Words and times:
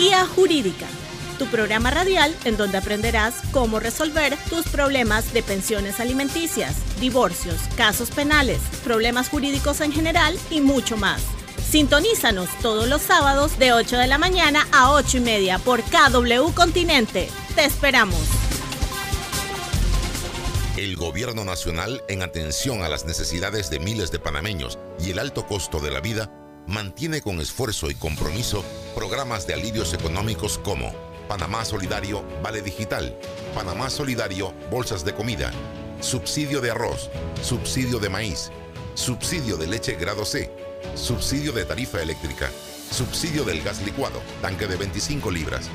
Guía 0.00 0.24
Jurídica, 0.24 0.86
tu 1.38 1.44
programa 1.48 1.90
radial 1.90 2.34
en 2.46 2.56
donde 2.56 2.78
aprenderás 2.78 3.34
cómo 3.50 3.80
resolver 3.80 4.34
tus 4.48 4.66
problemas 4.66 5.34
de 5.34 5.42
pensiones 5.42 6.00
alimenticias, 6.00 6.74
divorcios, 7.00 7.56
casos 7.76 8.10
penales, 8.10 8.60
problemas 8.82 9.28
jurídicos 9.28 9.82
en 9.82 9.92
general 9.92 10.38
y 10.50 10.62
mucho 10.62 10.96
más. 10.96 11.20
Sintonízanos 11.68 12.48
todos 12.62 12.88
los 12.88 13.02
sábados 13.02 13.58
de 13.58 13.74
8 13.74 13.98
de 13.98 14.06
la 14.06 14.16
mañana 14.16 14.66
a 14.72 14.90
8 14.92 15.18
y 15.18 15.20
media 15.20 15.58
por 15.58 15.82
KW 15.82 16.50
Continente. 16.54 17.28
Te 17.54 17.66
esperamos. 17.66 18.22
El 20.78 20.96
gobierno 20.96 21.44
nacional, 21.44 22.02
en 22.08 22.22
atención 22.22 22.82
a 22.82 22.88
las 22.88 23.04
necesidades 23.04 23.68
de 23.68 23.80
miles 23.80 24.10
de 24.10 24.18
panameños 24.18 24.78
y 24.98 25.10
el 25.10 25.18
alto 25.18 25.46
costo 25.46 25.78
de 25.78 25.90
la 25.90 26.00
vida, 26.00 26.32
mantiene 26.70 27.20
con 27.20 27.40
esfuerzo 27.40 27.90
y 27.90 27.94
compromiso 27.94 28.64
programas 28.94 29.46
de 29.46 29.54
alivios 29.54 29.92
económicos 29.92 30.58
como 30.58 30.92
Panamá 31.28 31.64
Solidario 31.64 32.24
Vale 32.42 32.62
Digital, 32.62 33.16
Panamá 33.54 33.90
Solidario 33.90 34.54
Bolsas 34.70 35.04
de 35.04 35.12
Comida, 35.12 35.50
subsidio 36.00 36.60
de 36.60 36.70
arroz, 36.70 37.10
subsidio 37.42 37.98
de 37.98 38.08
maíz, 38.08 38.52
subsidio 38.94 39.56
de 39.56 39.66
leche 39.66 39.94
grado 39.94 40.24
C, 40.24 40.50
subsidio 40.94 41.52
de 41.52 41.64
tarifa 41.64 42.00
eléctrica, 42.00 42.50
subsidio 42.92 43.44
del 43.44 43.62
gas 43.62 43.82
licuado, 43.84 44.20
tanque 44.40 44.68
de 44.68 44.76
25 44.76 45.30
libras, 45.32 45.68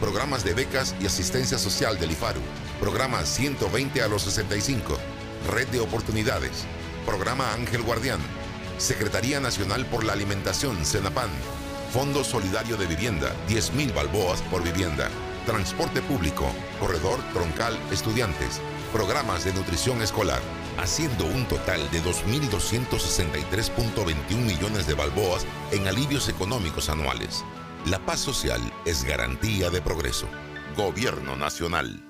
programas 0.00 0.44
de 0.44 0.54
becas 0.54 0.94
y 0.98 1.06
asistencia 1.06 1.58
social 1.58 2.00
del 2.00 2.12
IFARU, 2.12 2.40
programa 2.80 3.24
120 3.24 4.00
a 4.00 4.08
los 4.08 4.22
65, 4.22 4.96
red 5.52 5.68
de 5.68 5.80
oportunidades, 5.80 6.64
programa 7.04 7.52
Ángel 7.52 7.82
Guardián, 7.82 8.20
Secretaría 8.78 9.40
Nacional 9.40 9.84
por 9.86 10.04
la 10.04 10.12
Alimentación, 10.12 10.84
CENAPAN, 10.84 11.30
Fondo 11.92 12.22
Solidario 12.22 12.76
de 12.76 12.86
Vivienda, 12.86 13.34
10.000 13.48 13.92
balboas 13.92 14.40
por 14.42 14.62
vivienda, 14.62 15.08
transporte 15.46 16.00
público, 16.00 16.46
corredor 16.78 17.18
troncal 17.32 17.76
estudiantes, 17.90 18.60
programas 18.92 19.44
de 19.44 19.52
nutrición 19.52 20.00
escolar, 20.00 20.40
haciendo 20.78 21.26
un 21.26 21.44
total 21.46 21.90
de 21.90 22.00
2.263.21 22.02 24.36
millones 24.36 24.86
de 24.86 24.94
balboas 24.94 25.44
en 25.72 25.88
alivios 25.88 26.28
económicos 26.28 26.88
anuales. 26.88 27.44
La 27.86 27.98
paz 27.98 28.20
social 28.20 28.60
es 28.84 29.02
garantía 29.04 29.70
de 29.70 29.80
progreso. 29.80 30.28
Gobierno 30.76 31.34
Nacional. 31.34 32.07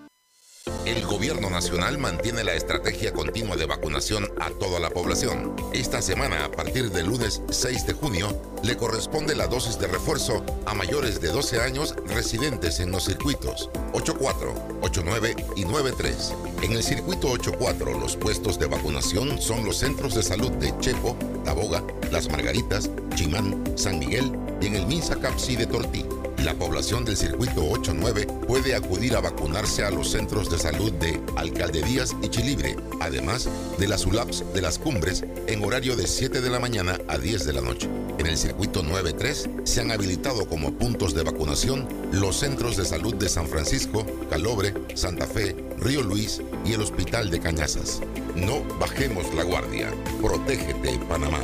El 0.84 1.04
gobierno 1.06 1.50
nacional 1.50 1.98
mantiene 1.98 2.44
la 2.44 2.54
estrategia 2.54 3.12
continua 3.12 3.56
de 3.56 3.66
vacunación 3.66 4.28
a 4.40 4.50
toda 4.50 4.80
la 4.80 4.90
población. 4.90 5.54
Esta 5.72 6.00
semana, 6.02 6.44
a 6.44 6.50
partir 6.50 6.90
del 6.90 7.06
lunes 7.06 7.42
6 7.50 7.86
de 7.86 7.92
junio, 7.92 8.40
le 8.62 8.76
corresponde 8.76 9.34
la 9.34 9.46
dosis 9.46 9.78
de 9.78 9.86
refuerzo 9.86 10.44
a 10.66 10.74
mayores 10.74 11.20
de 11.20 11.28
12 11.28 11.60
años 11.60 11.94
residentes 12.06 12.80
en 12.80 12.90
los 12.90 13.04
circuitos 13.04 13.70
84, 13.92 14.54
89 14.82 15.36
y 15.56 15.64
93. 15.64 16.34
En 16.62 16.72
el 16.72 16.82
circuito 16.82 17.28
84, 17.30 17.98
los 17.98 18.16
puestos 18.16 18.58
de 18.58 18.66
vacunación 18.66 19.40
son 19.40 19.64
los 19.64 19.78
centros 19.78 20.14
de 20.14 20.22
salud 20.22 20.50
de 20.52 20.76
Chepo, 20.78 21.16
Taboga, 21.44 21.82
Las 22.10 22.28
Margaritas, 22.28 22.90
Chimán, 23.14 23.62
San 23.76 23.98
Miguel 23.98 24.32
y 24.60 24.66
en 24.66 24.76
el 24.76 24.86
Minsa 24.86 25.16
Capsi 25.16 25.56
de 25.56 25.66
Tortí. 25.66 26.04
La 26.44 26.54
población 26.54 27.04
del 27.04 27.16
circuito 27.16 27.62
8-9 27.62 28.46
puede 28.46 28.76
acudir 28.76 29.16
a 29.16 29.20
vacunarse 29.20 29.84
a 29.84 29.90
los 29.90 30.10
centros 30.10 30.48
de 30.48 30.58
salud 30.58 30.92
de 30.92 31.20
Alcaldedías 31.36 32.14
y 32.22 32.28
Chilibre, 32.28 32.76
además 33.00 33.48
de 33.76 33.88
las 33.88 34.06
ULAPS 34.06 34.44
de 34.54 34.62
las 34.62 34.78
cumbres 34.78 35.24
en 35.48 35.64
horario 35.64 35.96
de 35.96 36.06
7 36.06 36.40
de 36.40 36.48
la 36.48 36.60
mañana 36.60 36.96
a 37.08 37.18
10 37.18 37.44
de 37.44 37.52
la 37.52 37.60
noche. 37.60 37.88
En 38.18 38.26
el 38.26 38.38
circuito 38.38 38.84
9-3 38.84 39.66
se 39.66 39.80
han 39.80 39.90
habilitado 39.90 40.46
como 40.46 40.72
puntos 40.72 41.12
de 41.12 41.24
vacunación 41.24 41.88
los 42.12 42.36
centros 42.36 42.76
de 42.76 42.84
salud 42.84 43.16
de 43.16 43.28
San 43.28 43.48
Francisco, 43.48 44.06
Calobre, 44.30 44.74
Santa 44.94 45.26
Fe, 45.26 45.56
Río 45.78 46.02
Luis 46.02 46.40
y 46.64 46.72
el 46.72 46.82
Hospital 46.82 47.30
de 47.30 47.40
Cañazas. 47.40 48.00
No 48.36 48.62
bajemos 48.78 49.34
la 49.34 49.42
guardia. 49.42 49.92
Protégete, 50.22 50.98
Panamá. 51.08 51.40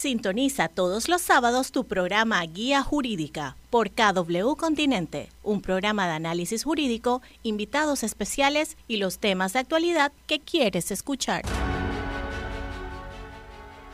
Sintoniza 0.00 0.68
todos 0.68 1.10
los 1.10 1.20
sábados 1.20 1.72
tu 1.72 1.84
programa 1.84 2.42
Guía 2.46 2.82
Jurídica 2.82 3.58
por 3.68 3.90
KW 3.90 4.54
Continente, 4.56 5.28
un 5.42 5.60
programa 5.60 6.06
de 6.06 6.14
análisis 6.14 6.64
jurídico, 6.64 7.20
invitados 7.42 8.02
especiales 8.02 8.78
y 8.88 8.96
los 8.96 9.18
temas 9.18 9.52
de 9.52 9.58
actualidad 9.58 10.10
que 10.26 10.40
quieres 10.40 10.90
escuchar. 10.90 11.44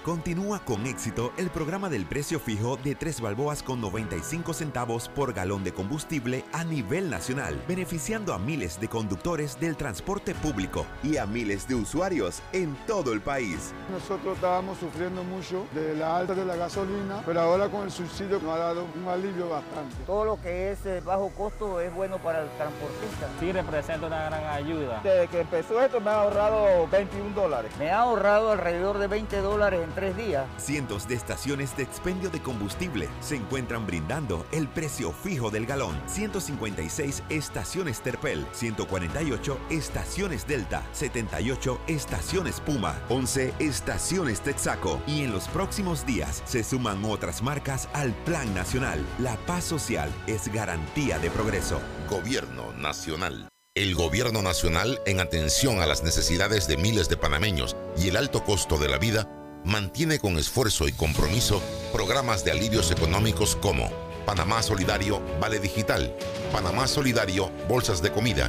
Continúa 0.07 0.61
con 0.61 0.87
éxito 0.87 1.33
el 1.37 1.51
programa 1.51 1.89
del 1.89 2.07
precio 2.07 2.39
fijo 2.39 2.77
de 2.77 2.95
3 2.95 3.21
balboas 3.21 3.61
con 3.61 3.81
95 3.81 4.55
centavos 4.55 5.09
por 5.09 5.33
galón 5.33 5.65
de 5.65 5.73
combustible 5.73 6.45
a 6.53 6.63
nivel 6.63 7.11
nacional, 7.11 7.61
beneficiando 7.67 8.33
a 8.33 8.39
miles 8.39 8.79
de 8.79 8.87
conductores 8.87 9.59
del 9.59 9.77
transporte 9.77 10.33
público 10.37 10.87
y 11.03 11.17
a 11.17 11.27
miles 11.27 11.67
de 11.67 11.75
usuarios 11.75 12.41
en 12.53 12.77
todo 12.87 13.13
el 13.13 13.21
país. 13.21 13.75
Nosotros 13.91 14.37
estábamos 14.37 14.79
sufriendo 14.79 15.25
mucho 15.25 15.67
de 15.75 15.97
la 15.97 16.19
alta 16.19 16.37
de 16.37 16.45
la 16.45 16.55
gasolina, 16.55 17.25
pero 17.27 17.41
ahora 17.41 17.69
con 17.69 17.83
el 17.83 17.91
subsidio 17.91 18.39
nos 18.39 18.55
ha 18.55 18.59
dado 18.59 18.87
un 18.95 19.09
alivio 19.09 19.49
bastante. 19.49 19.97
Todo 20.07 20.25
lo 20.25 20.41
que 20.41 20.71
es 20.71 20.87
eh, 20.87 21.03
bajo 21.05 21.31
costo 21.31 21.81
es 21.81 21.93
bueno 21.93 22.19
para 22.19 22.43
el 22.43 22.49
transportista. 22.51 23.27
Sí, 23.41 23.51
representa 23.51 24.07
una 24.07 24.27
gran 24.27 24.45
ayuda. 24.45 25.01
Desde 25.03 25.27
que 25.27 25.41
empezó 25.41 25.81
esto 25.83 26.01
me 26.01 26.11
ha 26.11 26.21
ahorrado 26.21 26.87
21 26.93 27.35
dólares. 27.35 27.73
Me 27.77 27.91
ha 27.91 28.03
ahorrado 28.03 28.53
alrededor 28.53 28.99
de 28.99 29.09
20 29.09 29.39
dólares 29.39 29.81
en 29.83 29.96
tres 29.97 30.17
días. 30.17 30.47
Cientos 30.59 31.09
de 31.09 31.17
estaciones 31.17 31.77
de 31.77 31.83
expendio 31.83 32.31
de 32.31 32.41
combustible 32.41 33.09
se 33.21 33.35
encuentran 33.35 33.85
brindando 33.85 34.47
el 34.53 34.69
precio 34.69 35.11
fijo 35.11 35.51
del 35.51 35.67
galón. 35.67 36.01
156 36.07 37.25
estaciones 37.29 38.01
Terpel, 38.01 38.47
148 38.53 39.59
estaciones 39.71 40.47
Delta, 40.47 40.85
78 40.93 41.81
estaciones 41.89 42.61
Puma, 42.61 42.95
11 43.09 43.55
estaciones 43.59 44.41
Texaco 44.41 45.01
y 45.09 45.25
en 45.25 45.33
los 45.33 45.49
próximos 45.49 46.07
días 46.07 46.43
se 46.45 46.63
suman 46.63 47.05
otras 47.05 47.43
marcas 47.43 47.89
al 47.93 48.13
Plan 48.25 48.55
Nacional. 48.55 49.05
La 49.19 49.37
paz 49.47 49.65
social 49.65 50.13
es 50.29 50.53
garantía 50.53 51.19
de 51.19 51.31
progreso. 51.31 51.81
Gobierno 52.09 52.73
Nacional. 52.75 53.49
El 53.75 53.95
gobierno 53.95 54.41
nacional, 54.41 55.03
en 55.05 55.21
atención 55.21 55.83
a 55.83 55.87
las 55.87 56.03
necesidades 56.03 56.67
de 56.67 56.79
miles 56.79 57.11
de 57.11 57.19
panameños 57.19 57.77
y 57.99 58.09
el 58.09 58.17
alto 58.17 58.43
costo 58.43 58.79
de 58.79 58.89
la 58.89 58.97
vida, 58.97 59.29
mantiene 59.67 60.21
con 60.21 60.39
esfuerzo 60.39 60.87
y 60.87 60.93
compromiso 60.93 61.61
programas 61.93 62.45
de 62.45 62.53
alivios 62.53 62.93
económicos 62.93 63.57
como 63.57 63.91
Panamá 64.25 64.63
Solidario 64.63 65.21
Vale 65.41 65.59
Digital, 65.59 66.15
Panamá 66.53 66.87
Solidario 66.87 67.51
Bolsas 67.69 68.01
de 68.01 68.13
Comida, 68.13 68.49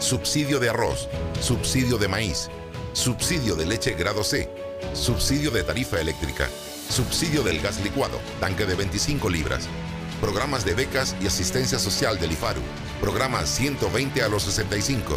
subsidio 0.00 0.58
de 0.58 0.68
arroz, 0.68 1.08
subsidio 1.40 1.98
de 1.98 2.08
maíz, 2.08 2.50
subsidio 2.94 3.54
de 3.54 3.64
leche 3.64 3.92
grado 3.92 4.24
C, 4.24 4.50
subsidio 4.92 5.52
de 5.52 5.62
tarifa 5.62 6.00
eléctrica, 6.00 6.48
subsidio 6.90 7.44
del 7.44 7.60
gas 7.60 7.82
licuado, 7.84 8.18
tanque 8.40 8.66
de 8.66 8.74
25 8.74 9.30
libras, 9.30 9.68
programas 10.20 10.64
de 10.64 10.74
becas 10.74 11.14
y 11.20 11.28
asistencia 11.28 11.78
social 11.78 12.18
del 12.18 12.32
IFARU, 12.32 12.62
programa 13.00 13.46
120 13.46 14.20
a 14.20 14.28
los 14.28 14.42
65, 14.42 15.16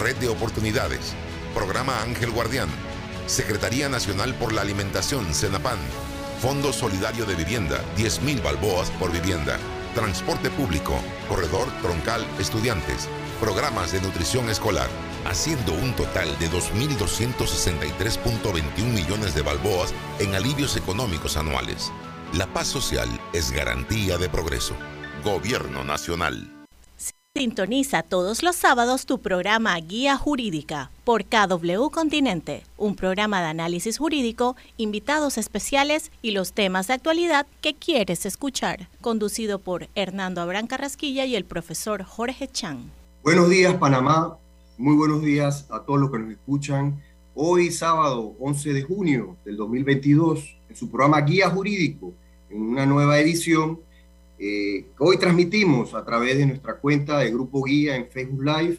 red 0.00 0.16
de 0.16 0.28
oportunidades, 0.28 1.14
programa 1.52 2.00
Ángel 2.02 2.30
Guardián, 2.30 2.68
Secretaría 3.26 3.88
Nacional 3.88 4.34
por 4.34 4.52
la 4.52 4.60
Alimentación, 4.62 5.34
CENAPAN. 5.34 5.78
Fondo 6.40 6.72
Solidario 6.72 7.24
de 7.24 7.34
Vivienda, 7.34 7.80
10.000 7.96 8.40
balboas 8.42 8.90
por 8.92 9.10
vivienda. 9.10 9.58
Transporte 9.94 10.50
público, 10.50 10.94
corredor 11.28 11.66
troncal 11.80 12.24
estudiantes. 12.38 13.08
Programas 13.40 13.90
de 13.92 14.02
nutrición 14.02 14.50
escolar, 14.50 14.90
haciendo 15.24 15.72
un 15.72 15.94
total 15.94 16.38
de 16.38 16.50
2.263.21 16.50 18.84
millones 18.84 19.34
de 19.34 19.40
balboas 19.42 19.94
en 20.18 20.34
alivios 20.34 20.76
económicos 20.76 21.38
anuales. 21.38 21.90
La 22.34 22.46
paz 22.46 22.66
social 22.66 23.08
es 23.32 23.52
garantía 23.52 24.18
de 24.18 24.28
progreso. 24.28 24.76
Gobierno 25.24 25.84
Nacional. 25.84 26.53
Sintoniza 27.36 28.04
todos 28.04 28.44
los 28.44 28.54
sábados 28.54 29.06
tu 29.06 29.18
programa 29.18 29.76
Guía 29.80 30.16
Jurídica 30.16 30.92
por 31.02 31.24
KW 31.24 31.90
Continente, 31.90 32.62
un 32.76 32.94
programa 32.94 33.40
de 33.40 33.48
análisis 33.48 33.98
jurídico, 33.98 34.54
invitados 34.76 35.36
especiales 35.36 36.12
y 36.22 36.30
los 36.30 36.52
temas 36.52 36.86
de 36.86 36.94
actualidad 36.94 37.48
que 37.60 37.74
quieres 37.74 38.24
escuchar, 38.24 38.88
conducido 39.00 39.58
por 39.58 39.88
Hernando 39.96 40.42
Abrán 40.42 40.68
Carrasquilla 40.68 41.24
y 41.24 41.34
el 41.34 41.44
profesor 41.44 42.04
Jorge 42.04 42.46
Chan. 42.46 42.92
Buenos 43.24 43.50
días 43.50 43.74
Panamá, 43.74 44.38
muy 44.78 44.94
buenos 44.94 45.20
días 45.20 45.66
a 45.70 45.80
todos 45.80 45.98
los 45.98 46.12
que 46.12 46.20
nos 46.20 46.30
escuchan. 46.30 47.02
Hoy 47.34 47.72
sábado 47.72 48.36
11 48.38 48.72
de 48.74 48.82
junio 48.82 49.36
del 49.44 49.56
2022, 49.56 50.56
en 50.68 50.76
su 50.76 50.88
programa 50.88 51.20
Guía 51.22 51.50
Jurídico, 51.50 52.12
en 52.48 52.62
una 52.62 52.86
nueva 52.86 53.18
edición 53.18 53.80
eh, 54.38 54.84
hoy 54.98 55.16
transmitimos 55.16 55.94
a 55.94 56.04
través 56.04 56.38
de 56.38 56.46
nuestra 56.46 56.76
cuenta 56.76 57.18
de 57.18 57.30
Grupo 57.30 57.62
Guía 57.62 57.96
en 57.96 58.08
Facebook 58.08 58.44
Live 58.44 58.78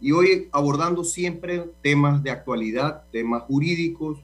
y 0.00 0.12
hoy 0.12 0.48
abordando 0.52 1.04
siempre 1.04 1.64
temas 1.82 2.22
de 2.22 2.30
actualidad, 2.30 3.04
temas 3.12 3.42
jurídicos. 3.42 4.18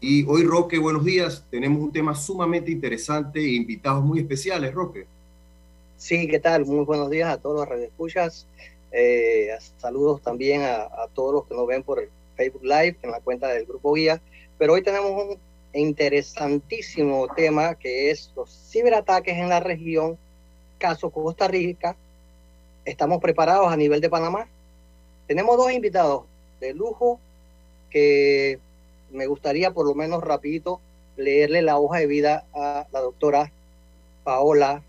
Y 0.00 0.24
hoy, 0.26 0.44
Roque, 0.44 0.78
buenos 0.78 1.04
días. 1.04 1.44
Tenemos 1.50 1.82
un 1.82 1.92
tema 1.92 2.14
sumamente 2.14 2.70
interesante 2.70 3.40
e 3.40 3.54
invitados 3.54 4.04
muy 4.04 4.20
especiales, 4.20 4.74
Roque. 4.74 5.06
Sí, 5.96 6.28
¿qué 6.28 6.38
tal? 6.38 6.66
Muy 6.66 6.84
buenos 6.84 7.10
días 7.10 7.32
a 7.32 7.38
todos 7.38 7.56
los 7.60 7.68
radioescuchas. 7.68 8.46
Eh, 8.92 9.48
saludos 9.78 10.20
también 10.22 10.62
a, 10.62 10.88
todos 11.14 11.32
los 11.32 11.46
que 11.46 11.54
nos 11.54 11.66
ven 11.66 11.82
por 11.82 12.00
el 12.00 12.08
Facebook 12.36 12.64
Live 12.64 12.96
en 13.02 13.10
la 13.10 13.20
cuenta 13.20 13.48
del 13.48 13.64
Grupo 13.64 13.94
Guía. 13.94 14.20
Pero 14.58 14.74
hoy 14.74 14.82
tenemos 14.82 15.10
un 15.10 15.38
interesantísimo 15.74 17.28
tema 17.34 17.74
que 17.74 18.10
es 18.10 18.30
los 18.36 18.50
ciberataques 18.70 19.36
en 19.36 19.48
la 19.48 19.60
región, 19.60 20.16
caso 20.78 21.10
Costa 21.10 21.48
Rica. 21.48 21.96
Estamos 22.84 23.20
preparados 23.20 23.72
a 23.72 23.76
nivel 23.76 24.00
de 24.00 24.10
Panamá. 24.10 24.46
Tenemos 25.26 25.56
dos 25.56 25.72
invitados 25.72 26.24
de 26.60 26.74
lujo 26.74 27.18
que 27.90 28.58
me 29.10 29.26
gustaría 29.26 29.70
por 29.72 29.86
lo 29.86 29.94
menos 29.94 30.22
rapidito 30.22 30.80
leerle 31.16 31.62
la 31.62 31.78
hoja 31.78 31.98
de 31.98 32.06
vida 32.06 32.44
a 32.52 32.86
la 32.92 33.00
doctora 33.00 33.50
Paola 34.24 34.82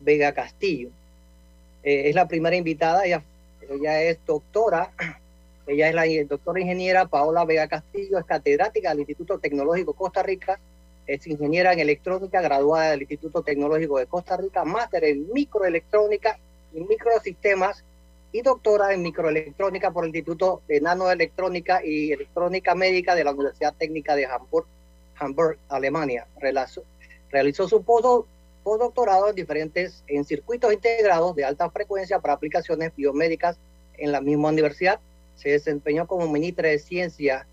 Vega 0.00 0.32
Castillo. 0.32 0.90
Eh, 1.82 2.08
es 2.08 2.14
la 2.14 2.28
primera 2.28 2.56
invitada, 2.56 3.04
ella, 3.04 3.22
ella 3.68 4.02
es 4.02 4.18
doctora, 4.26 4.90
ella 5.66 5.88
es 5.88 5.94
la 5.94 6.04
doctora 6.28 6.60
ingeniera 6.60 7.06
Paola 7.06 7.44
Vega 7.44 7.66
Castillo, 7.66 8.18
es 8.18 8.24
catedrática 8.24 8.90
del 8.90 9.00
Instituto 9.00 9.38
Tecnológico 9.38 9.94
Costa 9.94 10.22
Rica, 10.22 10.60
es 11.06 11.26
ingeniera 11.26 11.72
en 11.72 11.80
electrónica, 11.80 12.40
graduada 12.40 12.90
del 12.90 13.02
Instituto 13.02 13.42
Tecnológico 13.42 13.98
de 13.98 14.06
Costa 14.06 14.36
Rica, 14.36 14.64
máster 14.64 15.04
en 15.04 15.32
microelectrónica 15.32 16.38
y 16.72 16.80
microsistemas 16.80 17.84
y 18.32 18.42
doctora 18.42 18.92
en 18.92 19.02
microelectrónica 19.02 19.90
por 19.92 20.04
el 20.04 20.08
Instituto 20.08 20.62
de 20.68 20.80
Nanoelectrónica 20.80 21.84
y 21.84 22.12
Electrónica 22.12 22.74
Médica 22.74 23.14
de 23.14 23.24
la 23.24 23.32
Universidad 23.32 23.74
Técnica 23.74 24.14
de 24.14 24.26
Hamburg, 24.26 24.66
Hamburg 25.18 25.58
Alemania. 25.68 26.26
Realizó 27.30 27.68
su 27.68 27.82
postdoctorado 27.82 29.30
en 29.30 29.36
diferentes 29.36 30.02
en 30.06 30.24
circuitos 30.24 30.72
integrados 30.72 31.34
de 31.34 31.44
alta 31.44 31.70
frecuencia 31.70 32.18
para 32.18 32.34
aplicaciones 32.34 32.94
biomédicas 32.94 33.56
en 33.96 34.12
la 34.12 34.20
misma 34.20 34.48
universidad. 34.48 35.00
Se 35.36 35.50
desempeñó 35.50 36.06
como 36.06 36.28
ministra 36.28 36.68
de 36.68 36.78
Ciencia, 36.78 37.46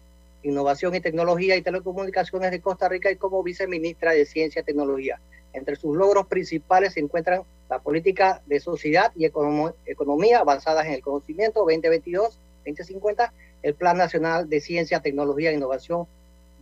Innovación 0.43 0.95
y 0.95 1.01
Tecnología 1.01 1.55
y 1.55 1.61
Telecomunicaciones 1.61 2.51
de 2.51 2.61
Costa 2.61 2.89
Rica 2.89 3.11
y 3.11 3.15
como 3.15 3.43
viceministra 3.43 4.11
de 4.11 4.25
Ciencia 4.25 4.61
y 4.61 4.65
Tecnología. 4.65 5.19
Entre 5.53 5.75
sus 5.75 5.95
logros 5.95 6.27
principales 6.27 6.93
se 6.93 6.99
encuentran 6.99 7.43
la 7.69 7.79
política 7.79 8.41
de 8.45 8.59
sociedad 8.59 9.11
y 9.15 9.25
economía 9.25 10.39
avanzadas 10.39 10.85
en 10.85 10.93
el 10.93 11.01
conocimiento 11.01 11.65
2022-2050, 11.65 13.31
el 13.61 13.73
Plan 13.73 13.97
Nacional 13.97 14.49
de 14.49 14.59
Ciencia, 14.59 14.99
Tecnología 14.99 15.51
e 15.51 15.55
Innovación 15.55 16.07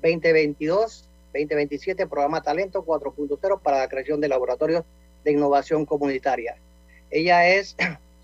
2022-2027, 0.03 2.07
Programa 2.07 2.41
Talento 2.41 2.85
4.0 2.85 3.59
para 3.61 3.79
la 3.79 3.87
creación 3.87 4.21
de 4.21 4.27
laboratorios 4.27 4.83
de 5.23 5.31
innovación 5.31 5.85
comunitaria. 5.85 6.55
Ella 7.09 7.47
es 7.47 7.75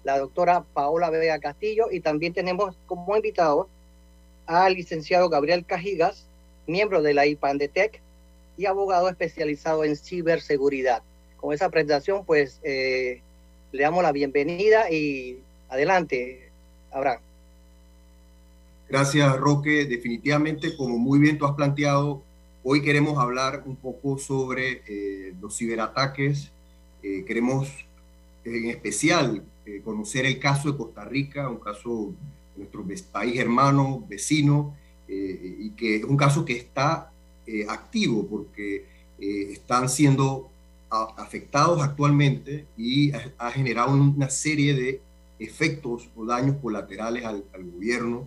la 0.07 0.17
doctora 0.17 0.63
Paola 0.73 1.09
Vega 1.09 1.37
Castillo 1.37 1.87
y 1.91 1.99
también 1.99 2.31
tenemos 2.31 2.77
como 2.85 3.13
invitado 3.13 3.67
al 4.45 4.73
licenciado 4.73 5.27
Gabriel 5.27 5.65
Cajigas, 5.65 6.25
miembro 6.65 7.01
de 7.01 7.13
la 7.13 7.25
IPANDETEC, 7.25 7.99
y 8.57 8.67
abogado 8.67 9.09
especializado 9.09 9.83
en 9.83 9.97
ciberseguridad. 9.97 11.03
Con 11.35 11.53
esa 11.53 11.69
presentación, 11.69 12.23
pues 12.23 12.61
eh, 12.63 13.19
le 13.73 13.83
damos 13.83 14.01
la 14.01 14.13
bienvenida 14.13 14.89
y 14.89 15.39
adelante, 15.67 16.51
Abraham. 16.93 17.19
Gracias, 18.87 19.35
Roque. 19.35 19.83
Definitivamente, 19.83 20.77
como 20.77 20.97
muy 20.97 21.19
bien 21.19 21.37
tú 21.37 21.45
has 21.45 21.53
planteado, 21.53 22.23
hoy 22.63 22.81
queremos 22.81 23.17
hablar 23.19 23.63
un 23.65 23.75
poco 23.75 24.17
sobre 24.17 24.83
eh, 24.87 25.33
los 25.41 25.57
ciberataques. 25.57 26.49
Eh, 27.03 27.25
queremos 27.27 27.69
en 28.45 28.69
especial 28.69 29.43
conocer 29.83 30.25
el 30.25 30.39
caso 30.39 30.71
de 30.71 30.77
Costa 30.77 31.03
Rica, 31.05 31.49
un 31.49 31.59
caso 31.59 32.13
de 32.55 32.59
nuestro 32.59 32.85
país 33.11 33.39
hermano, 33.39 34.03
vecino, 34.07 34.75
y 35.07 35.69
que 35.71 35.97
es 35.97 36.03
un 36.03 36.17
caso 36.17 36.43
que 36.43 36.53
está 36.53 37.11
eh, 37.49 37.65
activo 37.69 38.27
porque 38.27 38.83
eh, 39.17 39.47
están 39.53 39.87
siendo 39.87 40.49
afectados 40.89 41.81
actualmente 41.81 42.65
y 42.77 43.13
ha, 43.13 43.51
generado 43.51 43.93
una 43.93 44.29
serie 44.29 44.73
de 44.73 45.01
efectos 45.39 46.09
o 46.13 46.25
daños 46.25 46.57
colaterales 46.61 47.23
al, 47.23 47.43
gobierno 47.73 48.25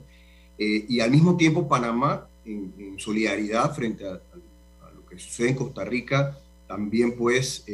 eh, 0.58 0.86
y 0.88 1.00
al 1.00 1.10
mismo 1.10 1.36
tiempo 1.36 1.68
Panamá 1.68 2.26
en, 2.46 2.98
solidaridad 2.98 3.74
frente 3.74 4.06
a, 4.06 4.12
lo 4.94 5.06
que 5.06 5.18
sucede 5.18 5.50
en 5.50 5.56
Costa 5.56 5.84
Rica 5.84 6.38
también 6.66 7.14
pues 7.14 7.66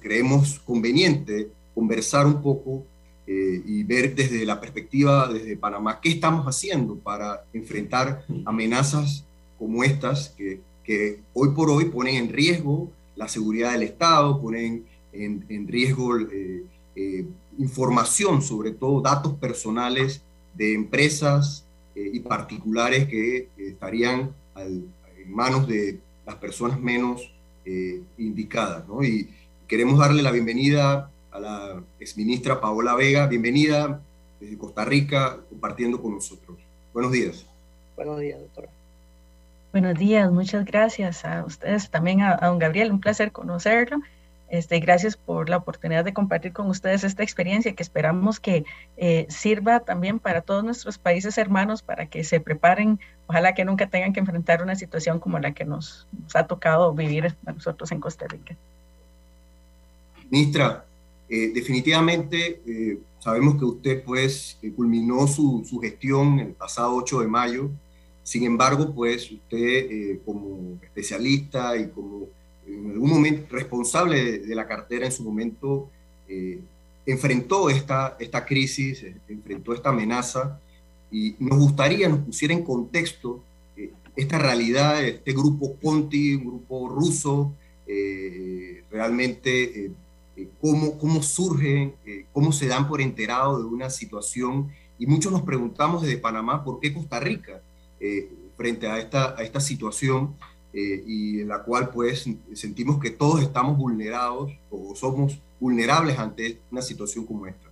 creemos 0.00 0.58
conveniente 0.60 1.50
conversar 1.76 2.26
un 2.26 2.42
poco 2.42 2.84
y 3.28 3.82
ver 3.82 4.14
desde 4.14 4.46
la 4.46 4.60
perspectiva 4.60 5.28
desde 5.28 5.56
Panamá 5.56 5.98
qué 6.00 6.10
estamos 6.10 6.46
haciendo 6.46 6.94
para 6.94 7.42
enfrentar 7.52 8.24
amenazas 8.44 9.24
como 9.58 9.82
estas 9.82 10.28
que, 10.28 10.60
que 10.84 11.18
hoy 11.34 11.50
por 11.50 11.68
hoy 11.68 11.86
ponen 11.86 12.14
en 12.14 12.32
riesgo 12.32 12.88
la 13.16 13.28
seguridad 13.28 13.72
del 13.72 13.82
Estado, 13.82 14.40
ponen 14.40 14.84
en, 15.12 15.44
en 15.48 15.66
riesgo 15.66 16.18
eh, 16.18 16.64
eh, 16.94 17.26
información, 17.58 18.42
sobre 18.42 18.70
todo 18.70 19.00
datos 19.00 19.34
personales 19.34 20.22
de 20.54 20.74
empresas 20.74 21.64
eh, 21.94 22.10
y 22.12 22.20
particulares 22.20 23.08
que 23.08 23.48
estarían 23.56 24.30
en 24.56 24.92
manos 25.26 25.66
de 25.66 25.98
las 26.24 26.36
personas 26.36 26.80
menos 26.80 27.32
indicadas. 28.16 28.84
Y 29.02 29.28
queremos 29.66 29.98
darle 29.98 30.22
la 30.22 30.30
bienvenida 30.30 31.10
a 31.36 31.40
la 31.40 31.82
exministra 32.00 32.60
Paola 32.60 32.94
Vega. 32.94 33.26
Bienvenida 33.26 34.00
desde 34.40 34.56
Costa 34.56 34.84
Rica, 34.84 35.38
compartiendo 35.50 36.00
con 36.00 36.14
nosotros. 36.14 36.56
Buenos 36.94 37.12
días. 37.12 37.44
Buenos 37.94 38.20
días, 38.20 38.40
doctora. 38.40 38.68
Buenos 39.72 39.98
días, 39.98 40.32
muchas 40.32 40.64
gracias 40.64 41.24
a 41.26 41.44
ustedes, 41.44 41.90
también 41.90 42.22
a, 42.22 42.36
don 42.36 42.58
Gabriel, 42.58 42.90
un 42.90 43.00
placer 43.00 43.32
conocerlo. 43.32 43.98
Este, 44.48 44.78
gracias 44.78 45.16
por 45.16 45.50
la 45.50 45.58
oportunidad 45.58 46.04
de 46.04 46.14
compartir 46.14 46.52
con 46.52 46.68
ustedes 46.68 47.04
esta 47.04 47.22
experiencia 47.22 47.74
que 47.74 47.82
esperamos 47.82 48.40
que 48.40 48.64
eh, 48.96 49.26
sirva 49.28 49.80
también 49.80 50.20
para 50.20 50.40
todos 50.40 50.64
nuestros 50.64 50.98
países 50.98 51.36
hermanos 51.36 51.82
para 51.82 52.06
que 52.06 52.24
se 52.24 52.40
preparen, 52.40 52.98
ojalá 53.26 53.54
que 53.54 53.64
nunca 53.64 53.88
tengan 53.88 54.12
que 54.14 54.20
enfrentar 54.20 54.62
una 54.62 54.76
situación 54.76 55.18
como 55.18 55.38
la 55.40 55.52
que 55.52 55.64
nos, 55.66 56.06
ha 56.32 56.46
tocado 56.46 56.94
vivir 56.94 57.34
a 57.44 57.52
nosotros 57.52 57.92
en 57.92 58.00
Costa 58.00 58.26
Rica. 58.28 58.56
Ministra, 60.30 60.85
eh, 61.28 61.50
definitivamente 61.52 62.60
eh, 62.66 62.98
sabemos 63.18 63.56
que 63.56 63.64
usted 63.64 64.04
pues 64.04 64.56
culminó 64.76 65.26
su, 65.26 65.64
su 65.68 65.80
gestión 65.80 66.38
el 66.38 66.52
pasado 66.52 66.94
8 66.94 67.20
de 67.22 67.26
mayo. 67.26 67.70
Sin 68.26 68.42
embargo, 68.42 68.92
pues 68.92 69.30
usted 69.30 69.56
eh, 69.56 70.20
como 70.24 70.78
especialista 70.82 71.76
y 71.76 71.88
como 71.88 72.26
en 72.66 72.90
algún 72.90 73.10
momento 73.10 73.46
responsable 73.54 74.40
de, 74.40 74.54
la 74.54 74.66
cartera 74.66 75.06
en 75.06 75.12
su 75.12 75.22
momento, 75.22 75.88
eh, 76.28 76.60
enfrentó 77.06 77.70
esta, 77.70 78.16
esta 78.18 78.44
crisis, 78.44 79.04
eh, 79.04 79.14
enfrentó 79.28 79.74
esta 79.74 79.90
amenaza. 79.90 80.60
Y 81.10 81.36
nos 81.38 81.56
gustaría 81.58 82.08
nos 82.08 82.20
pusiera 82.20 82.52
en 82.52 82.64
contexto 82.64 83.44
esta 84.16 84.38
realidad, 84.38 85.04
este 85.04 85.32
grupo 85.32 85.76
Conti, 85.80 86.34
un 86.34 86.46
grupo 86.46 86.88
ruso, 86.88 87.52
realmente 88.90 89.92
cómo, 90.60 90.98
cómo 90.98 91.22
surgen, 91.22 91.94
cómo 92.32 92.52
se 92.52 92.66
dan 92.66 92.88
por 92.88 93.00
enterado 93.00 93.58
de 93.58 93.64
una 93.64 93.90
situación 93.90 94.70
y 94.98 95.06
muchos 95.06 95.32
nos 95.32 95.42
preguntamos 95.42 96.02
desde 96.02 96.18
Panamá 96.18 96.64
por 96.64 96.80
qué 96.80 96.92
Costa 96.92 97.20
Rica 97.20 97.60
eh, 98.00 98.30
frente 98.56 98.86
a 98.88 98.98
esta, 98.98 99.34
a 99.36 99.42
esta 99.42 99.60
situación 99.60 100.34
eh, 100.72 101.02
y 101.06 101.40
en 101.40 101.48
la 101.48 101.62
cual 101.62 101.90
pues 101.90 102.26
sentimos 102.54 102.98
que 102.98 103.10
todos 103.10 103.42
estamos 103.42 103.76
vulnerados 103.76 104.52
o 104.70 104.94
somos 104.94 105.38
vulnerables 105.60 106.18
ante 106.18 106.58
una 106.70 106.82
situación 106.82 107.26
como 107.26 107.46
esta. 107.46 107.66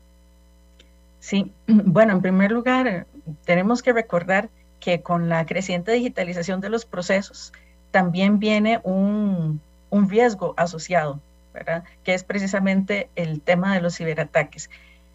Sí, 1.21 1.51
bueno, 1.67 2.13
en 2.13 2.21
primer 2.21 2.53
lugar, 2.53 3.07
tenemos 3.45 3.83
que 3.83 3.93
recordar 3.93 4.51
que 4.81 5.01
con 5.01 5.31
la 5.31 5.47
creciente 5.47 5.93
digitalización 5.93 6.61
de 6.61 6.69
los 6.69 6.85
procesos 6.85 7.53
también 7.91 8.39
viene 8.39 8.81
un, 8.83 9.61
un 9.89 10.11
riesgo 10.11 10.53
asociado, 10.59 11.21
¿verdad? 11.55 11.85
Que 12.03 12.13
es 12.13 12.25
precisamente 12.25 13.09
el 13.17 13.41
tema 13.41 13.75
de 13.75 13.81
los 13.81 13.97
ciberataques. 13.97 14.69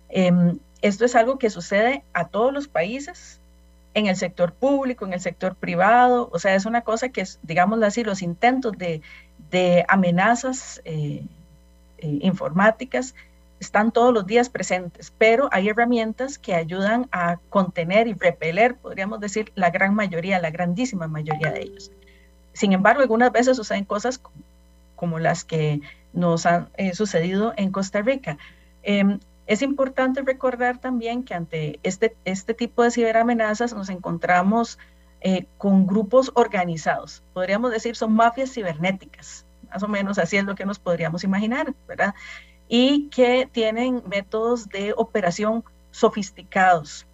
Em, 0.09 0.57
esto 0.81 1.05
es 1.05 1.15
algo 1.15 1.37
que 1.37 1.49
sucede 1.49 2.03
a 2.13 2.29
todos 2.29 2.51
los 2.53 2.67
países, 2.67 3.39
en 3.93 4.07
el 4.07 4.15
sector 4.15 4.53
público, 4.53 5.05
en 5.05 5.13
el 5.13 5.19
sector 5.19 5.55
privado, 5.55 6.29
o 6.31 6.39
sea, 6.39 6.55
es 6.55 6.65
una 6.65 6.81
cosa 6.81 7.09
que, 7.09 7.25
digámoslo 7.43 7.85
así, 7.85 8.03
los 8.03 8.21
intentos 8.21 8.73
de, 8.77 9.01
amenazas 9.87 10.81
eh, 10.85 11.23
eh, 11.97 12.19
informáticas 12.21 13.15
están 13.59 13.91
todos 13.91 14.13
los 14.13 14.25
días 14.25 14.47
presentes, 14.47 15.11
pero 15.17 15.49
hay 15.51 15.69
herramientas 15.69 16.37
que 16.37 16.53
ayudan 16.53 17.09
a 17.11 17.37
contener 17.49 18.07
y 18.07 18.13
repeler, 18.13 18.75
podríamos 18.75 19.19
decir, 19.19 19.51
la 19.55 19.69
gran 19.69 19.95
mayoría, 19.95 20.39
la 20.39 20.51
grandísima 20.51 21.07
mayoría 21.07 21.51
de 21.51 21.63
ellos. 21.63 21.91
Sin 22.53 22.73
embargo, 22.73 23.01
algunas 23.01 23.31
veces 23.31 23.57
suceden 23.57 23.85
cosas 23.85 24.21
como 24.95 25.19
las 25.19 25.43
que 25.43 25.81
nos 26.13 26.45
han 26.45 26.69
eh, 26.77 26.93
sucedido 26.93 27.53
en 27.57 27.71
Costa 27.71 28.01
Rica. 28.01 28.37
Em, 28.83 29.19
es 29.47 29.61
importante 29.61 30.21
recordar 30.21 30.77
también 30.79 31.23
que 31.23 31.33
ante 31.33 31.79
este, 31.83 32.15
este 32.25 32.53
tipo 32.53 32.83
de 32.83 32.91
ciberamenazas 32.91 33.73
nos 33.73 33.89
encontramos 33.89 34.77
eh, 35.21 35.47
con 35.57 35.87
grupos 35.87 36.31
organizados. 36.35 37.23
Podríamos 37.33 37.71
decir 37.71 37.95
son 37.95 38.13
mafias 38.13 38.53
cibernéticas, 38.53 39.45
más 39.69 39.83
o 39.83 39.87
menos 39.87 40.17
así 40.17 40.37
es 40.37 40.45
lo 40.45 40.55
que 40.55 40.65
nos 40.65 40.79
podríamos 40.79 41.23
imaginar, 41.23 41.73
¿verdad? 41.87 42.13
Y 42.67 43.09
que 43.09 43.49
tienen 43.51 44.03
métodos 44.07 44.69
de 44.69 44.93
operación 44.95 45.63
sofisticados, 45.91 47.05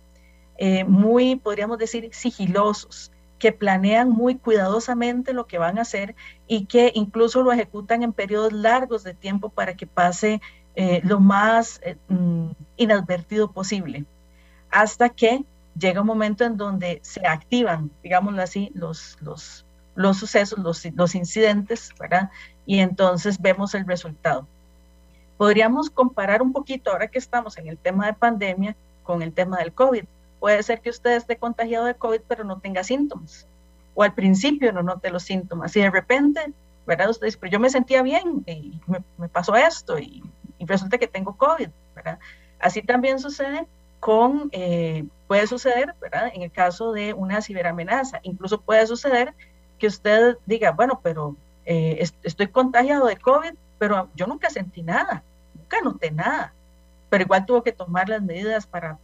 eh, 0.58 0.84
muy, 0.84 1.36
podríamos 1.38 1.78
decir, 1.78 2.10
sigilosos, 2.14 3.12
que 3.46 3.52
planean 3.52 4.10
muy 4.10 4.40
cuidadosamente 4.40 5.32
lo 5.32 5.46
que 5.46 5.60
van 5.60 5.78
a 5.78 5.84
hacer 5.84 6.16
y 6.48 6.66
que 6.66 6.92
incluso 6.96 7.44
lo 7.44 7.52
ejecutan 7.52 8.02
en 8.02 8.12
periodos 8.12 8.52
largos 8.52 9.04
de 9.04 9.14
tiempo 9.14 9.50
para 9.50 9.76
que 9.76 9.86
pase 9.86 10.42
eh, 10.76 11.00
lo 11.04 11.20
más 11.20 11.80
eh, 11.84 11.96
mm, 12.08 12.48
inadvertido 12.78 13.52
posible, 13.52 14.06
hasta 14.72 15.10
que 15.10 15.46
llega 15.80 16.02
un 16.02 16.08
momento 16.08 16.44
en 16.44 16.58
donde 16.58 17.02
se 17.04 17.28
activan, 17.28 17.92
digámoslo 18.02 18.42
así, 18.42 18.72
los, 18.74 19.16
los, 19.22 19.64
los 19.94 20.18
sucesos, 20.18 20.58
los, 20.58 20.84
los 20.96 21.14
incidentes, 21.14 21.94
¿verdad? 22.00 22.32
Y 22.66 22.80
entonces 22.80 23.40
vemos 23.40 23.76
el 23.76 23.86
resultado. 23.86 24.48
Podríamos 25.38 25.92
comparar 25.92 26.42
un 26.42 26.52
poquito, 26.52 26.90
ahora 26.90 27.10
que 27.10 27.20
estamos 27.20 27.60
en 27.60 27.68
el 27.68 27.78
tema 27.78 28.08
de 28.08 28.14
pandemia, 28.14 28.76
con 29.04 29.22
el 29.22 29.34
tema 29.34 29.58
del 29.58 29.72
COVID. 29.72 30.06
Puede 30.40 30.62
ser 30.64 30.82
que 30.82 30.90
usted 30.90 31.16
esté 31.16 31.38
contagiado 31.38 31.86
de 31.86 31.96
COVID, 31.96 32.22
pero 32.28 32.44
no 32.44 32.60
tenga 32.60 32.84
síntomas. 32.84 33.48
O 33.94 34.04
al 34.04 34.14
principio 34.14 34.72
no 34.72 34.84
note 34.84 35.10
los 35.10 35.24
síntomas. 35.24 35.76
Y 35.76 35.82
de 35.82 35.90
repente, 35.90 36.54
¿verdad? 36.86 37.10
Usted 37.10 37.28
dice, 37.28 37.38
pero 37.40 37.52
yo 37.52 37.60
me 37.60 37.70
sentía 37.70 38.02
bien 38.02 38.44
y 38.46 38.80
me, 39.18 39.30
pasó 39.30 39.56
esto 39.56 39.98
y, 40.00 40.24
resulta 40.60 40.98
que 40.98 41.08
tengo 41.08 41.38
COVID, 41.38 41.70
¿verdad? 41.96 42.20
Así 42.60 42.82
también 42.82 43.20
sucede 43.20 43.68
con, 44.00 44.50
eh, 44.52 45.06
puede 45.28 45.46
suceder, 45.48 45.94
¿verdad? 46.02 46.32
En 46.34 46.42
el 46.42 46.52
caso 46.52 46.92
de 46.92 47.14
una 47.14 47.42
ciberamenaza. 47.42 48.20
Incluso 48.24 48.62
puede 48.62 48.88
suceder 48.88 49.34
que 49.78 49.88
usted 49.88 50.38
diga, 50.46 50.72
bueno, 50.72 51.00
pero 51.04 51.36
eh, 51.66 52.08
estoy 52.24 52.48
contagiado 52.48 53.08
de 53.08 53.18
COVID, 53.18 53.54
pero 53.78 54.10
yo 54.16 54.28
nunca 54.28 54.50
sentí 54.50 54.82
nada, 54.82 55.24
nunca 55.54 55.82
noté 55.82 56.12
nada, 56.12 56.54
pero 57.10 57.24
igual 57.24 57.46
tuvo 57.46 57.64
que 57.64 57.72
tomar 57.72 58.10
las 58.10 58.22
medidas 58.22 58.66
para, 58.66 58.98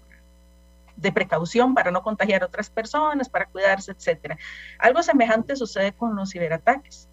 de 1.01 1.12
precaución 1.12 1.74
para 1.74 1.91
no 1.91 2.03
contagiar 2.03 2.43
a 2.43 2.46
otras 2.46 2.70
personas, 2.70 3.29
para 3.29 3.46
cuidarse, 3.46 3.91
etcétera. 3.91 4.38
Algo 4.79 5.01
semejante 5.03 5.55
sucede 5.55 5.93
con 5.93 6.15
los 6.15 6.31
ciberataques. 6.31 7.08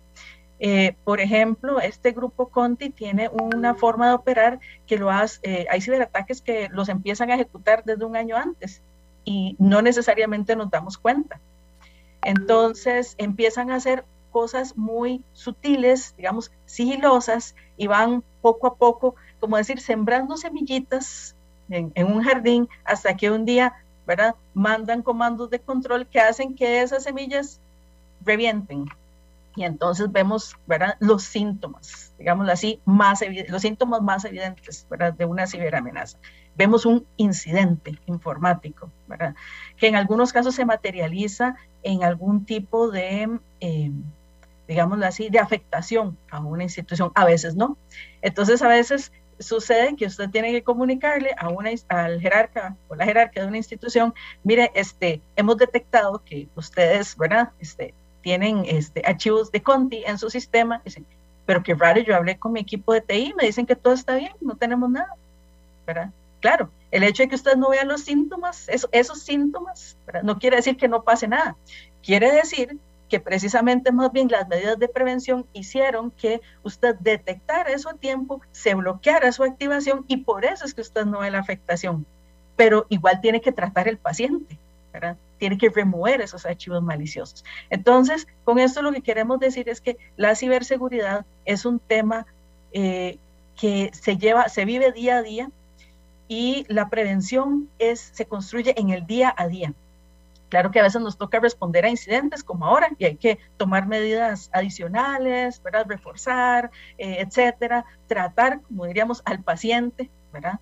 Eh, 0.60 0.96
por 1.04 1.20
ejemplo, 1.20 1.80
este 1.80 2.10
grupo 2.10 2.48
Conti 2.48 2.90
tiene 2.90 3.28
una 3.28 3.74
forma 3.74 4.08
de 4.08 4.14
operar 4.14 4.58
que 4.86 4.98
lo 4.98 5.10
hace, 5.10 5.38
eh, 5.42 5.66
hay 5.70 5.80
ciberataques 5.80 6.42
que 6.42 6.68
los 6.72 6.88
empiezan 6.88 7.30
a 7.30 7.34
ejecutar 7.34 7.84
desde 7.84 8.04
un 8.04 8.16
año 8.16 8.36
antes 8.36 8.82
y 9.24 9.54
no 9.58 9.82
necesariamente 9.82 10.56
nos 10.56 10.70
damos 10.70 10.98
cuenta. 10.98 11.40
Entonces 12.22 13.14
empiezan 13.18 13.70
a 13.70 13.76
hacer 13.76 14.04
cosas 14.32 14.76
muy 14.76 15.22
sutiles, 15.32 16.14
digamos, 16.16 16.50
sigilosas 16.66 17.54
y 17.76 17.86
van 17.86 18.24
poco 18.42 18.66
a 18.66 18.74
poco, 18.74 19.14
como 19.38 19.56
decir, 19.56 19.80
sembrando 19.80 20.36
semillitas 20.36 21.36
en, 21.70 21.92
un 22.06 22.22
jardín 22.22 22.68
hasta 22.84 23.16
que 23.16 23.30
un 23.30 23.44
día, 23.44 23.74
¿verdad? 24.06 24.34
Mandan 24.54 25.02
comandos 25.02 25.50
de 25.50 25.60
control 25.60 26.06
que 26.06 26.20
hacen 26.20 26.54
que 26.54 26.82
esas 26.82 27.04
semillas 27.04 27.60
revienten. 28.24 28.86
Y 29.56 29.64
entonces 29.64 30.10
vemos, 30.12 30.56
¿verdad? 30.66 30.96
Los 31.00 31.24
síntomas, 31.24 32.12
digámoslo 32.18 32.52
así, 32.52 32.80
más 32.84 33.20
los 33.48 33.62
síntomas 33.62 34.02
más 34.02 34.24
evidentes. 34.24 34.86
De 35.16 35.24
una 35.24 35.46
ciberamenaza. 35.46 36.16
Vemos 36.56 36.86
un 36.86 37.06
incidente 37.16 37.98
informático. 38.06 38.90
Que 39.76 39.88
en 39.88 39.96
algunos 39.96 40.32
casos 40.32 40.54
se 40.54 40.64
materializa 40.64 41.56
en 41.82 42.04
algún 42.04 42.44
tipo 42.44 42.90
de, 42.90 43.38
eh, 43.60 43.90
digámoslo 44.68 45.06
así, 45.06 45.28
de 45.28 45.38
afectación 45.38 46.16
a 46.30 46.40
una 46.40 46.62
institución, 46.62 47.10
a 47.14 47.24
veces 47.24 47.56
no. 47.56 47.76
Entonces, 48.22 48.62
a 48.62 48.68
veces 48.68 49.12
sucede 49.38 49.96
que 49.96 50.06
usted 50.06 50.30
tiene 50.30 50.52
que 50.52 50.62
comunicarle 50.62 51.34
a 51.38 51.48
una, 51.48 51.70
al 51.88 52.20
jerarca 52.20 52.76
o 52.88 52.94
la 52.94 53.04
jerarca 53.04 53.40
de 53.40 53.46
una 53.46 53.56
institución, 53.56 54.14
mire, 54.42 54.70
este, 54.74 55.20
hemos 55.36 55.56
detectado 55.56 56.22
que 56.24 56.48
ustedes, 56.56 57.16
¿verdad? 57.16 57.50
Este, 57.60 57.94
tienen 58.22 58.64
este, 58.66 59.02
archivos 59.04 59.50
de 59.52 59.62
Conti 59.62 60.02
en 60.06 60.18
su 60.18 60.30
sistema, 60.30 60.82
pero 61.46 61.62
qué 61.62 61.74
raro, 61.74 62.00
yo 62.00 62.14
hablé 62.16 62.38
con 62.38 62.52
mi 62.52 62.60
equipo 62.60 62.92
de 62.92 63.00
TI, 63.00 63.34
me 63.36 63.46
dicen 63.46 63.66
que 63.66 63.76
todo 63.76 63.94
está 63.94 64.16
bien, 64.16 64.32
no 64.40 64.56
tenemos 64.56 64.90
nada, 64.90 65.14
¿verdad? 65.86 66.10
Claro, 66.40 66.70
el 66.90 67.02
hecho 67.04 67.22
de 67.22 67.28
que 67.28 67.34
usted 67.34 67.56
no 67.56 67.70
vea 67.70 67.84
los 67.84 68.02
síntomas, 68.02 68.68
esos 68.68 69.20
síntomas, 69.20 69.96
no 70.22 70.38
quiere 70.38 70.56
decir 70.56 70.76
que 70.76 70.88
no 70.88 71.02
pase 71.02 71.28
nada, 71.28 71.56
quiere 72.02 72.30
decir 72.32 72.78
que 73.08 73.20
precisamente 73.20 73.92
más 73.92 74.12
bien 74.12 74.28
las 74.28 74.46
medidas 74.48 74.78
de 74.78 74.88
prevención 74.88 75.46
hicieron 75.52 76.10
que 76.10 76.40
usted 76.62 76.94
detectara 76.96 77.72
eso 77.72 77.88
a 77.88 77.94
tiempo, 77.94 78.40
se 78.52 78.74
bloqueara 78.74 79.32
su 79.32 79.42
activación 79.42 80.04
y 80.08 80.18
por 80.18 80.44
eso 80.44 80.64
es 80.64 80.74
que 80.74 80.82
usted 80.82 81.04
no 81.04 81.20
ve 81.20 81.30
la 81.30 81.38
afectación. 81.38 82.06
Pero 82.56 82.86
igual 82.88 83.20
tiene 83.20 83.40
que 83.40 83.52
tratar 83.52 83.88
el 83.88 83.98
paciente, 83.98 84.58
¿verdad? 84.92 85.16
Tiene 85.38 85.56
que 85.56 85.70
remover 85.70 86.20
esos 86.20 86.44
archivos 86.44 86.82
maliciosos. 86.82 87.44
Entonces, 87.70 88.26
con 88.44 88.58
esto 88.58 88.82
lo 88.82 88.92
que 88.92 89.00
queremos 89.00 89.40
decir 89.40 89.68
es 89.68 89.80
que 89.80 89.96
la 90.16 90.34
ciberseguridad 90.34 91.24
es 91.44 91.64
un 91.64 91.78
tema 91.78 92.26
eh, 92.72 93.18
que 93.56 93.90
se 93.92 94.16
lleva, 94.16 94.48
se 94.48 94.64
vive 94.64 94.92
día 94.92 95.18
a 95.18 95.22
día 95.22 95.50
y 96.28 96.66
la 96.68 96.90
prevención 96.90 97.68
es, 97.78 98.10
se 98.12 98.26
construye 98.26 98.78
en 98.78 98.90
el 98.90 99.06
día 99.06 99.34
a 99.36 99.48
día. 99.48 99.72
Claro 100.48 100.70
que 100.70 100.80
a 100.80 100.82
veces 100.82 101.02
nos 101.02 101.18
toca 101.18 101.40
responder 101.40 101.84
a 101.84 101.90
incidentes 101.90 102.42
como 102.42 102.66
ahora 102.66 102.90
y 102.98 103.04
hay 103.04 103.16
que 103.16 103.38
tomar 103.56 103.86
medidas 103.86 104.48
adicionales, 104.52 105.62
¿verdad? 105.62 105.84
Reforzar, 105.86 106.70
eh, 106.96 107.18
etcétera, 107.20 107.84
tratar, 108.06 108.60
como 108.62 108.86
diríamos, 108.86 109.22
al 109.26 109.42
paciente, 109.42 110.08
¿verdad? 110.32 110.58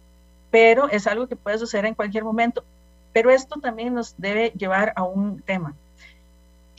Pero 0.50 0.88
es 0.88 1.06
algo 1.06 1.28
que 1.28 1.36
puede 1.36 1.58
suceder 1.58 1.86
en 1.86 1.94
cualquier 1.94 2.24
momento. 2.24 2.64
Pero 3.12 3.30
esto 3.30 3.60
también 3.60 3.94
nos 3.94 4.14
debe 4.18 4.50
llevar 4.56 4.92
a 4.96 5.04
un 5.04 5.40
tema. 5.40 5.74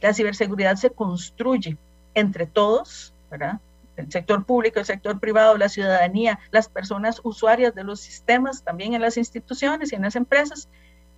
La 0.02 0.14
ciberseguridad 0.14 0.76
se 0.76 0.90
construye 0.90 1.78
entre 2.14 2.46
todos, 2.46 3.14
¿verdad? 3.32 3.60
El 3.96 4.12
sector 4.12 4.44
público, 4.44 4.80
el 4.80 4.86
sector 4.86 5.20
privado, 5.20 5.58
la 5.58 5.70
ciudadanía, 5.70 6.40
las 6.52 6.68
personas 6.68 7.22
usuarias 7.24 7.74
de 7.74 7.84
los 7.84 8.00
sistemas, 8.00 8.62
también 8.62 8.94
en 8.94 9.02
las 9.02 9.18
instituciones 9.18 9.92
y 9.92 9.96
en 9.96 10.04
las 10.04 10.16
empresas. 10.16 10.68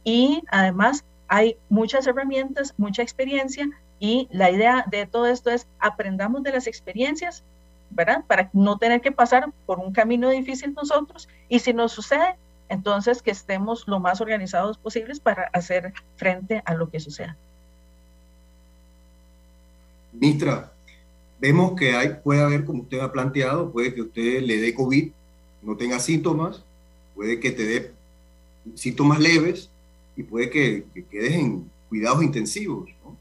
Y 0.05 0.43
además 0.49 1.03
hay 1.29 1.57
muchas 1.69 2.07
herramientas, 2.07 2.73
mucha 2.77 3.03
experiencia 3.03 3.69
y 3.99 4.27
la 4.31 4.49
idea 4.49 4.83
de 4.89 5.05
todo 5.05 5.27
esto 5.27 5.51
es 5.51 5.67
aprendamos 5.79 6.43
de 6.43 6.51
las 6.51 6.67
experiencias, 6.67 7.43
¿verdad? 7.91 8.23
Para 8.27 8.49
no 8.51 8.77
tener 8.77 8.99
que 8.99 9.11
pasar 9.11 9.51
por 9.65 9.79
un 9.79 9.93
camino 9.93 10.29
difícil 10.29 10.73
nosotros 10.73 11.29
y 11.47 11.59
si 11.59 11.71
nos 11.71 11.91
sucede, 11.91 12.35
entonces 12.67 13.21
que 13.21 13.31
estemos 13.31 13.87
lo 13.87 13.99
más 13.99 14.21
organizados 14.21 14.77
posibles 14.77 15.19
para 15.19 15.49
hacer 15.53 15.93
frente 16.15 16.61
a 16.65 16.73
lo 16.73 16.89
que 16.89 16.99
suceda. 16.99 17.37
Ministra, 20.11 20.71
vemos 21.39 21.73
que 21.77 21.95
hay, 21.95 22.15
puede 22.23 22.41
haber, 22.41 22.65
como 22.65 22.81
usted 22.81 22.99
ha 22.99 23.11
planteado, 23.11 23.71
puede 23.71 23.93
que 23.93 24.01
usted 24.01 24.41
le 24.41 24.57
dé 24.57 24.73
COVID, 24.73 25.11
no 25.61 25.77
tenga 25.77 25.99
síntomas, 25.99 26.63
puede 27.15 27.39
que 27.39 27.51
te 27.51 27.65
dé 27.65 27.91
síntomas 28.75 29.19
leves, 29.19 29.69
y 30.19 30.23
puede 30.23 30.49
que, 30.49 30.83
quedes 31.09 31.33
en 31.33 31.71
cuidados 31.87 32.21
intensivos. 32.21 32.89
¿no? 33.05 33.15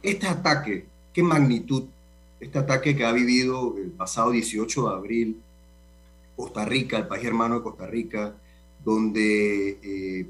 este 0.00 0.28
ataque, 0.28 0.86
¿qué 1.12 1.24
magnitud? 1.24 1.86
Este 2.38 2.56
ataque 2.56 2.94
que 2.94 3.04
ha 3.04 3.10
vivido 3.10 3.76
el 3.76 3.90
pasado 3.90 4.30
18 4.30 4.88
de 4.88 4.94
abril 4.94 5.40
Costa 6.36 6.64
Rica, 6.64 6.98
el 6.98 7.08
país 7.08 7.24
hermano 7.24 7.56
de 7.56 7.62
Costa 7.62 7.88
Rica, 7.88 8.32
donde 8.84 9.70
eh, 9.82 10.26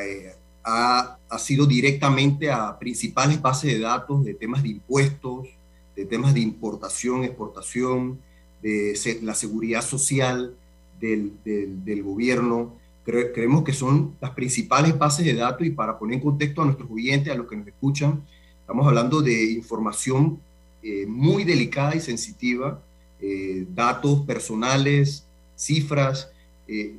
eh, 0.00 0.34
ha, 0.64 1.16
sido 1.38 1.64
directamente 1.64 2.50
a 2.50 2.76
principales 2.76 3.40
bases 3.40 3.72
de 3.72 3.78
datos 3.78 4.24
de 4.24 4.34
temas 4.34 4.64
de 4.64 4.70
impuestos, 4.70 5.46
de 5.94 6.06
temas 6.06 6.34
de 6.34 6.40
importación, 6.40 7.22
exportación, 7.22 8.18
de 8.62 8.98
la 9.22 9.34
seguridad 9.36 9.82
social 9.82 10.56
del 10.98 12.02
gobierno, 12.02 12.74
creemos 13.06 13.62
que 13.62 13.72
son 13.72 14.16
las 14.20 14.32
principales 14.32 14.98
bases 14.98 15.24
de 15.24 15.34
datos 15.34 15.64
y 15.64 15.70
para 15.70 15.96
poner 15.96 16.16
en 16.16 16.24
contexto 16.24 16.62
a 16.62 16.64
nuestros 16.64 16.90
oyentes, 16.90 17.32
a 17.32 17.36
los 17.36 17.46
que 17.46 17.56
nos 17.56 17.68
escuchan, 17.68 18.22
estamos 18.60 18.84
hablando 18.84 19.22
de 19.22 19.52
información 19.52 20.40
eh, 20.82 21.06
muy 21.06 21.44
delicada 21.44 21.94
y 21.94 22.00
sensitiva, 22.00 22.82
eh, 23.20 23.64
datos 23.74 24.22
personales, 24.22 25.24
cifras. 25.54 26.30
Eh, 26.66 26.94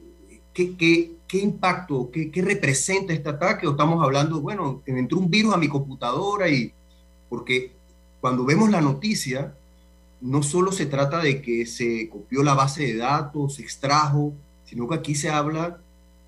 ¿qué, 0.53 0.77
qué, 0.77 1.11
qué, 1.27 1.39
impacto, 1.39 2.09
qué, 2.09 2.31
qué, 2.31 2.41
representa 2.41 3.11
este 3.11 3.27
ataque? 3.27 3.67
O 3.67 3.71
estamos 3.71 4.01
hablando, 4.01 4.39
bueno, 4.39 4.81
entró 4.85 5.19
un 5.19 5.29
virus 5.29 5.53
a 5.53 5.57
mi 5.57 5.67
computadora 5.67 6.47
y 6.47 6.71
porque 7.27 7.71
cuando 8.21 8.45
vemos 8.45 8.69
la 8.69 8.79
noticia, 8.79 9.53
no 10.21 10.41
solo 10.41 10.71
se 10.71 10.85
trata 10.85 11.19
de 11.19 11.41
que 11.41 11.65
se 11.65 12.07
copió 12.09 12.43
la 12.43 12.53
base 12.53 12.87
de 12.87 12.95
datos, 12.95 13.55
se 13.55 13.61
extrajo, 13.61 14.33
sino 14.65 14.87
que 14.87 14.95
aquí 14.95 15.15
se 15.15 15.29
habla 15.29 15.79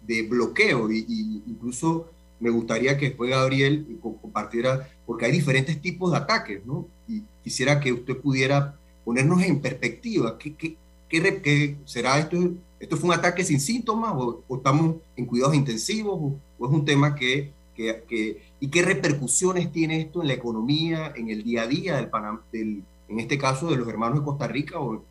de 0.10 0.24
bloqueo 0.24 0.92
y, 0.92 1.44
incluso 1.48 2.08
me 2.40 2.50
gustaría 2.50 2.98
que 2.98 3.10
después 3.10 3.30
Gabriel 3.30 3.86
compartiera, 4.02 4.90
porque 5.06 5.26
hay 5.26 5.32
diferentes 5.32 5.80
tipos 5.82 6.12
de 6.12 6.18
ataques, 6.18 6.66
¿no? 6.66 6.88
Y 7.08 7.22
quisiera 7.44 7.80
que 7.80 7.94
usted 7.94 8.18
pudiera 8.18 8.76
ponernos 9.06 9.44
en 9.44 9.60
perspectiva, 9.60 10.38
¿qué, 10.40 10.56
qué, 10.56 10.78
qué, 11.10 11.76
será 11.86 12.18
esto? 12.18 12.38
¿Esto 12.80 12.98
fue 12.98 13.10
un 13.10 13.16
ataque 13.16 13.44
sin 13.44 13.60
síntomas 13.60 14.14
o, 14.16 14.42
estamos 14.56 14.96
en 15.16 15.26
cuidados 15.26 15.54
intensivos 15.54 16.18
o, 16.18 16.66
es 16.66 16.72
un 16.72 16.86
tema 16.86 17.14
que, 17.14 17.52
que, 17.76 18.42
y 18.60 18.68
qué 18.70 18.82
repercusiones 18.82 19.72
tiene 19.72 20.02
esto 20.02 20.22
en 20.22 20.30
la 20.30 20.34
economía, 20.34 21.14
en 21.16 21.30
el 21.30 21.44
día 21.44 21.64
a 21.64 21.68
día 21.68 21.98
del, 21.98 22.08
Panamá, 22.08 22.42
del 22.52 22.84
en 23.10 23.20
este 23.20 23.38
caso 23.38 23.70
de 23.70 23.76
los 23.76 23.88
hermanos 23.88 24.20
de 24.20 24.26
Costa 24.26 24.48
Rica 24.48 24.80
o, 24.80 25.04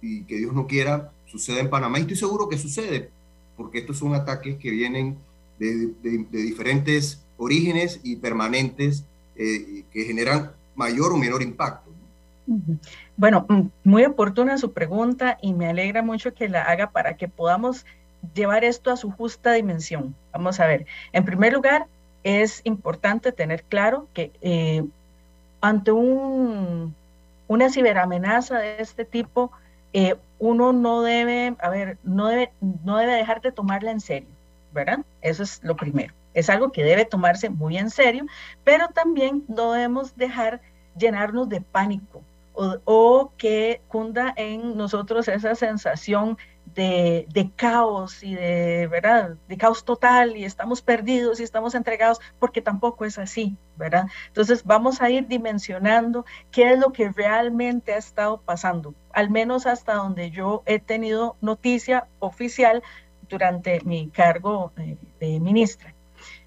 y 0.00 0.22
que 0.22 0.36
Dios 0.36 0.54
no 0.54 0.66
quiera 0.66 1.12
suceda 1.26 1.60
en 1.60 1.68
Panamá 1.68 1.98
y 1.98 2.02
estoy 2.02 2.16
seguro 2.16 2.48
que 2.48 2.56
sucede 2.56 3.10
porque 3.58 3.80
estos 3.80 3.98
son 3.98 4.14
ataques 4.14 4.56
que 4.56 4.70
vienen 4.70 5.18
de, 5.58 5.92
diferentes 6.30 7.22
orígenes 7.36 8.00
y 8.02 8.16
permanentes 8.16 9.04
eh, 9.36 9.84
que 9.92 10.04
generan 10.04 10.52
mayor 10.74 11.12
o 11.12 11.16
menor 11.16 11.42
impacto. 11.42 11.90
Bueno, 13.16 13.44
mm, 13.48 13.60
muy 13.84 14.04
oportuna 14.04 14.56
su 14.56 14.72
pregunta 14.72 15.36
y 15.42 15.52
me 15.52 15.66
alegra 15.66 16.02
mucho 16.02 16.32
que 16.32 16.48
la 16.48 16.62
haga 16.62 16.90
para 16.90 17.16
que 17.16 17.28
podamos 17.28 17.84
llevar 18.34 18.64
esto 18.64 18.90
a 18.90 18.96
su 18.96 19.10
justa 19.10 19.52
dimensión. 19.52 20.14
Vamos 20.32 20.60
a 20.60 20.66
ver, 20.66 20.86
en 21.12 21.24
primer 21.24 21.52
lugar, 21.52 21.86
es 22.24 22.62
importante 22.64 23.32
tener 23.32 23.64
claro 23.64 24.08
que 24.14 24.32
eh, 24.40 24.84
ante 25.60 25.92
un, 25.92 26.94
una 27.48 27.70
ciberamenaza 27.70 28.58
de 28.58 28.80
este 28.80 29.04
tipo, 29.04 29.50
eh, 29.92 30.16
uno 30.38 30.72
no 30.72 31.02
debe, 31.02 31.56
a 31.60 31.68
ver, 31.68 31.98
no 32.02 32.28
debe, 32.28 32.52
no 32.60 32.96
debe 32.96 33.14
dejar 33.14 33.40
de 33.40 33.52
tomarla 33.52 33.90
en 33.90 34.00
serio, 34.00 34.28
¿verdad? 34.72 35.00
Eso 35.20 35.42
es 35.42 35.62
lo 35.62 35.76
primero. 35.76 36.14
Es 36.34 36.50
algo 36.50 36.70
que 36.70 36.84
debe 36.84 37.04
tomarse 37.04 37.50
muy 37.50 37.78
en 37.78 37.90
serio, 37.90 38.26
pero 38.64 38.88
también 38.88 39.44
no 39.48 39.72
debemos 39.72 40.16
dejar 40.16 40.60
llenarnos 40.96 41.48
de 41.48 41.60
pánico 41.60 42.22
o, 42.54 42.76
o 42.84 43.32
que 43.36 43.80
cunda 43.88 44.32
en 44.36 44.76
nosotros 44.76 45.28
esa 45.28 45.54
sensación 45.54 46.36
de, 46.74 47.50
caos 47.56 48.22
y 48.22 48.34
de, 48.34 48.86
¿verdad? 48.88 49.36
De 49.48 49.56
caos 49.56 49.84
total 49.84 50.36
y 50.36 50.44
estamos 50.44 50.82
perdidos 50.82 51.40
y 51.40 51.42
estamos 51.42 51.74
entregados, 51.74 52.20
porque 52.38 52.62
tampoco 52.62 53.04
es 53.04 53.18
así, 53.18 53.56
¿verdad? 53.76 54.06
Entonces 54.28 54.64
vamos 54.64 55.00
a 55.00 55.10
ir 55.10 55.26
dimensionando 55.26 56.24
qué 56.50 56.72
es 56.72 56.78
lo 56.78 56.92
que 56.92 57.10
realmente 57.10 57.92
ha 57.94 57.98
estado 57.98 58.40
pasando, 58.40 58.94
al 59.12 59.30
menos 59.30 59.66
hasta 59.66 59.94
donde 59.94 60.30
yo 60.30 60.62
he 60.66 60.78
tenido 60.78 61.36
noticia 61.40 62.06
oficial 62.18 62.82
durante 63.28 63.80
mi 63.82 64.08
cargo 64.08 64.72
de, 64.76 64.96
de 65.20 65.40
ministra. 65.40 65.94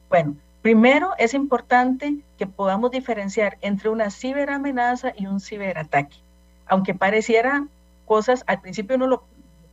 Bueno, 0.10 0.36
primero 0.62 1.12
es 1.18 1.34
importante 1.34 2.18
que 2.38 2.48
podamos 2.48 2.92
diferenciar 2.92 3.58
entre 3.62 3.90
una 3.90 4.10
ciberamenaza 4.10 5.14
y 5.16 5.28
un 5.28 5.40
ciberataque. 5.40 6.18
Aunque 6.66 6.94
pareciera 6.94 7.68
cosas, 8.06 8.44
al 8.48 8.62
principio 8.62 8.96
uno 8.96 9.08
lo, 9.08 9.24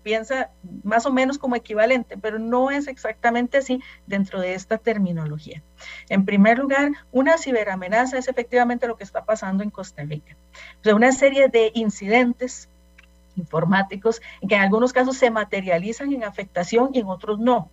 piensa 0.02 0.50
más 0.84 1.06
o 1.06 1.12
menos 1.12 1.38
como 1.38 1.56
equivalente, 1.56 2.16
pero 2.16 2.38
no 2.38 2.70
es 2.70 2.88
exactamente 2.88 3.58
así 3.58 3.82
dentro 4.06 4.40
de 4.40 4.54
esta 4.54 4.78
terminología. 4.78 5.62
En 6.08 6.24
primer 6.24 6.58
lugar, 6.58 6.92
una 7.12 7.38
ciberamenaza 7.38 8.18
es 8.18 8.28
efectivamente 8.28 8.86
lo 8.86 8.96
que 8.96 9.04
está 9.04 9.24
pasando 9.24 9.62
en 9.62 9.70
Costa 9.70 10.02
Rica. 10.04 10.36
O 10.80 10.84
sea, 10.84 10.94
una 10.94 11.12
serie 11.12 11.48
de 11.48 11.70
incidentes 11.74 12.68
informáticos 13.36 14.20
que 14.46 14.54
en 14.54 14.62
algunos 14.62 14.92
casos 14.92 15.16
se 15.16 15.30
materializan 15.30 16.12
en 16.12 16.24
afectación 16.24 16.90
y 16.92 17.00
en 17.00 17.06
otros 17.06 17.38
no. 17.38 17.70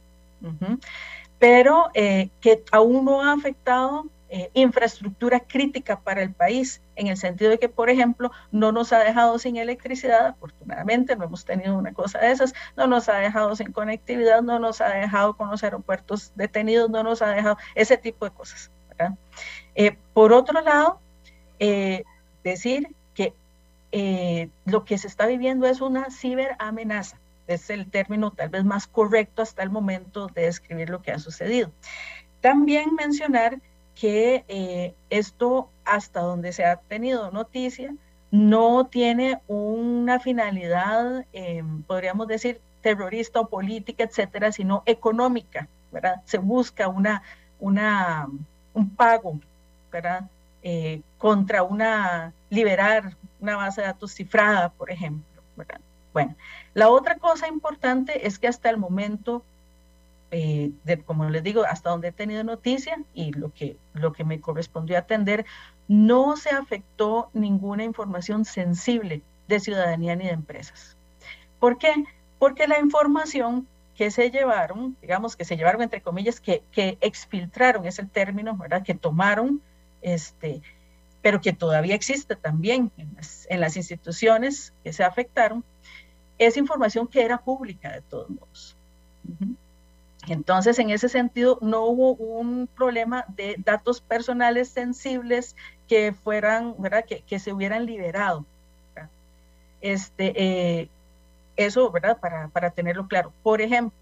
Pero 1.40 1.90
eh, 1.94 2.30
que 2.42 2.64
aún 2.72 3.06
no 3.06 3.24
ha 3.24 3.34
afectado 3.34 4.06
eh, 4.38 4.52
infraestructura 4.54 5.40
crítica 5.40 5.98
para 5.98 6.22
el 6.22 6.30
país, 6.30 6.82
en 6.98 7.08
el 7.08 7.16
sentido 7.16 7.52
de 7.52 7.58
que, 7.58 7.70
por 7.70 7.90
ejemplo, 7.90 8.34
no 8.52 8.74
nos 8.74 8.92
ha 8.92 9.00
dejado 9.00 9.40
sin 9.40 9.56
electricidad, 9.56 10.26
afortunadamente 10.26 11.16
no 11.16 11.24
hemos 11.24 11.46
tenido 11.46 11.78
una 11.78 11.94
cosa 11.94 12.20
de 12.20 12.32
esas, 12.32 12.54
no 12.76 12.86
nos 12.86 13.08
ha 13.08 13.16
dejado 13.16 13.56
sin 13.56 13.72
conectividad, 13.72 14.42
no 14.42 14.60
nos 14.60 14.82
ha 14.82 14.90
dejado 14.90 15.38
con 15.38 15.50
los 15.50 15.64
aeropuertos 15.64 16.34
detenidos, 16.36 16.90
no 16.90 17.02
nos 17.02 17.22
ha 17.22 17.30
dejado 17.30 17.58
ese 17.76 17.96
tipo 17.96 18.26
de 18.26 18.32
cosas. 18.32 18.70
Eh, 19.74 19.96
por 20.14 20.34
otro 20.34 20.60
lado, 20.60 21.00
eh, 21.60 22.04
decir 22.44 22.90
que 23.14 23.34
lo 24.66 24.84
que 24.84 24.98
se 24.98 25.08
está 25.08 25.28
viviendo 25.28 25.66
es 25.66 25.80
una 25.80 26.12
ciberamenaza 26.12 27.18
es 27.48 27.70
el 27.70 27.90
término 27.90 28.32
tal 28.32 28.50
vez 28.50 28.66
más 28.66 28.86
correcto 28.86 29.42
hasta 29.42 29.64
el 29.64 29.70
momento 29.70 30.28
de 30.28 30.42
describir 30.42 30.90
lo 30.90 31.02
que 31.02 31.14
ha 31.14 31.20
sucedido. 31.20 31.72
También 32.42 32.96
mencionar 32.96 33.62
que 33.96 34.44
eh, 34.48 34.94
esto, 35.10 35.70
hasta 35.86 36.20
donde 36.20 36.54
se 36.54 36.66
ha 36.66 36.78
tenido 36.78 37.32
noticia, 37.32 37.94
no 38.32 38.88
tiene 38.88 39.40
una 39.48 40.20
finalidad, 40.20 41.26
eh, 41.34 41.64
podríamos 41.88 42.28
decir, 42.28 42.60
terrorista 42.82 43.40
o 43.40 43.48
política, 43.48 44.04
etcétera, 44.04 44.52
sino 44.52 44.84
económica, 44.86 45.68
¿verdad? 45.92 46.22
Se 46.26 46.38
busca 46.38 46.88
una, 46.88 47.24
una, 47.60 48.28
un 48.74 48.90
pago, 48.96 49.40
¿verdad? 49.92 50.30
Eh, 50.62 51.02
contra 51.18 51.64
una, 51.64 52.34
liberar 52.50 53.16
una 53.40 53.56
base 53.56 53.82
de 53.82 53.88
datos 53.88 54.14
cifrada, 54.14 54.70
por 54.70 54.92
ejemplo, 54.92 55.42
¿verdad? 55.56 55.80
Bueno, 56.14 56.36
la 56.74 56.90
otra 56.90 57.16
cosa 57.16 57.48
importante 57.48 58.28
es 58.28 58.38
que 58.38 58.48
hasta 58.48 58.70
el 58.70 58.78
momento 58.78 59.44
eh, 60.38 60.72
de, 60.84 61.02
como 61.02 61.30
les 61.30 61.44
digo, 61.44 61.64
hasta 61.64 61.92
donde 61.92 62.10
he 62.10 62.12
tenido 62.12 62.44
noticia 62.44 63.02
y 63.14 63.32
lo 63.32 63.54
que, 63.54 63.78
lo 63.94 64.12
que 64.12 64.26
me 64.26 64.42
correspondió 64.42 64.98
atender, 64.98 65.46
no 65.88 66.36
se 66.36 66.50
afectó 66.50 67.30
ninguna 67.32 67.86
información 67.86 68.44
sensible 68.44 69.22
de 69.48 69.62
ciudadanía 69.62 70.14
ni 70.18 70.26
de 70.26 70.32
empresas. 70.32 70.98
¿Por 71.58 71.78
qué? 71.78 72.04
Porque 72.38 72.68
la 72.68 72.80
información 72.80 73.66
que 73.96 74.12
se 74.12 74.30
llevaron, 74.30 74.98
digamos 75.02 75.38
que 75.38 75.46
se 75.46 75.56
llevaron 75.56 75.82
entre 75.84 76.02
comillas, 76.02 76.42
que, 76.42 76.64
que 76.70 76.98
exfiltraron, 77.00 77.86
es 77.86 77.98
el 77.98 78.10
término, 78.10 78.58
¿verdad? 78.58 78.84
Que 78.84 78.94
tomaron, 78.94 79.62
este, 80.02 80.62
pero 81.22 81.40
que 81.40 81.54
todavía 81.54 81.96
existe 81.96 82.36
también 82.36 82.92
en 82.98 83.16
las, 83.16 83.48
en 83.50 83.62
las 83.62 83.78
instituciones 83.78 84.74
que 84.84 84.92
se 84.92 85.06
afectaron, 85.06 85.64
es 86.38 86.58
información 86.58 87.08
que 87.08 87.24
era 87.24 87.38
pública 87.38 87.94
de 87.94 88.02
todos 88.02 88.30
modos. 88.30 88.76
Entonces, 90.28 90.80
en 90.80 90.90
ese 90.90 91.10
sentido, 91.10 91.58
no 91.62 91.86
hubo 91.86 92.14
un 92.14 92.68
problema 92.68 93.26
de 93.30 93.56
datos 93.60 94.02
personales 94.02 94.70
sensibles 94.70 95.56
que 95.88 96.14
fueran, 96.14 96.76
¿verdad? 96.80 97.06
Que, 97.06 97.40
se 97.40 97.54
hubieran 97.54 97.86
liberado. 97.86 98.46
Este, 99.82 100.34
eh, 100.36 100.90
eso, 101.56 101.92
¿verdad? 101.92 102.18
Para, 102.20 102.48
para 102.48 102.72
tenerlo 102.72 103.08
claro. 103.08 103.32
Por 103.44 103.62
ejemplo, 103.62 103.98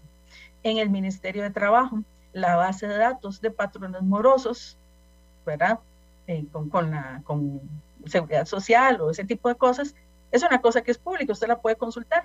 en 0.62 0.78
el 0.78 0.88
Ministerio 0.88 1.42
de 1.42 1.50
Trabajo, 1.50 2.02
la 2.32 2.56
base 2.56 2.86
de 2.86 2.96
datos 2.96 3.40
de 3.40 3.50
patrones 3.50 4.02
morosos, 4.02 4.76
¿verdad? 5.44 5.78
Eh, 6.26 6.46
con, 6.50 6.70
con, 6.70 6.90
la, 6.90 7.20
con 7.24 7.60
seguridad 8.06 8.46
social 8.46 9.00
o 9.00 9.10
ese 9.10 9.24
tipo 9.24 9.48
de 9.48 9.56
cosas, 9.56 9.94
es 10.32 10.42
una 10.42 10.60
cosa 10.60 10.82
que 10.82 10.90
es 10.90 10.98
pública, 10.98 11.32
usted 11.32 11.48
la 11.48 11.60
puede 11.60 11.76
consultar. 11.76 12.24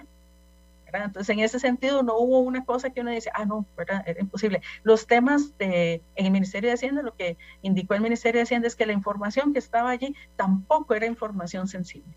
Entonces, 0.93 1.29
en 1.29 1.39
ese 1.39 1.59
sentido, 1.59 2.03
no 2.03 2.17
hubo 2.17 2.39
una 2.39 2.65
cosa 2.65 2.89
que 2.89 3.01
uno 3.01 3.11
dice, 3.11 3.31
ah, 3.33 3.45
no, 3.45 3.65
¿verdad? 3.77 4.03
Era 4.05 4.19
imposible. 4.19 4.61
Los 4.83 5.07
temas 5.07 5.57
de, 5.57 6.01
en 6.15 6.25
el 6.25 6.31
Ministerio 6.31 6.69
de 6.69 6.75
Hacienda, 6.75 7.01
lo 7.01 7.15
que 7.15 7.37
indicó 7.61 7.93
el 7.93 8.01
Ministerio 8.01 8.39
de 8.39 8.43
Hacienda 8.43 8.67
es 8.67 8.75
que 8.75 8.85
la 8.85 8.93
información 8.93 9.53
que 9.53 9.59
estaba 9.59 9.89
allí 9.89 10.15
tampoco 10.35 10.93
era 10.93 11.05
información 11.05 11.67
sensible. 11.67 12.13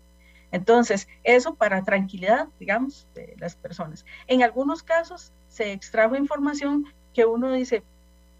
Entonces, 0.51 1.07
eso 1.23 1.55
para 1.55 1.83
tranquilidad, 1.83 2.47
digamos, 2.59 3.07
de 3.15 3.35
las 3.39 3.55
personas. 3.55 4.05
En 4.27 4.43
algunos 4.43 4.83
casos 4.83 5.33
se 5.47 5.71
extrajo 5.71 6.15
información 6.15 6.85
que 7.13 7.25
uno 7.25 7.51
dice, 7.51 7.83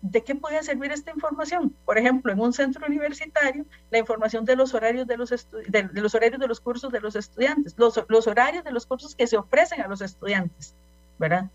¿de 0.03 0.21
qué 0.21 0.35
puede 0.35 0.61
servir 0.63 0.91
esta 0.91 1.11
información? 1.11 1.73
Por 1.85 1.97
ejemplo, 1.97 2.33
en 2.33 2.39
un 2.39 2.51
centro 2.51 2.85
universitario, 2.85 3.65
la 3.89 3.97
información 3.97 4.43
de 4.43 4.57
los 4.57 4.73
horarios 4.73 5.07
de 5.07 5.15
los, 5.15 5.29
de, 5.29 5.89
los, 5.93 6.13
horarios 6.13 6.39
de 6.39 6.47
los 6.47 6.59
cursos 6.59 6.91
de 6.91 6.99
los 6.99 7.15
estudiantes, 7.15 7.73
los, 7.77 7.99
los, 8.09 8.27
horarios 8.27 8.65
de 8.65 8.71
los 8.71 8.85
cursos 8.85 9.15
que 9.15 9.27
se 9.27 9.37
ofrecen 9.37 9.81
a 9.81 9.87
los 9.87 10.01
estudiantes, 10.01 10.75
¿verdad? 11.17 11.49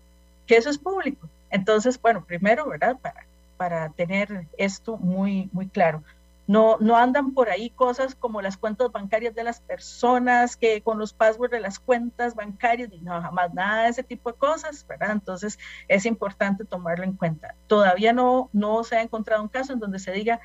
Que 0.47 0.57
eso 0.57 0.71
es 0.71 0.79
público. 0.79 1.29
Entonces, 1.51 2.01
bueno, 2.01 2.25
primero, 2.25 2.67
¿verdad? 2.67 2.97
Para, 2.99 3.23
para 3.55 3.89
tener 3.89 4.47
esto 4.57 4.97
muy, 4.97 5.47
muy 5.53 5.67
claro. 5.67 6.03
No, 6.49 6.77
no 6.79 6.97
andan 6.97 7.35
por 7.35 7.51
ahí 7.51 7.69
cosas 7.69 8.15
como 8.15 8.41
las 8.41 8.57
cuentas 8.57 8.91
bancarias 8.91 9.35
de 9.35 9.43
las 9.43 9.61
personas, 9.61 10.57
que 10.57 10.81
con 10.81 10.97
los 10.97 11.13
passwords 11.13 11.51
de 11.51 11.59
las 11.59 11.77
cuentas 11.77 12.33
bancarias, 12.33 12.89
no, 13.03 13.21
jamás 13.21 13.53
nada 13.53 13.83
de 13.83 13.89
ese 13.89 14.01
tipo 14.01 14.31
de 14.31 14.37
cosas, 14.39 14.83
¿verdad? 14.87 15.11
Entonces 15.11 15.59
es 15.87 16.07
importante 16.07 16.65
tomarlo 16.65 17.03
en 17.03 17.13
cuenta. 17.13 17.53
Todavía 17.67 18.13
no, 18.13 18.49
no 18.51 18.83
se 18.83 18.95
ha 18.95 19.03
encontrado 19.03 19.43
un 19.43 19.49
caso 19.49 19.73
en 19.73 19.79
donde 19.79 19.99
se 19.99 20.11
diga 20.11 20.39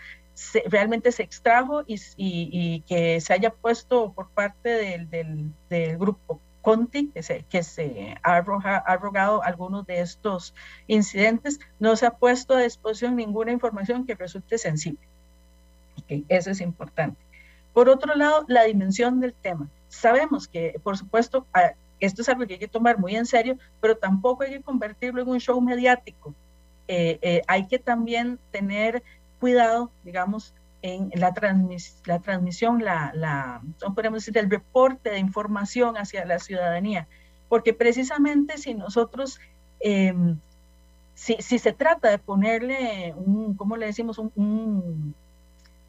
realmente 0.67 1.11
se 1.11 1.23
extrajo 1.23 1.85
y, 1.87 2.83
que 2.83 3.23
se 3.23 3.33
haya 3.33 3.49
puesto 3.49 4.13
por 4.13 4.29
parte 4.29 5.09
del, 5.09 5.97
grupo 5.97 6.39
Conti, 6.61 7.13
que 7.15 7.23
se, 7.23 7.45
que 7.45 7.63
se 7.63 8.15
ha, 8.23 8.37
arrogado 8.37 9.43
algunos 9.43 9.87
de 9.87 10.01
estos 10.01 10.55
incidentes, 10.87 11.61
no 11.79 11.97
se 11.97 12.05
ha 12.05 12.11
puesto 12.11 12.53
a 12.53 12.61
disposición 12.61 13.17
ninguna 13.17 13.53
información 13.53 14.05
que 14.05 14.17
resulte 14.17 14.59
sensible. 14.59 15.14
Eso 16.29 16.51
es 16.51 16.61
importante. 16.61 17.19
Por 17.73 17.89
otro 17.89 18.15
lado, 18.15 18.45
la 18.49 18.65
dimensión 18.65 19.21
del 19.21 19.35
tema. 19.35 19.69
Sabemos 19.89 20.49
que, 20.49 20.81
por 20.83 20.97
supuesto, 20.97 21.47
esto 22.01 22.23
es 22.23 22.29
algo 22.29 22.47
que 22.47 22.55
hay 22.55 22.59
que 22.61 22.69
tomar 22.69 22.99
muy 22.99 23.17
en 23.17 23.27
serio, 23.27 23.59
pero 23.81 23.97
tampoco 23.97 24.45
hay 24.45 24.51
que 24.51 24.63
convertirlo 24.63 25.23
en 25.23 25.29
un 25.29 25.41
show 25.41 25.61
mediático. 25.61 26.35
Eh, 26.87 27.19
eh, 27.23 27.43
hay 27.47 27.67
que 27.67 27.79
también 27.79 28.39
tener 28.51 29.03
cuidado, 29.41 29.91
digamos, 30.05 30.55
en 30.83 31.11
la, 31.15 31.33
la 32.05 32.19
transmisión, 32.21 32.85
la, 32.85 33.11
la, 33.15 33.63
podemos 33.95 34.21
decir, 34.21 34.37
el 34.37 34.51
reporte 34.51 35.11
de 35.11 35.19
información 35.19 35.97
hacia 35.97 36.27
la 36.27 36.39
ciudadanía, 36.39 37.09
porque 37.49 37.73
precisamente 37.73 38.59
si 38.59 38.75
nosotros, 38.75 39.41
em, 39.81 40.39
si, 41.15 41.37
si, 41.41 41.59
se 41.59 41.73
trata 41.73 42.11
de 42.11 42.19
ponerle 42.19 43.15
un, 43.17 43.55
¿cómo 43.55 43.79
le 43.79 43.87
decimos? 43.87 44.19
Un, 44.19 45.15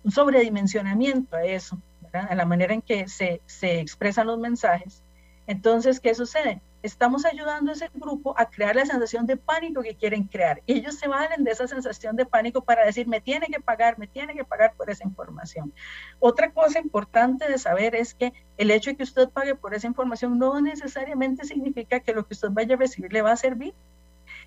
un 0.06 0.12
sobredimensionamiento 0.12 1.36
a 1.36 1.44
eso, 1.44 1.78
a 2.13 2.36
la 2.36 2.46
manera 2.46 2.74
en 2.74 2.82
que 2.82 3.08
se, 3.08 3.41
se 3.46 3.80
expresan 3.80 4.28
los 4.28 4.39
mensajes, 4.39 5.04
entonces, 5.48 6.00
¿qué 6.00 6.15
sucede? 6.15 6.62
Estamos 6.82 7.26
ayudando 7.26 7.72
a 7.72 7.74
ese 7.74 7.89
grupo 7.94 8.36
a 8.38 8.46
crear 8.48 8.76
la 8.76 8.86
sensación 8.86 9.26
de 9.26 9.38
pánico 9.38 9.82
que 9.82 9.96
quieren 9.96 10.26
crear. 10.26 10.62
Ellos 10.68 10.96
se 10.96 11.08
valen 11.08 11.44
de 11.44 11.52
esa 11.52 11.68
sensación 11.68 12.15
de 12.15 12.26
pánico 12.26 12.62
para 12.62 12.86
decir, 12.86 13.08
me 13.08 13.22
tiene 13.22 13.48
que 13.48 13.60
pagar, 13.60 13.98
me 13.98 14.08
tiene 14.08 14.36
que 14.36 14.44
pagar 14.44 14.74
por 14.76 14.89
esa 14.89 15.04
información. 15.04 15.74
Otra 16.20 16.52
cosa 16.52 16.80
importante 16.80 17.50
de 17.50 17.58
saber 17.58 17.96
es 17.96 18.13
que 18.13 18.34
el 18.58 18.70
hecho 18.70 18.91
de 18.91 18.98
que 18.98 19.04
usted 19.04 19.30
pague 19.30 19.56
por 19.56 19.74
esa 19.74 19.88
información 19.88 20.38
no 20.38 20.62
necesariamente 20.62 21.46
significa 21.46 22.00
que 22.00 22.13
lo 22.13 22.26
que 22.28 22.36
usted 22.36 22.50
vaya 22.52 22.76
a 22.76 22.80
recibir 22.80 23.12
le 23.12 23.24
va 23.24 23.32
a 23.32 23.38
servir. 23.38 23.74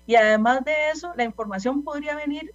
Y 0.05 0.15
además 0.15 0.63
de 0.63 0.91
eso, 0.91 1.13
la 1.15 1.25
información 1.25 1.83
podría 1.83 2.15
venir 2.15 2.53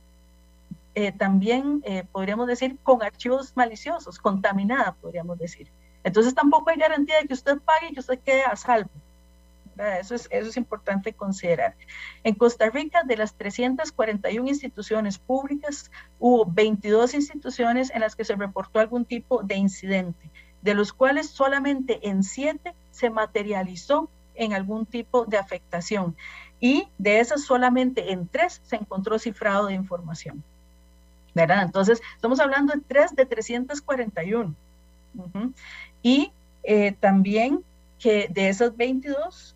eh, 0.94 1.12
también, 1.12 1.82
eh, 1.84 2.04
podríamos 2.10 2.46
decir, 2.46 2.78
con 2.82 3.02
archivos 3.02 3.52
maliciosos, 3.56 4.18
contaminada, 4.18 4.92
podríamos 4.92 5.38
decir. 5.38 5.68
Entonces 6.04 6.34
tampoco 6.34 6.70
hay 6.70 6.76
garantía 6.76 7.18
de 7.20 7.26
que 7.26 7.34
usted 7.34 7.58
pague 7.58 7.88
y 7.90 7.94
que 7.94 8.00
usted 8.00 8.18
quede 8.20 8.44
a 8.44 8.54
salvo. 8.56 8.90
Eso 10.00 10.14
es, 10.14 10.28
eso 10.30 10.48
es 10.50 10.56
importante 10.56 11.12
considerar. 11.12 11.74
En 12.22 12.34
Costa 12.36 12.70
Rica, 12.70 13.02
de 13.02 13.16
las 13.16 13.34
341 13.34 14.48
instituciones 14.48 15.18
públicas, 15.18 15.90
hubo 16.20 16.46
22 16.46 17.14
instituciones 17.14 17.90
en 17.92 18.00
las 18.00 18.14
que 18.14 18.24
se 18.24 18.36
reportó 18.36 18.78
algún 18.78 19.04
tipo 19.04 19.42
de 19.42 19.56
incidente, 19.56 20.30
de 20.62 20.74
los 20.74 20.92
cuales 20.92 21.28
solamente 21.28 22.08
en 22.08 22.22
7 22.22 22.72
se 22.92 23.10
materializó 23.10 24.08
en 24.36 24.52
algún 24.52 24.86
tipo 24.86 25.24
de 25.24 25.38
afectación. 25.38 26.16
Y 26.60 26.88
de 26.98 27.18
esas 27.18 27.42
solamente 27.42 28.12
en 28.12 28.28
3 28.28 28.60
se 28.64 28.76
encontró 28.76 29.18
cifrado 29.18 29.66
de 29.66 29.74
información. 29.74 30.44
¿Verdad? 31.34 31.62
Entonces, 31.62 32.00
estamos 32.14 32.40
hablando 32.40 32.72
de 32.72 32.80
3 32.80 33.16
de 33.16 33.26
341. 33.26 34.54
Y 36.02 36.32
eh, 36.62 36.92
también 37.00 37.64
que 37.98 38.28
de 38.30 38.48
esas 38.48 38.76
22, 38.76 39.54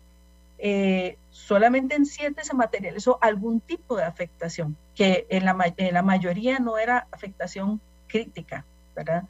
eh, 0.57 1.17
solamente 1.31 1.95
en 1.95 2.05
7 2.05 2.43
se 2.43 2.53
materializó 2.53 3.17
algún 3.21 3.61
tipo 3.61 3.95
de 3.95 4.03
afectación, 4.03 4.75
que 4.95 5.25
en 5.29 5.45
la, 5.45 5.73
en 5.77 5.93
la 5.93 6.01
mayoría 6.01 6.59
no 6.59 6.77
era 6.77 7.07
afectación 7.11 7.79
crítica, 8.07 8.65
¿verdad? 8.95 9.23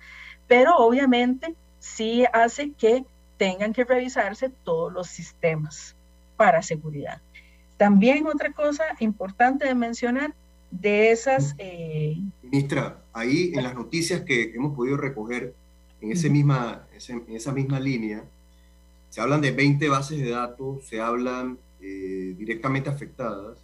Pero 0.47 0.75
obviamente 0.77 1.55
sí 1.79 2.25
hace 2.33 2.71
que 2.71 3.05
tengan 3.38 3.73
que 3.73 3.85
revisarse 3.85 4.49
todos 4.49 4.91
los 4.91 5.07
sistemas 5.07 5.95
para 6.35 6.62
seguridad. 6.62 7.21
También 7.77 8.27
otra 8.27 8.51
cosa 8.51 8.83
importante 8.99 9.65
de 9.65 9.75
mencionar 9.75 10.33
de 10.71 11.12
esas... 11.12 11.55
Eh, 11.58 12.17
Ministra, 12.43 13.03
ahí 13.13 13.51
en 13.53 13.63
las 13.63 13.75
noticias 13.75 14.21
que 14.21 14.51
hemos 14.55 14.75
podido 14.75 14.97
recoger, 14.97 15.53
en, 16.01 16.12
ese 16.12 16.29
misma, 16.29 16.88
en 17.08 17.36
esa 17.36 17.51
misma 17.51 17.79
línea, 17.79 18.23
se 19.10 19.21
hablan 19.21 19.41
de 19.41 19.51
20 19.51 19.89
bases 19.89 20.19
de 20.19 20.29
datos, 20.29 20.86
se 20.86 21.01
hablan 21.01 21.58
eh, 21.82 22.36
directamente 22.38 22.89
afectadas, 22.89 23.58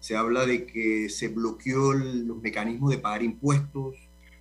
se 0.00 0.16
habla 0.16 0.46
de 0.46 0.66
que 0.66 1.08
se 1.08 1.28
bloqueó 1.28 1.92
los 1.92 2.40
mecanismos 2.42 2.90
de 2.90 2.98
pagar 2.98 3.22
impuestos. 3.22 3.96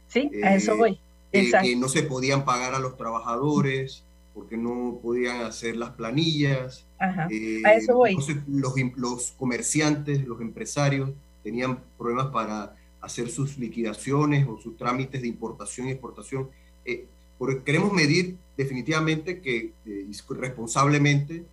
Sí, 0.07 0.31
a 0.43 0.55
eso 0.55 0.73
eh, 0.73 0.77
voy. 0.77 0.99
que 1.31 1.75
no 1.75 1.89
se 1.89 2.03
podían 2.03 2.45
pagar 2.45 2.73
a 2.75 2.79
los 2.79 2.97
trabajadores 2.97 4.03
porque 4.33 4.55
no 4.55 4.99
podían 5.01 5.41
hacer 5.41 5.77
las 5.77 5.91
planillas. 5.91 6.85
Eh, 7.31 7.61
a 7.65 7.73
eso 7.73 7.95
voy. 7.95 8.15
los, 8.47 8.75
los 8.95 9.31
comerciantes, 9.31 10.25
los 10.27 10.41
empresarios 10.41 11.11
tenían 11.47 11.79
problemas 11.97 12.27
para 12.27 12.75
hacer 12.99 13.29
sus 13.29 13.57
liquidaciones 13.57 14.45
o 14.49 14.59
sus 14.59 14.75
trámites 14.75 15.21
de 15.21 15.29
importación 15.29 15.87
y 15.87 15.91
exportación. 15.91 16.49
Eh, 16.83 17.05
porque 17.37 17.63
queremos 17.63 17.93
medir 17.93 18.35
definitivamente 18.57 19.39
que, 19.39 19.71
eh, 19.85 20.05
responsablemente 20.31 21.45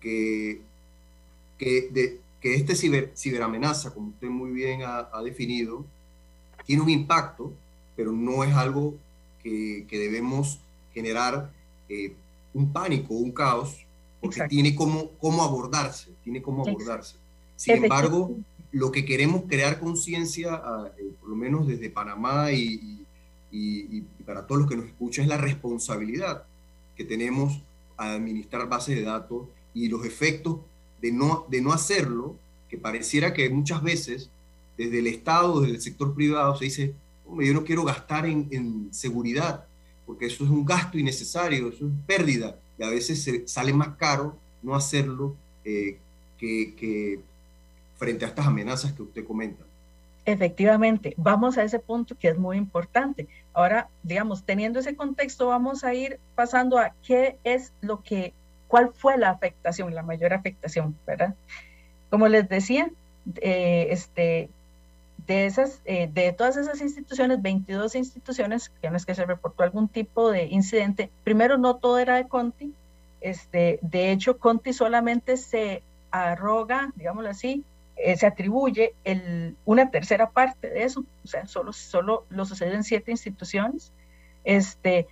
que, 0.00 0.60
que, 1.58 1.88
de, 1.90 2.20
que 2.40 2.54
este 2.54 2.76
ciber, 2.76 3.10
ciberamenaza, 3.16 3.92
como 3.92 4.10
usted 4.10 4.28
muy 4.28 4.52
bien 4.52 4.82
ha, 4.84 5.20
definido, 5.24 5.84
tiene 6.64 6.82
un 6.82 6.90
impacto, 6.90 7.52
pero 7.96 8.12
no 8.12 8.44
es 8.44 8.54
algo 8.54 8.94
que, 9.42 9.86
que 9.88 9.98
debemos 9.98 10.60
generar 10.94 11.50
eh, 11.88 12.12
un 12.54 12.72
pánico, 12.72 13.14
un 13.14 13.32
caos, 13.32 13.84
porque 14.20 14.46
tiene 14.48 14.76
cómo, 14.76 15.10
cómo 15.20 15.42
abordarse, 15.42 16.12
tiene 16.22 16.40
cómo 16.40 16.64
abordarse. 16.64 17.16
Sin 17.56 17.84
embargo, 17.84 18.36
lo 18.72 18.90
que 18.90 19.04
queremos 19.04 19.44
crear 19.48 19.78
conciencia, 19.78 20.54
ah, 20.54 20.90
eh, 20.98 21.12
por 21.20 21.30
lo 21.30 21.36
menos 21.36 21.66
desde 21.66 21.90
Panamá 21.90 22.50
y 22.52 22.98
para 24.24 24.46
todos 24.46 24.62
los 24.62 24.70
que 24.70 24.76
nos 24.76 24.86
escuchan 24.86 25.24
es 25.24 25.28
la 25.28 25.36
responsabilidad 25.36 26.44
que 26.96 27.04
tenemos 27.04 27.60
a 27.96 28.14
administrar 28.14 28.68
bases 28.68 28.96
de 28.96 29.02
datos 29.02 29.46
y 29.74 29.88
los 29.88 30.04
efectos 30.04 30.58
de 31.00 31.12
no, 31.12 31.46
de 31.48 31.60
no 31.60 31.72
hacerlo, 31.72 32.36
que 32.68 32.78
pareciera 32.78 33.34
que 33.34 33.50
muchas 33.50 33.82
veces 33.82 34.30
desde 34.76 35.00
el 35.00 35.06
Estado, 35.06 35.60
desde 35.60 35.74
el 35.74 35.82
sector 35.82 36.14
privado, 36.14 36.56
se 36.56 36.64
dice, 36.64 36.94
hombre, 37.26 37.46
yo 37.46 37.54
no 37.54 37.64
quiero 37.64 37.84
gastar 37.84 38.26
en, 38.26 38.48
en 38.50 38.88
seguridad, 38.92 39.66
porque 40.06 40.26
eso 40.26 40.44
es 40.44 40.50
un 40.50 40.64
gasto 40.64 40.98
innecesario, 40.98 41.68
eso 41.68 41.86
es 41.86 41.92
pérdida, 42.06 42.58
y 42.78 42.82
a 42.82 42.88
veces 42.88 43.22
se, 43.22 43.46
sale 43.46 43.72
más 43.72 43.96
caro 43.96 44.36
no 44.62 44.74
hacerlo 44.74 45.36
eh, 45.64 45.98
que 46.38 47.20
frente 48.02 48.24
a 48.24 48.28
estas 48.28 48.48
amenazas 48.48 48.92
que 48.92 49.02
usted 49.02 49.24
comenta. 49.24 49.62
Efectivamente, 50.24 51.14
vamos 51.16 51.56
a 51.56 51.62
ese 51.62 51.78
punto 51.78 52.16
que 52.18 52.30
es 52.30 52.36
muy 52.36 52.56
importante. 52.56 53.28
Ahora, 53.52 53.88
digamos, 54.02 54.42
teniendo 54.42 54.80
ese 54.80 54.96
contexto, 54.96 55.46
vamos 55.46 55.84
a 55.84 55.94
ir 55.94 56.18
pasando 56.34 56.78
a 56.78 56.94
qué 57.06 57.38
es 57.44 57.72
lo 57.80 58.02
que, 58.02 58.34
cuál 58.66 58.92
fue 58.92 59.16
la 59.18 59.30
afectación, 59.30 59.94
la 59.94 60.02
mayor 60.02 60.32
afectación, 60.34 60.96
¿verdad? 61.06 61.36
Como 62.10 62.26
les 62.26 62.48
decía, 62.48 62.90
eh, 63.36 63.86
este, 63.90 64.50
de 65.28 65.46
esas, 65.46 65.80
eh, 65.84 66.10
de 66.12 66.32
todas 66.32 66.56
esas 66.56 66.80
instituciones, 66.80 67.40
22 67.40 67.94
instituciones 67.94 68.72
en 68.82 68.94
las 68.94 69.06
que 69.06 69.14
se 69.14 69.24
reportó 69.24 69.62
algún 69.62 69.86
tipo 69.86 70.32
de 70.32 70.46
incidente, 70.46 71.08
primero 71.22 71.56
no 71.56 71.76
todo 71.76 72.00
era 72.00 72.16
de 72.16 72.26
Conti, 72.26 72.74
este, 73.20 73.78
de 73.80 74.10
hecho 74.10 74.38
Conti 74.38 74.72
solamente 74.72 75.36
se 75.36 75.84
arroga, 76.10 76.92
digámoslo 76.96 77.30
así, 77.30 77.64
eh, 77.96 78.16
se 78.16 78.26
atribuye 78.26 78.94
el, 79.04 79.56
una 79.64 79.90
tercera 79.90 80.30
parte 80.30 80.68
de 80.68 80.84
eso, 80.84 81.04
o 81.24 81.28
sea, 81.28 81.46
solo, 81.46 81.72
solo 81.72 82.24
lo 82.30 82.44
sucede 82.44 82.74
en 82.74 82.84
siete 82.84 83.10
instituciones, 83.10 83.92
este, 84.44 85.06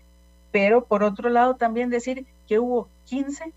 pero 0.51 0.85
por 0.85 1.03
otro 1.03 1.31
lado 1.31 1.55
también 1.57 1.91
decir 1.91 2.27
que 2.49 2.59
hubo 2.59 2.89
15 3.07 3.53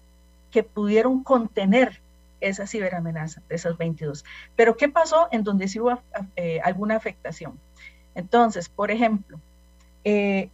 que 0.51 0.63
pudieron 0.63 1.23
contener 1.23 1.99
esa 2.41 2.67
ciberamenaza 2.67 3.41
de 3.49 3.55
esas 3.55 3.77
22. 3.77 4.23
Pero 4.55 4.77
¿qué 4.77 4.89
pasó 4.89 5.27
en 5.31 5.43
donde 5.43 5.67
sí 5.67 5.79
hubo 5.79 5.99
eh, 6.35 6.59
alguna 6.63 6.95
afectación? 6.95 7.57
Entonces, 8.15 8.69
por 8.69 8.91
ejemplo, 8.91 9.39
eh, 10.03 10.49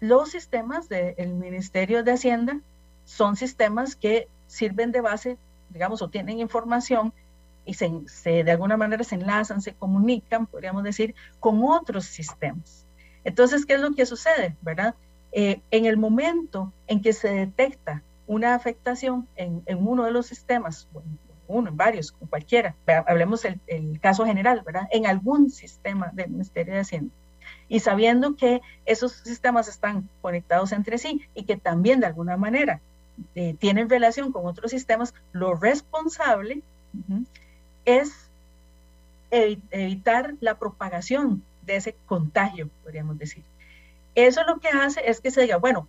los 0.00 0.30
sistemas 0.30 0.88
del 0.88 1.34
Ministerio 1.34 2.02
de 2.02 2.12
Hacienda 2.12 2.58
son 3.04 3.36
sistemas 3.36 3.94
que 3.94 4.28
sirven 4.48 4.92
de 4.92 5.00
base, 5.00 5.36
digamos, 5.70 6.02
o 6.02 6.08
tienen 6.08 6.40
información 6.40 7.12
y 7.64 7.74
se, 7.74 8.44
de 8.44 8.50
alguna 8.50 8.76
manera 8.76 9.04
se 9.04 9.14
enlazan, 9.14 9.62
se 9.62 9.74
comunican, 9.74 10.46
podríamos 10.46 10.82
decir, 10.84 11.14
con 11.40 11.62
otros 11.64 12.04
sistemas. 12.04 12.86
Entonces, 13.24 13.64
¿qué 13.64 13.74
es 13.74 13.80
lo 13.80 13.92
que 13.92 14.06
sucede? 14.06 14.56
¿Verdad? 14.60 14.94
Eh, 15.32 15.60
en 15.70 15.86
el 15.86 15.96
momento 15.96 16.72
en 16.86 17.00
que 17.00 17.12
se 17.12 17.28
detecta 17.30 18.02
una 18.26 18.54
afectación 18.54 19.28
en, 19.36 19.62
uno 19.78 20.04
de 20.04 20.10
los 20.10 20.26
sistemas, 20.26 20.88
uno, 21.46 21.68
en 21.68 21.76
varios, 21.76 22.12
con 22.12 22.28
cualquiera, 22.28 22.74
hablemos 23.06 23.44
el, 23.44 23.60
el 23.66 24.00
caso 24.00 24.24
general, 24.24 24.62
¿verdad? 24.64 24.88
En 24.90 25.06
algún 25.06 25.50
sistema 25.50 26.10
del 26.12 26.30
Ministerio 26.30 26.74
de 26.74 26.80
Hacienda. 26.80 27.14
Y 27.68 27.80
sabiendo 27.80 28.36
que 28.36 28.60
esos 28.84 29.12
sistemas 29.12 29.68
están 29.68 30.08
conectados 30.22 30.72
entre 30.72 30.98
sí 30.98 31.22
y 31.34 31.44
que 31.44 31.56
también 31.56 32.00
de 32.00 32.06
alguna 32.06 32.36
manera 32.36 32.80
eh, 33.34 33.54
tienen 33.58 33.88
relación 33.88 34.32
con 34.32 34.46
otros 34.46 34.70
sistemas, 34.70 35.14
lo 35.32 35.54
responsable 35.54 36.62
es 37.84 38.30
evitar 39.30 40.34
la 40.40 40.58
propagación 40.58 41.42
de 41.62 41.76
ese 41.76 41.96
contagio, 42.06 42.68
podríamos 42.82 43.18
decir. 43.18 43.42
Eso 44.14 44.44
lo 44.44 44.60
que 44.60 44.68
hace 44.68 45.08
es 45.10 45.20
que 45.20 45.30
se 45.30 45.42
diga, 45.42 45.56
bueno, 45.56 45.88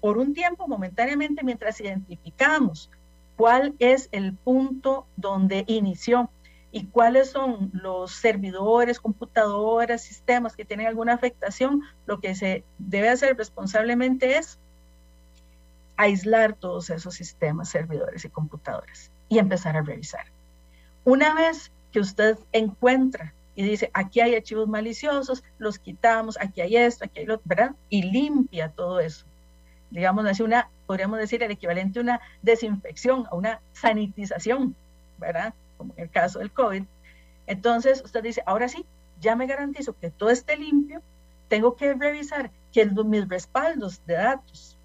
por 0.00 0.18
un 0.18 0.32
tiempo, 0.32 0.68
momentáneamente, 0.68 1.42
mientras 1.42 1.80
identificamos 1.80 2.88
cuál 3.36 3.74
es 3.80 4.08
el 4.12 4.34
punto 4.34 5.06
donde 5.16 5.64
inició 5.66 6.30
y 6.70 6.86
cuáles 6.86 7.30
son 7.30 7.70
los 7.72 8.12
servidores, 8.12 9.00
computadoras, 9.00 10.02
sistemas 10.02 10.54
que 10.54 10.64
tienen 10.64 10.86
alguna 10.86 11.14
afectación, 11.14 11.82
lo 12.06 12.20
que 12.20 12.34
se 12.34 12.64
debe 12.78 13.08
hacer 13.08 13.36
responsablemente 13.36 14.38
es 14.38 14.58
aislar 15.96 16.54
todos 16.54 16.90
esos 16.90 17.14
sistemas, 17.14 17.68
servidores 17.70 18.24
y 18.24 18.28
computadoras 18.28 19.10
y 19.28 19.38
empezar 19.38 19.76
a 19.76 19.82
revisar. 19.82 20.26
Una 21.04 21.34
vez 21.34 21.70
que 21.92 22.00
usted 22.00 22.38
encuentra 22.52 23.34
y 23.54 23.62
dice, 23.62 23.90
aquí 23.92 24.20
hay 24.20 24.34
archivos 24.34 24.68
maliciosos, 24.68 25.44
los 25.58 25.78
quitamos, 25.78 26.36
aquí 26.40 26.60
hay 26.60 26.76
esto, 26.76 27.04
aquí 27.04 27.20
hay 27.20 27.26
lo, 27.26 27.40
¿verdad? 27.44 27.72
Y 27.88 28.02
limpia 28.02 28.68
todo 28.70 29.00
eso. 29.00 29.24
Digamos 29.90 30.26
así, 30.26 30.42
una, 30.42 30.68
podríamos 30.86 31.18
decir 31.18 31.42
el 31.42 31.52
equivalente 31.52 31.98
a 32.00 32.02
una 32.02 32.20
desinfección, 32.42 33.26
a 33.30 33.36
una 33.36 33.60
sanitización, 33.72 34.74
¿verdad? 35.18 35.54
Como 35.76 35.92
en 35.96 36.04
el 36.04 36.10
caso 36.10 36.40
del 36.40 36.50
COVID. 36.50 36.82
Entonces, 37.46 38.02
usted 38.04 38.22
dice, 38.22 38.42
ahora 38.46 38.68
sí, 38.68 38.84
ya 39.20 39.36
me 39.36 39.46
garantizo 39.46 39.96
que 39.96 40.10
todo 40.10 40.30
esté 40.30 40.56
limpio, 40.56 41.00
tengo 41.48 41.76
que 41.76 41.94
revisar 41.94 42.50
que 42.72 42.86
mis 42.86 43.28
respaldos 43.28 44.04
de 44.06 44.14
datos 44.14 44.76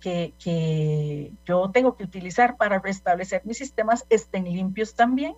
que, 0.00 0.34
que, 0.38 1.32
yo 1.46 1.70
tengo 1.72 1.96
que 1.96 2.04
utilizar 2.04 2.56
para 2.56 2.78
restablecer 2.78 3.40
mis 3.44 3.56
sistemas 3.56 4.04
estén 4.10 4.44
limpios 4.44 4.94
también. 4.94 5.34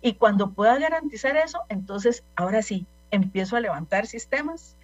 Y 0.00 0.14
cuando 0.14 0.50
pueda 0.50 0.78
garantizar 0.78 1.36
eso, 1.36 1.60
entonces 1.68 2.24
ahora 2.36 2.62
sí, 2.62 2.86
empiezo 3.10 3.56
a 3.56 3.60
levantar 3.60 4.06
sistemas, 4.06 4.76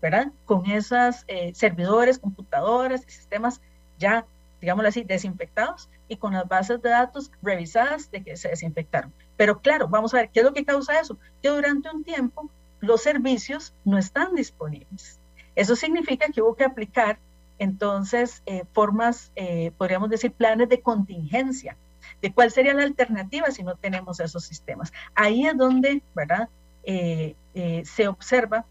¿verdad? 0.00 0.32
Con 0.44 0.66
esos 0.70 1.24
eh, 1.28 1.52
servidores, 1.54 2.18
computadoras, 2.18 3.02
sistemas 3.06 3.60
ya, 3.98 4.24
digámoslo 4.60 4.88
así, 4.88 5.02
desinfectados 5.02 5.88
y 6.08 6.16
con 6.16 6.32
las 6.32 6.48
bases 6.48 6.80
de 6.82 6.90
datos 6.90 7.30
revisadas 7.42 8.10
de 8.10 8.22
que 8.22 8.36
se 8.36 8.48
desinfectaron. 8.48 9.12
Pero 9.36 9.60
claro, 9.60 9.88
vamos 9.88 10.14
a 10.14 10.18
ver, 10.18 10.30
¿qué 10.30 10.40
es 10.40 10.46
lo 10.46 10.52
que 10.52 10.64
causa 10.64 11.00
eso? 11.00 11.18
Que 11.42 11.48
durante 11.48 11.90
un 11.90 12.04
tiempo 12.04 12.48
los 12.80 13.02
servicios 13.02 13.74
no 13.84 13.98
están 13.98 14.34
disponibles. 14.34 15.18
Eso 15.56 15.76
significa 15.76 16.28
que 16.28 16.42
hubo 16.42 16.54
que 16.54 16.64
aplicar 16.64 17.18
entonces 17.58 18.42
eh, 18.46 18.64
formas, 18.72 19.30
eh, 19.36 19.72
podríamos 19.76 20.10
decir, 20.10 20.32
planes 20.32 20.68
de 20.68 20.80
contingencia 20.80 21.76
de 22.24 22.32
cuál 22.32 22.50
sería 22.50 22.72
la 22.72 22.84
alternativa 22.84 23.50
si 23.50 23.62
no 23.62 23.76
tenemos 23.76 24.18
esos 24.18 24.46
sistemas. 24.46 24.94
Ahí 25.14 25.46
es 25.46 25.54
donde, 25.58 26.02
¿verdad? 26.14 26.48
Eh, 26.82 27.36
eh, 27.52 27.82
se 27.84 28.08
observa, 28.08 28.64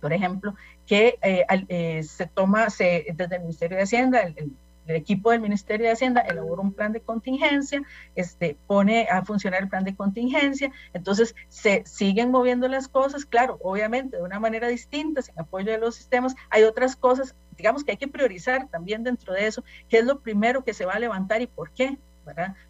por 0.00 0.12
ejemplo, 0.12 0.54
que 0.86 1.18
eh, 1.20 2.04
se 2.04 2.26
toma 2.28 2.70
se, 2.70 3.06
desde 3.12 3.34
el 3.34 3.42
Ministerio 3.42 3.76
de 3.76 3.82
Hacienda, 3.82 4.22
el, 4.22 4.52
equipo 4.86 5.32
del 5.32 5.40
Ministerio 5.40 5.86
de 5.86 5.92
Hacienda 5.94 6.20
elabora 6.20 6.62
un 6.62 6.72
plan 6.72 6.92
de 6.92 7.00
contingencia, 7.00 7.82
este, 8.14 8.56
pone 8.68 9.08
a 9.10 9.24
funcionar 9.24 9.64
el 9.64 9.68
plan 9.68 9.82
de 9.82 9.96
contingencia, 9.96 10.70
entonces 10.92 11.34
se 11.48 11.82
siguen 11.86 12.30
moviendo 12.30 12.68
las 12.68 12.86
cosas, 12.86 13.24
claro, 13.24 13.58
obviamente 13.62 14.18
de 14.18 14.22
una 14.22 14.38
manera 14.38 14.68
distinta, 14.68 15.22
sin 15.22 15.36
apoyo 15.40 15.72
de 15.72 15.78
los 15.78 15.96
sistemas, 15.96 16.36
hay 16.50 16.62
otras 16.62 16.94
cosas, 16.94 17.34
digamos 17.56 17.82
que 17.82 17.90
hay 17.90 17.96
que 17.96 18.06
priorizar 18.06 18.68
también 18.68 19.02
dentro 19.02 19.34
de 19.34 19.48
eso, 19.48 19.64
qué 19.88 19.98
es 19.98 20.04
lo 20.04 20.20
primero 20.20 20.62
que 20.62 20.72
se 20.72 20.86
va 20.86 20.92
a 20.92 21.00
levantar 21.00 21.42
y 21.42 21.48
por 21.48 21.72
qué, 21.72 21.98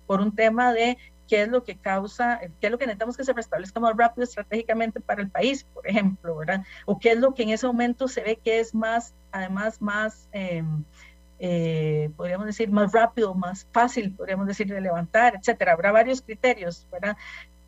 por 0.06 0.20
un 0.20 0.34
tema 0.34 0.72
de 0.72 0.98
qué 1.28 1.42
es 1.42 1.48
lo 1.48 1.64
que 1.64 1.76
causa, 1.76 2.40
qué 2.60 2.66
es 2.66 2.70
lo 2.70 2.78
que 2.78 2.86
necesitamos 2.86 3.16
que 3.16 3.24
se 3.24 3.32
restablezca 3.32 3.80
más 3.80 3.96
rápido 3.96 4.24
estratégicamente 4.24 5.00
para 5.00 5.22
el 5.22 5.30
país, 5.30 5.64
por 5.74 5.86
ejemplo. 5.88 6.38
O 6.84 6.98
qué 6.98 7.12
es 7.12 7.18
lo 7.18 7.34
que 7.34 7.42
en 7.42 7.50
ese 7.50 7.66
momento 7.66 8.08
se 8.08 8.22
ve 8.22 8.36
que 8.36 8.60
es 8.60 8.74
más, 8.74 9.14
además, 9.32 9.80
más, 9.82 10.28
em, 10.32 10.84
eh, 11.38 12.10
podríamos 12.16 12.46
decir, 12.46 12.70
más 12.70 12.92
rápido, 12.92 13.34
más 13.34 13.66
fácil, 13.72 14.12
podríamos 14.12 14.46
decir, 14.46 14.68
de 14.68 14.80
levantar, 14.80 15.34
etcétera. 15.36 15.72
Habrá 15.72 15.92
varios 15.92 16.22
criterios, 16.22 16.86
¿verdad? 16.90 17.16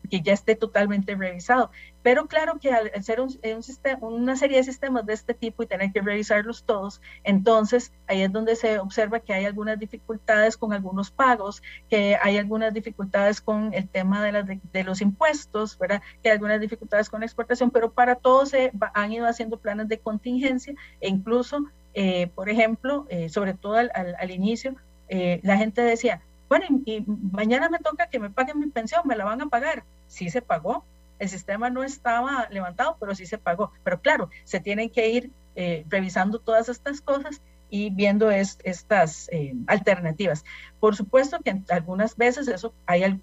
Que 0.09 0.21
ya 0.21 0.33
esté 0.33 0.55
totalmente 0.55 1.15
revisado. 1.15 1.71
Pero 2.01 2.27
claro 2.27 2.59
que 2.59 2.71
al, 2.71 2.91
ser 3.03 3.19
un, 3.19 3.29
sistema, 3.61 4.07
una 4.07 4.35
serie 4.35 4.57
de 4.57 4.63
sistemas 4.63 5.05
de 5.05 5.13
este 5.13 5.33
tipo 5.33 5.63
y 5.63 5.67
tener 5.67 5.91
que 5.91 6.01
revisarlos 6.01 6.63
todos, 6.63 7.01
entonces 7.23 7.91
ahí 8.07 8.21
es 8.21 8.31
donde 8.31 8.55
se 8.55 8.79
observa 8.79 9.19
que 9.19 9.33
hay 9.33 9.45
algunas 9.45 9.77
dificultades 9.77 10.57
con 10.57 10.73
algunos 10.73 11.11
pagos, 11.11 11.61
que 11.89 12.17
hay 12.21 12.37
algunas 12.37 12.73
dificultades 12.73 13.41
con 13.41 13.73
el 13.73 13.87
tema 13.87 14.23
de, 14.23 14.59
de, 14.71 14.83
los 14.83 15.01
impuestos, 15.01 15.77
¿verdad? 15.77 16.01
que 16.23 16.29
hay 16.29 16.33
algunas 16.33 16.59
dificultades 16.61 17.09
con 17.09 17.19
la 17.19 17.25
exportación, 17.25 17.69
pero 17.69 17.91
para 17.91 18.15
todos 18.15 18.49
se 18.49 18.71
han 18.93 19.11
ido 19.11 19.27
haciendo 19.27 19.57
planes 19.57 19.87
de 19.87 19.99
contingencia 19.99 20.73
e 21.01 21.09
incluso, 21.09 21.65
eh, 21.93 22.27
por 22.33 22.49
ejemplo, 22.49 23.05
eh, 23.09 23.29
sobre 23.29 23.53
todo 23.53 23.75
al, 23.75 23.91
al, 23.93 24.31
inicio, 24.31 24.75
eh, 25.09 25.39
la 25.43 25.57
gente 25.57 25.81
decía, 25.81 26.21
bueno, 26.47 26.65
y, 26.85 27.03
mañana 27.07 27.69
me 27.69 27.79
toca 27.79 28.07
que 28.07 28.19
me 28.19 28.29
paguen 28.29 28.59
mi 28.59 28.67
pensión, 28.67 29.01
me 29.05 29.15
la 29.15 29.25
van 29.25 29.41
a 29.41 29.49
pagar. 29.49 29.83
Sí 30.09 30.29
se 30.29 30.41
pagó, 30.41 30.83
el 31.19 31.29
sistema 31.29 31.69
no 31.69 31.83
estaba 31.83 32.47
levantado, 32.49 32.97
pero 32.99 33.15
sí 33.15 33.25
se 33.25 33.37
pagó. 33.37 33.71
Pero 33.83 34.01
claro, 34.01 34.29
se 34.43 34.59
tienen 34.59 34.89
que 34.89 35.09
ir 35.09 35.31
eh, 35.55 35.85
revisando 35.89 36.39
todas 36.39 36.69
estas 36.69 37.01
cosas 37.01 37.41
y 37.69 37.89
viendo 37.91 38.31
estas 38.31 39.29
eh, 39.31 39.53
alternativas. 39.67 40.43
Por 40.79 40.95
supuesto 40.95 41.39
que 41.39 41.61
algunas 41.69 42.17
veces 42.17 42.47
eso 42.47 42.73
hay, 42.85 43.21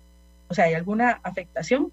o 0.49 0.55
sea, 0.55 0.67
hay 0.67 0.75
alguna 0.75 1.21
afectación, 1.23 1.91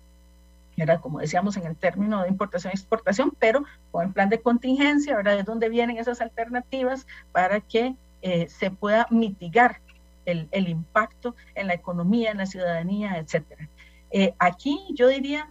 era 0.76 1.00
como 1.00 1.20
decíamos 1.20 1.56
en 1.58 1.66
el 1.66 1.76
término 1.76 2.24
de 2.24 2.30
importación 2.30 2.72
y 2.74 2.78
exportación, 2.78 3.32
pero 3.40 3.64
con 3.92 4.08
el 4.08 4.14
plan 4.14 4.30
de 4.30 4.42
contingencia, 4.42 5.16
¿verdad? 5.16 5.40
Es 5.40 5.46
donde 5.46 5.70
vienen 5.70 5.98
esas 5.98 6.22
alternativas 6.22 7.08
para 7.32 7.60
que 7.60 7.96
eh, 8.22 8.48
se 8.50 8.72
pueda 8.72 9.08
mitigar 9.10 9.80
el, 10.26 10.68
impacto 10.70 11.36
en 11.56 11.68
la 11.68 11.74
economía, 11.74 12.32
en 12.32 12.38
la 12.38 12.46
ciudadanía, 12.46 13.18
etcétera. 13.18 13.68
Eh, 14.15 14.32
aquí 14.38 14.80
yo 14.93 15.08
diría, 15.08 15.49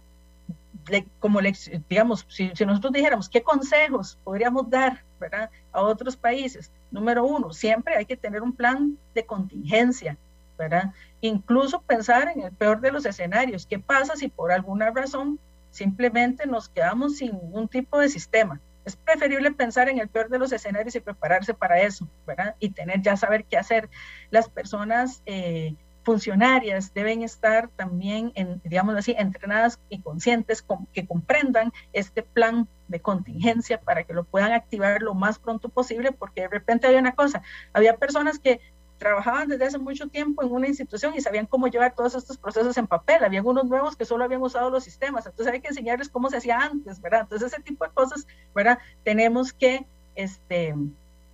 como 1.19 1.41
digamos, 1.89 2.25
si, 2.29 2.47
nosotros 2.65 2.93
dijéramos 2.93 3.27
qué 3.27 3.43
consejos 3.43 4.17
podríamos 4.23 4.69
dar 4.69 5.03
¿verdad? 5.19 5.49
a 5.73 5.81
otros 5.81 6.15
países, 6.15 6.71
número 6.89 7.25
uno, 7.25 7.51
siempre 7.51 7.97
hay 7.97 8.05
que 8.05 8.15
tener 8.15 8.41
un 8.41 8.53
plan 8.53 8.97
de 9.13 9.25
contingencia, 9.25 10.17
¿verdad? 10.57 10.93
Incluso 11.19 11.81
pensar 11.81 12.29
en 12.33 12.41
el 12.41 12.53
peor 12.53 12.79
de 12.79 12.93
los 12.93 13.05
escenarios, 13.05 13.65
¿qué 13.65 13.79
pasa 13.79 14.15
si 14.15 14.29
por 14.29 14.53
alguna 14.53 14.91
razón 14.91 15.39
simplemente 15.69 16.47
nos 16.47 16.69
quedamos 16.69 17.17
sin 17.17 17.33
ningún 17.33 17.67
tipo 17.67 17.99
de 17.99 18.07
sistema? 18.07 18.61
Es 18.85 18.95
preferible 18.95 19.51
pensar 19.51 19.89
en 19.89 19.99
el 19.99 20.07
peor 20.07 20.29
de 20.29 20.39
los 20.39 20.53
escenarios 20.53 20.95
y 20.95 21.01
prepararse 21.01 21.53
para 21.53 21.81
eso, 21.81 22.07
¿verdad? 22.25 22.55
Y 22.59 22.69
tener 22.69 23.01
ya 23.01 23.17
saber 23.17 23.43
qué 23.43 23.57
hacer. 23.57 23.89
Las 24.29 24.49
personas 24.49 25.21
eh, 25.25 25.75
funcionarias 26.03 26.93
deben 26.93 27.23
estar 27.23 27.69
también, 27.69 28.31
en, 28.35 28.61
digamos 28.63 28.95
así, 28.95 29.15
entrenadas 29.17 29.79
y 29.89 29.99
conscientes 30.01 30.65
que 30.93 31.07
comprendan 31.07 31.71
este 31.93 32.23
plan 32.23 32.67
de 32.87 32.99
contingencia 32.99 33.79
para 33.79 34.03
que 34.03 34.13
lo 34.13 34.23
puedan 34.23 34.51
activar 34.51 35.01
lo 35.01 35.13
más 35.13 35.39
pronto 35.39 35.69
posible, 35.69 36.11
porque 36.11 36.41
de 36.41 36.49
repente 36.49 36.87
había 36.87 36.99
una 36.99 37.15
cosa, 37.15 37.41
había 37.73 37.97
personas 37.97 38.39
que 38.39 38.59
trabajaban 38.97 39.49
desde 39.49 39.65
hace 39.65 39.77
mucho 39.77 40.07
tiempo 40.07 40.43
en 40.43 40.51
una 40.51 40.67
institución 40.67 41.13
y 41.15 41.21
sabían 41.21 41.45
cómo 41.45 41.67
llevar 41.67 41.93
todos 41.93 42.15
estos 42.15 42.37
procesos 42.37 42.77
en 42.77 42.87
papel. 42.87 43.23
Había 43.23 43.39
algunos 43.39 43.65
nuevos 43.65 43.97
que 43.97 44.05
solo 44.05 44.23
habían 44.23 44.41
usado 44.41 44.69
los 44.69 44.83
sistemas, 44.83 45.25
entonces 45.25 45.53
hay 45.53 45.59
que 45.59 45.67
enseñarles 45.67 46.09
cómo 46.09 46.29
se 46.29 46.37
hacía 46.37 46.59
antes, 46.59 47.01
¿verdad? 47.01 47.21
Entonces 47.21 47.51
ese 47.51 47.61
tipo 47.61 47.83
de 47.85 47.91
cosas, 47.91 48.25
¿verdad? 48.55 48.79
Tenemos 49.03 49.51
que, 49.51 49.85
este, 50.15 50.75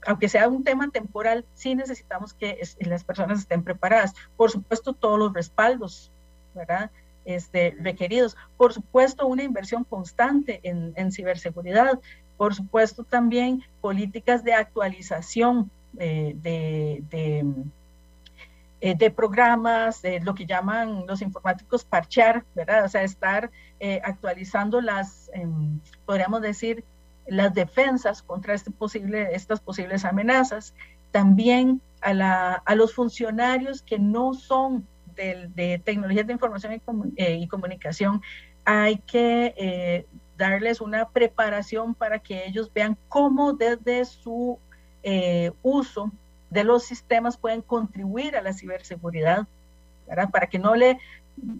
aunque 0.06 0.30
sea 0.30 0.48
un 0.48 0.64
tema 0.64 0.90
temporal, 0.90 1.46
sí 1.54 1.76
necesitamos 1.76 2.34
que 2.34 2.60
las 2.80 3.04
personas 3.04 3.40
estén 3.40 3.64
preparadas. 3.64 4.14
Por 4.38 4.52
supuesto, 4.52 4.94
todos 4.94 5.20
los 5.20 5.34
respaldos. 5.34 6.12
Este, 7.26 7.76
requeridos. 7.80 8.36
Por 8.58 8.74
supuesto, 8.74 9.28
una 9.28 9.44
inversión 9.44 9.84
constante 9.84 10.62
en, 10.64 10.94
en 10.96 11.12
ciberseguridad. 11.12 12.00
Por 12.38 12.56
supuesto, 12.56 13.04
también 13.04 13.64
políticas 13.82 14.44
de 14.44 14.54
actualización 14.54 15.70
eh, 15.98 16.34
de, 16.36 17.04
eh, 18.82 18.96
de, 18.96 19.12
programas, 19.12 20.02
de 20.02 20.20
lo 20.22 20.34
que 20.36 20.46
llaman 20.46 21.06
los 21.08 21.22
informáticos 21.22 21.84
parchear, 21.84 22.46
¿verdad? 22.56 22.86
O 22.86 22.90
sea, 22.90 23.04
estar 23.04 23.52
eh, 23.80 24.00
actualizando 24.04 24.82
las, 24.82 25.30
em, 25.34 25.80
podríamos 26.06 26.42
decir, 26.42 26.84
las 27.30 27.54
defensas 27.54 28.22
contra 28.22 28.54
este 28.54 28.72
posible, 28.72 29.30
estas 29.34 29.60
posibles 29.60 30.06
amenazas. 30.06 30.74
También 31.12 31.82
a, 32.02 32.14
la, 32.14 32.54
a 32.54 32.76
los 32.76 32.94
funcionarios 32.94 33.82
que 33.82 34.00
no 34.00 34.34
son 34.34 34.86
de, 35.16 35.50
de 35.56 35.82
tecnologías 35.84 36.28
de 36.28 36.34
información 36.34 36.74
y, 36.74 37.24
y 37.24 37.48
comunicación, 37.48 38.22
hay 38.66 38.98
que 38.98 40.06
darles 40.38 40.80
una 40.80 41.10
preparación 41.10 41.94
para 41.94 42.20
que 42.20 42.48
ellos 42.48 42.72
vean 42.74 42.98
cómo 43.10 43.54
desde 43.54 44.06
su 44.06 44.58
eh, 45.04 45.52
uso 45.62 46.12
de 46.50 46.64
los 46.64 46.86
sistemas 46.86 47.38
pueden 47.38 47.62
contribuir 47.62 48.38
a 48.38 48.42
la 48.42 48.54
ciberseguridad, 48.54 49.48
¿verdad? 50.08 50.30
Para 50.30 50.48
que 50.48 50.58
no 50.58 50.76
le, 50.76 50.98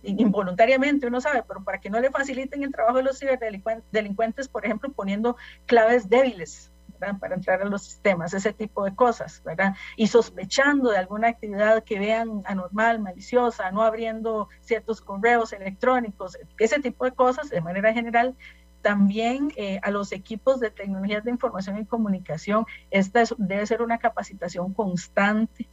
involuntariamente 0.04 1.08
uno 1.08 1.22
sabe, 1.22 1.44
pero 1.48 1.64
para 1.64 1.80
que 1.80 1.90
no 1.90 2.00
le 2.00 2.12
faciliten 2.12 2.64
el 2.64 2.72
trabajo 2.72 2.98
de 2.98 3.04
los 3.04 3.20
ciberdelincuentes, 3.20 4.48
por 4.48 4.66
ejemplo, 4.66 4.92
poniendo 4.92 5.38
claves 5.66 6.10
débiles, 6.10 6.72
para 7.20 7.36
entrar 7.36 7.62
a 7.62 7.66
los 7.66 7.84
sistemas, 7.84 8.34
ese 8.34 8.54
tipo 8.54 8.84
de 8.84 8.94
cosas, 8.96 9.42
¿verdad? 9.46 9.76
Y 9.96 10.08
sospechando 10.08 10.92
de 10.92 10.98
alguna 10.98 11.30
actividad 11.30 11.84
que 11.84 12.00
vean 12.00 12.42
anormal, 12.46 13.00
maliciosa, 13.00 13.72
no 13.72 13.84
abriendo 13.84 14.50
ciertos 14.62 15.02
correos 15.02 15.54
electrónicos, 15.54 16.38
ese 16.58 16.80
tipo 16.80 17.06
de 17.06 17.12
cosas, 17.14 17.50
de 17.50 17.62
manera 17.62 17.94
general, 17.94 18.36
también 18.82 19.52
eh, 19.56 19.80
a 19.84 19.92
los 19.92 20.12
equipos 20.12 20.60
de 20.60 20.72
tecnologías 20.72 21.24
de 21.24 21.32
información 21.32 21.78
y 21.78 21.86
comunicación, 21.86 22.66
esta 22.92 23.24
debe 23.38 23.66
ser 23.66 23.82
una 23.82 23.98
capacitación 23.98 24.74
constante. 24.74 25.69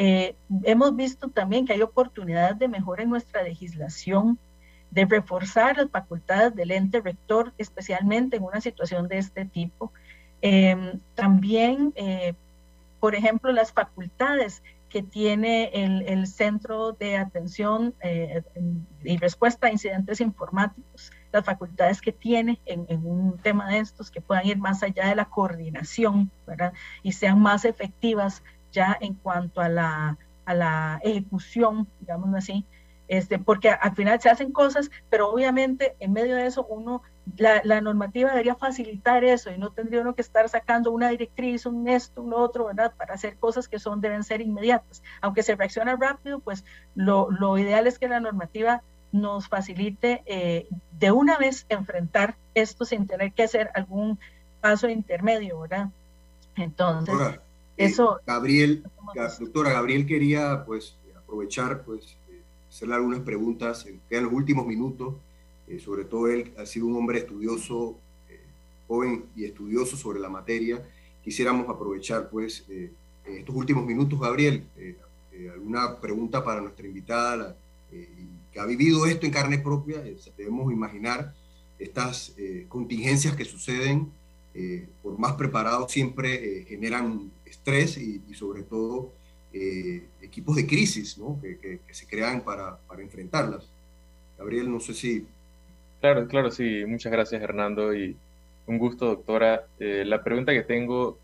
Eh, 0.00 0.36
hemos 0.62 0.94
visto 0.94 1.28
también 1.28 1.66
que 1.66 1.72
hay 1.72 1.82
oportunidades 1.82 2.56
de 2.56 2.68
mejora 2.68 3.02
en 3.02 3.10
nuestra 3.10 3.42
legislación, 3.42 4.38
de 4.92 5.04
reforzar 5.04 5.76
las 5.76 5.90
facultades 5.90 6.54
del 6.54 6.70
ente 6.70 7.00
rector, 7.00 7.52
especialmente 7.58 8.36
en 8.36 8.44
una 8.44 8.60
situación 8.60 9.08
de 9.08 9.18
este 9.18 9.44
tipo. 9.44 9.92
Em, 10.40 11.00
también, 11.16 11.92
eh, 11.96 12.34
por 13.00 13.16
ejemplo, 13.16 13.50
las 13.50 13.72
facultades 13.72 14.62
que 14.88 15.02
tiene 15.02 15.70
el, 15.74 16.26
Centro 16.28 16.92
de 16.92 17.16
Atención 17.16 17.92
eh, 18.00 18.42
y 19.02 19.16
Respuesta 19.16 19.66
a 19.66 19.72
Incidentes 19.72 20.20
Informáticos, 20.20 21.10
las 21.32 21.44
facultades 21.44 22.00
que 22.00 22.12
tiene 22.12 22.60
en, 22.66 23.04
un 23.04 23.36
tema 23.38 23.68
de 23.68 23.80
estos 23.80 24.12
que 24.12 24.20
puedan 24.20 24.46
ir 24.46 24.58
más 24.58 24.82
allá 24.84 25.08
de 25.08 25.16
la 25.16 25.24
coordinación 25.24 26.30
¿verdad? 26.46 26.72
y 27.02 27.12
sean 27.12 27.40
más 27.40 27.64
efectivas 27.64 28.42
ya 28.72 28.96
en 29.00 29.14
cuanto 29.14 29.60
a 29.60 29.68
la, 29.68 30.18
a 30.44 30.54
la 30.54 31.00
ejecución, 31.02 31.86
digamos 32.00 32.34
así, 32.34 32.64
este, 33.08 33.38
porque 33.38 33.70
al 33.70 33.94
final 33.94 34.20
se 34.20 34.28
hacen 34.28 34.52
cosas, 34.52 34.90
pero 35.08 35.30
obviamente 35.30 35.96
en 35.98 36.12
medio 36.12 36.36
de 36.36 36.46
eso 36.46 36.66
uno, 36.66 37.02
la, 37.38 37.62
la, 37.64 37.80
normativa 37.80 38.30
debería 38.30 38.54
facilitar 38.54 39.24
eso 39.24 39.50
y 39.50 39.56
no 39.56 39.70
tendría 39.70 40.02
uno 40.02 40.14
que 40.14 40.20
estar 40.20 40.46
sacando 40.48 40.90
una 40.90 41.08
directriz, 41.08 41.64
un 41.64 41.88
esto, 41.88 42.22
un 42.22 42.34
otro, 42.34 42.66
¿verdad? 42.66 42.92
Para 42.96 43.14
hacer 43.14 43.36
cosas 43.36 43.66
que 43.66 43.78
son, 43.78 44.02
deben 44.02 44.24
ser 44.24 44.42
inmediatas. 44.42 45.02
Aunque 45.22 45.42
se 45.42 45.56
reacciona 45.56 45.96
rápido, 45.96 46.40
pues 46.40 46.64
lo, 46.94 47.30
lo 47.30 47.56
ideal 47.56 47.86
es 47.86 47.98
que 47.98 48.08
la 48.08 48.20
normativa 48.20 48.82
nos 49.10 49.48
facilite 49.48 50.22
eh, 50.26 50.68
de 50.92 51.10
una 51.10 51.38
vez 51.38 51.64
enfrentar 51.70 52.36
esto 52.54 52.84
sin 52.84 53.06
tener 53.06 53.32
que 53.32 53.44
hacer 53.44 53.70
algún 53.74 54.18
paso 54.60 54.88
intermedio, 54.88 55.60
¿verdad? 55.60 55.88
Entonces, 56.56 57.14
eh, 57.14 57.40
eso... 57.78 58.20
Gabriel, 58.26 58.84
doctora, 59.40 59.72
Gabriel 59.72 60.06
quería 60.06 60.64
pues 60.66 60.96
aprovechar 61.16 61.82
pues 61.84 62.16
hacerle 62.68 62.94
algunas 62.94 63.20
preguntas, 63.20 63.86
en 63.86 64.24
los 64.24 64.32
últimos 64.32 64.66
minutos, 64.66 65.14
eh, 65.68 65.78
sobre 65.78 66.04
todo 66.04 66.28
él 66.28 66.52
ha 66.58 66.66
sido 66.66 66.86
un 66.86 66.96
hombre 66.96 67.18
estudioso, 67.18 67.98
eh, 68.28 68.40
joven 68.86 69.24
y 69.36 69.44
estudioso 69.44 69.96
sobre 69.96 70.20
la 70.20 70.28
materia. 70.28 70.82
Quisiéramos 71.22 71.68
aprovechar 71.68 72.28
pues 72.30 72.64
eh, 72.68 72.90
estos 73.26 73.54
últimos 73.54 73.84
minutos, 73.84 74.18
Gabriel, 74.18 74.64
alguna 75.52 76.00
pregunta 76.00 76.42
para 76.42 76.60
nuestra 76.60 76.86
invitada 76.86 77.54
que 77.90 78.58
ha 78.58 78.64
vivido 78.64 79.06
esto 79.06 79.26
en 79.26 79.32
carne 79.32 79.58
propia, 79.58 80.02
debemos 80.36 80.72
imaginar 80.72 81.34
estas 81.78 82.34
contingencias 82.68 83.36
que 83.36 83.44
suceden, 83.44 84.10
por 85.02 85.18
más 85.18 85.34
preparados 85.34 85.92
siempre 85.92 86.64
generan 86.68 87.30
estrés 87.44 87.96
y, 87.98 88.22
y 88.28 88.34
sobre 88.34 88.62
todo 88.62 89.12
eh, 89.52 90.02
equipos 90.20 90.56
de 90.56 90.66
crisis 90.66 91.16
¿no? 91.16 91.38
que, 91.40 91.58
que, 91.58 91.94
se 91.94 92.06
crean 92.06 92.42
para, 92.42 92.78
enfrentarlas. 92.98 93.66
Gabriel, 94.36 94.70
no 94.70 94.78
sé 94.78 94.92
si... 94.92 95.26
Claro, 96.00 96.28
claro, 96.28 96.50
sí. 96.50 96.84
Muchas 96.86 97.10
gracias, 97.10 97.42
Hernando, 97.42 97.94
y 97.94 98.14
un 98.66 98.78
gusto, 98.78 99.06
doctora. 99.06 99.64
Eh, 99.80 100.04
la 100.06 100.22
pregunta 100.22 100.52
que 100.52 100.62
tengo, 100.62 101.18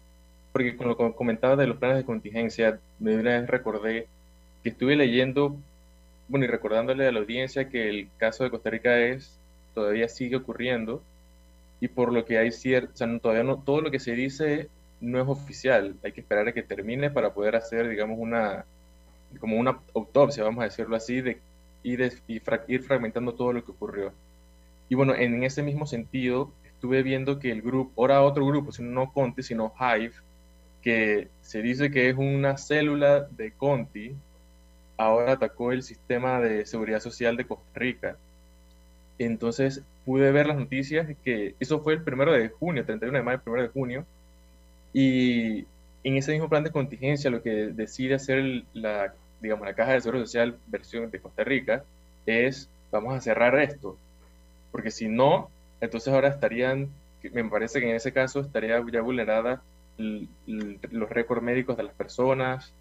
porque 0.52 0.76
con 0.76 0.88
lo 0.88 0.96
que 0.96 1.12
comentaba 1.12 1.54
de 1.56 1.66
los 1.66 1.76
planes 1.76 1.98
de 1.98 2.04
contingencia, 2.04 2.80
me 2.98 3.46
recordé 3.46 4.08
que 4.62 4.70
estuve 4.70 4.96
leyendo, 4.96 5.56
bueno, 6.28 6.46
y 6.46 6.48
recordándole 6.48 7.06
a 7.06 7.12
la 7.12 7.20
audiencia 7.20 7.68
que 7.68 7.88
el 7.90 8.08
caso 8.16 8.42
de 8.42 8.50
Costa 8.50 8.70
Rica 8.70 8.98
es, 9.00 9.38
todavía 9.74 10.08
sigue 10.08 10.36
ocurriendo, 10.36 11.02
y 11.84 11.88
por 11.88 12.14
lo 12.14 12.24
que 12.24 12.38
hay 12.38 12.50
cierto, 12.50 12.92
o 12.94 12.96
sea, 12.96 13.18
todavía 13.18 13.44
no, 13.44 13.58
todo 13.58 13.82
lo 13.82 13.90
que 13.90 13.98
se 13.98 14.12
dice 14.12 14.70
no 15.02 15.20
es 15.20 15.28
oficial, 15.28 15.94
hay 16.02 16.12
que 16.12 16.22
esperar 16.22 16.48
a 16.48 16.52
que 16.52 16.62
termine 16.62 17.10
para 17.10 17.34
poder 17.34 17.56
hacer, 17.56 17.86
digamos, 17.90 18.16
una, 18.18 18.64
como 19.38 19.58
una 19.58 19.78
autopsia, 19.94 20.44
vamos 20.44 20.62
a 20.62 20.64
decirlo 20.64 20.96
así, 20.96 21.20
de, 21.20 21.42
y 21.82 21.96
de, 21.96 22.10
ir 22.68 22.82
fragmentando 22.84 23.34
todo 23.34 23.52
lo 23.52 23.62
que 23.62 23.72
ocurrió. 23.72 24.14
Y 24.88 24.94
bueno, 24.94 25.14
en 25.14 25.42
ese 25.42 25.62
mismo 25.62 25.86
sentido, 25.86 26.50
estuve 26.64 27.02
viendo 27.02 27.38
que 27.38 27.50
el 27.50 27.60
grupo, 27.60 28.00
ahora 28.00 28.22
otro 28.22 28.46
grupo, 28.46 28.70
no 28.78 29.12
Conti, 29.12 29.42
sino 29.42 29.74
Hive, 29.78 30.14
que 30.80 31.28
se 31.42 31.60
dice 31.60 31.90
que 31.90 32.08
es 32.08 32.16
una 32.16 32.56
célula 32.56 33.28
de 33.30 33.52
Conti, 33.52 34.14
ahora 34.96 35.32
atacó 35.32 35.70
el 35.70 35.82
sistema 35.82 36.40
de 36.40 36.64
seguridad 36.64 37.00
social 37.00 37.36
de 37.36 37.44
Costa 37.44 37.78
Rica. 37.78 38.16
Entonces 39.18 39.82
pude 40.04 40.32
ver 40.32 40.46
las 40.46 40.56
noticias 40.56 41.08
que 41.24 41.54
eso 41.60 41.80
fue 41.80 41.94
el 41.94 42.02
primero 42.02 42.32
de 42.32 42.48
junio, 42.48 42.84
31 42.84 43.18
de 43.18 43.24
mayo, 43.24 43.40
primero 43.42 43.62
de 43.62 43.68
junio, 43.68 44.06
y 44.92 45.66
en 46.04 46.16
ese 46.16 46.32
mismo 46.32 46.48
plan 46.48 46.64
de 46.64 46.70
contingencia, 46.70 47.30
lo 47.30 47.42
que 47.42 47.50
decide 47.50 48.14
hacer 48.14 48.64
la, 48.74 49.14
digamos, 49.40 49.66
la 49.66 49.74
Caja 49.74 49.92
de 49.92 50.00
Seguro 50.00 50.20
Social 50.20 50.56
versión 50.66 51.10
de 51.10 51.18
Costa 51.18 51.44
Rica 51.44 51.84
es, 52.26 52.68
vamos 52.92 53.14
a 53.14 53.20
cerrar 53.20 53.58
esto, 53.58 53.96
porque 54.70 54.90
si 54.90 55.08
no, 55.08 55.50
entonces 55.80 56.12
ahora 56.12 56.28
estarían, 56.28 56.88
me 57.32 57.44
parece 57.44 57.80
que 57.80 57.88
en 57.88 57.96
ese 57.96 58.12
caso 58.12 58.40
estaría 58.40 58.82
ya 58.92 59.00
vulnerada 59.00 59.62
los 59.96 61.08
récords 61.08 61.42
médicos 61.42 61.76
de 61.76 61.84
las 61.84 61.94
personas, 61.94 62.72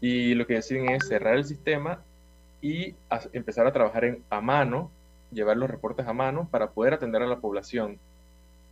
y 0.00 0.34
lo 0.34 0.46
que 0.46 0.54
deciden 0.54 0.90
es 0.90 1.08
cerrar 1.08 1.36
el 1.36 1.44
sistema 1.44 2.00
y 2.60 2.94
empezar 3.32 3.66
a 3.66 3.72
trabajar 3.72 4.18
a 4.28 4.40
mano, 4.40 4.90
llevar 5.32 5.56
los 5.56 5.70
reportes 5.70 6.06
a 6.06 6.12
mano 6.12 6.48
para 6.50 6.70
poder 6.70 6.94
atender 6.94 7.22
a 7.22 7.26
la 7.26 7.38
población. 7.38 7.98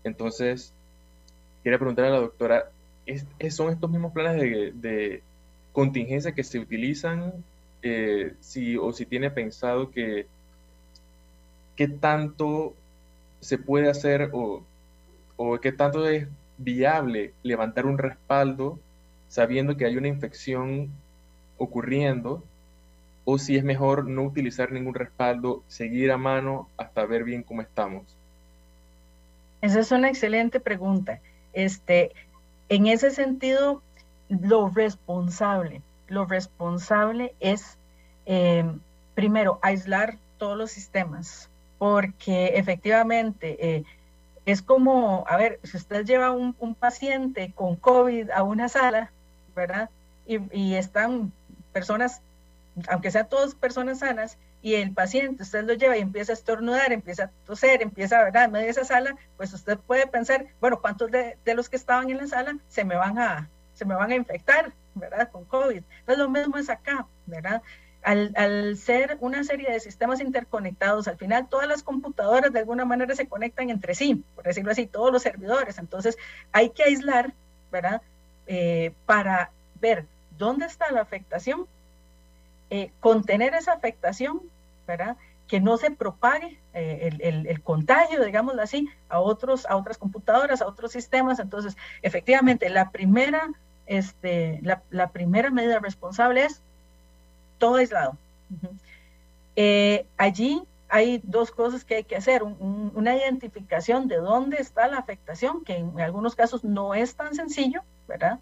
Entonces, 0.05 0.73
quería 1.63 1.79
preguntar 1.79 2.07
a 2.07 2.11
la 2.11 2.21
doctora, 2.21 2.71
es, 3.07 3.27
son 3.55 3.71
estos 3.71 3.91
mismos 3.91 4.13
planes 4.13 4.41
de, 4.41 5.23
contingencia 5.73 6.33
que 6.33 6.45
se 6.45 6.61
utilizan 6.61 7.33
eh, 7.83 8.35
si, 8.39 8.77
o 8.77 8.93
si 8.93 9.07
tiene 9.07 9.29
pensado 9.33 9.91
que 9.91 10.27
qué 11.75 11.89
tanto 11.89 12.75
se 13.41 13.59
puede 13.59 13.91
hacer 13.91 14.31
o, 14.33 14.63
o 15.37 15.59
qué 15.59 15.73
tanto 15.73 16.09
es 16.09 16.29
viable 16.59 17.33
levantar 17.43 17.87
un 17.87 17.99
respaldo 17.99 18.79
sabiendo 19.29 19.77
que 19.77 19.85
hay 19.85 19.97
una 19.97 20.07
infección 20.07 20.91
ocurriendo 21.59 22.45
o 23.25 23.39
si 23.39 23.57
es 23.57 23.65
mejor 23.65 24.07
no 24.07 24.23
utilizar 24.23 24.71
ningún 24.73 24.95
respaldo, 24.95 25.63
seguir 25.67 26.13
a 26.13 26.19
mano 26.19 26.69
hasta 26.77 27.07
ver 27.07 27.25
bien 27.25 27.43
cómo 27.43 27.63
estamos. 27.63 28.03
Esa 29.63 29.81
es 29.81 29.91
una 29.93 30.09
excelente 30.09 30.61
pregunta. 30.61 31.21
Este, 31.55 32.13
en 32.69 32.87
ese 32.87 33.11
sentido, 33.11 33.83
lo 34.29 34.69
responsable, 34.69 35.81
lo 36.09 36.27
responsable 36.27 37.35
es, 37.41 37.79
eh, 38.27 38.65
primero, 39.15 39.59
aislar 39.63 40.19
todos 40.39 40.59
los 40.59 40.71
sistemas, 40.71 41.49
porque 41.79 42.53
efectivamente 42.57 43.57
eh, 43.61 43.85
es 44.45 44.61
como, 44.61 45.25
a 45.29 45.37
ver, 45.37 45.61
si 45.63 45.77
usted 45.77 46.05
lleva 46.05 46.31
un, 46.31 46.55
un, 46.59 46.75
paciente 46.75 47.53
con 47.55 47.77
COVID 47.77 48.31
a 48.31 48.43
una 48.43 48.69
sala, 48.69 49.11
¿verdad? 49.57 49.89
Y, 50.27 50.39
y 50.53 50.75
están 50.75 51.33
personas, 51.73 52.21
aunque 52.89 53.11
sean 53.11 53.29
todas 53.29 53.55
personas 53.55 54.01
sanas, 54.01 54.39
y 54.65 54.77
el 54.77 54.93
paciente, 54.95 55.43
usted 55.43 55.65
lo 55.65 55.75
lleva 55.75 55.97
y 55.97 56.01
empieza 56.01 56.33
a 56.33 56.35
estornudar, 56.35 56.91
empieza 56.91 57.25
a 57.25 57.31
toser, 57.45 57.83
empieza, 57.83 58.25
¿verdad? 58.25 58.45
En 58.45 58.53
medio 58.53 58.65
de 58.65 58.71
esa 58.71 58.85
sala, 58.85 59.15
pues 59.37 59.53
usted 59.53 59.77
puede 59.77 60.07
pensar, 60.07 60.47
bueno, 60.59 60.81
¿cuántos 60.81 61.11
de, 61.11 61.37
los 61.55 61.69
que 61.69 61.77
estaban 61.77 62.11
en 62.11 62.17
la 62.17 62.27
sala 62.27 62.57
se 62.69 62.83
me 62.83 62.97
van 62.97 63.19
a, 63.19 63.51
se 63.75 63.85
me 63.85 63.95
van 63.95 64.11
a 64.11 64.15
infectar, 64.15 64.73
¿verdad? 64.95 65.29
Con 65.31 65.45
COVID. 65.45 65.83
Entonces 66.01 66.19
lo 66.19 66.31
mismo 66.31 66.57
es 66.57 66.71
acá, 66.71 67.07
¿verdad? 67.27 67.61
Al, 68.03 68.33
al, 68.37 68.79
ser 68.79 69.19
una 69.21 69.45
serie 69.45 69.71
de 69.71 69.81
sistemas 69.81 70.21
interconectados, 70.21 71.09
al 71.09 71.19
final 71.19 71.47
todas 71.51 71.69
las 71.69 71.83
computadoras 71.83 72.51
de 72.51 72.61
alguna 72.61 72.87
manera 72.87 73.15
se 73.15 73.29
conectan 73.29 73.69
entre 73.69 73.95
sí, 73.95 74.25
por 74.35 74.45
decirlo 74.45 74.73
así, 74.73 74.87
todos 74.87 75.13
los 75.13 75.23
servidores. 75.23 75.77
Entonces 75.77 76.17
hay 76.53 76.71
que 76.71 76.85
aislar, 76.85 77.35
¿verdad? 77.71 78.01
Eh, 78.47 78.93
para 79.05 79.51
ver 79.79 80.07
dónde 80.39 80.65
está 80.65 80.91
la 80.91 81.03
afectación, 81.03 81.67
eh, 82.71 82.91
contener 83.01 83.55
esa 83.55 83.73
afectación 83.73 84.41
¿verdad? 84.87 85.17
que 85.49 85.61
no 85.61 85.77
se 85.77 85.91
propague 85.91 86.59
eh, 86.73 87.11
el, 87.21 87.47
el, 87.47 87.63
contagio, 87.63 88.25
digámoslo 88.25 88.63
así, 88.63 88.89
a, 89.09 89.21
otros, 89.21 89.67
a 89.67 89.77
otras 89.77 89.99
computadoras, 89.99 90.63
a 90.63 90.67
otros 90.67 90.93
sistemas. 90.93 91.39
Entonces, 91.39 91.77
efectivamente, 92.03 92.71
la 92.71 92.91
primera, 92.91 93.51
este, 93.87 94.61
la, 94.63 94.83
la 94.91 95.11
primera 95.11 95.51
medida 95.51 95.79
responsable 95.79 96.45
es 96.45 96.61
todo 97.59 97.77
aislado. 97.77 98.17
Eh, 99.57 100.07
allí 100.17 100.63
hay 100.89 101.21
dos 101.25 101.51
cosas 101.51 101.85
que 101.85 101.97
hay 101.97 102.05
que 102.05 102.17
hacer, 102.17 102.43
una 102.43 103.17
identificación 103.17 104.07
de 104.09 104.17
dónde 104.17 104.59
está 104.59 104.87
la 104.87 104.99
afectación, 104.99 105.65
que 105.65 105.77
en 105.77 106.01
algunos 106.01 106.37
casos 106.37 106.63
no 106.65 106.95
es 106.95 107.17
tan 107.17 107.35
sencillo, 107.35 107.83
¿verdad? 108.07 108.39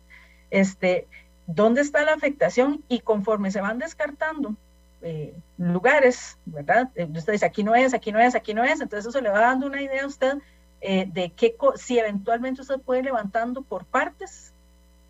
Este, 0.51 1.07
dónde 1.47 1.81
está 1.81 2.03
la 2.05 2.15
afectación 2.15 2.83
y 2.89 3.01
conforme 3.01 3.51
se 3.51 3.61
van 3.61 3.79
descartando 3.79 4.55
eh, 5.03 5.35
lugares, 5.59 6.39
¿verdad? 6.45 6.89
Eh, 6.95 7.09
usted 7.13 7.33
dice, 7.33 7.47
aquí 7.47 7.65
no 7.65 7.75
es, 7.75 7.93
aquí 7.93 8.13
no 8.13 8.21
es, 8.21 8.35
aquí 8.35 8.55
no 8.55 8.63
es, 8.63 8.81
entonces 8.81 9.07
eso 9.07 9.21
le 9.21 9.31
va 9.31 9.41
dando 9.41 9.67
una 9.67 9.83
idea 9.83 10.05
a 10.05 10.07
usted 10.07 10.39
eh, 10.81 11.07
de 11.13 11.31
qué, 11.31 11.57
si 11.77 11.99
eventualmente 11.99 12.61
usted 12.61 12.79
puede 12.79 13.01
ir 13.01 13.07
levantando 13.07 13.63
por 13.63 13.85
partes, 13.85 14.53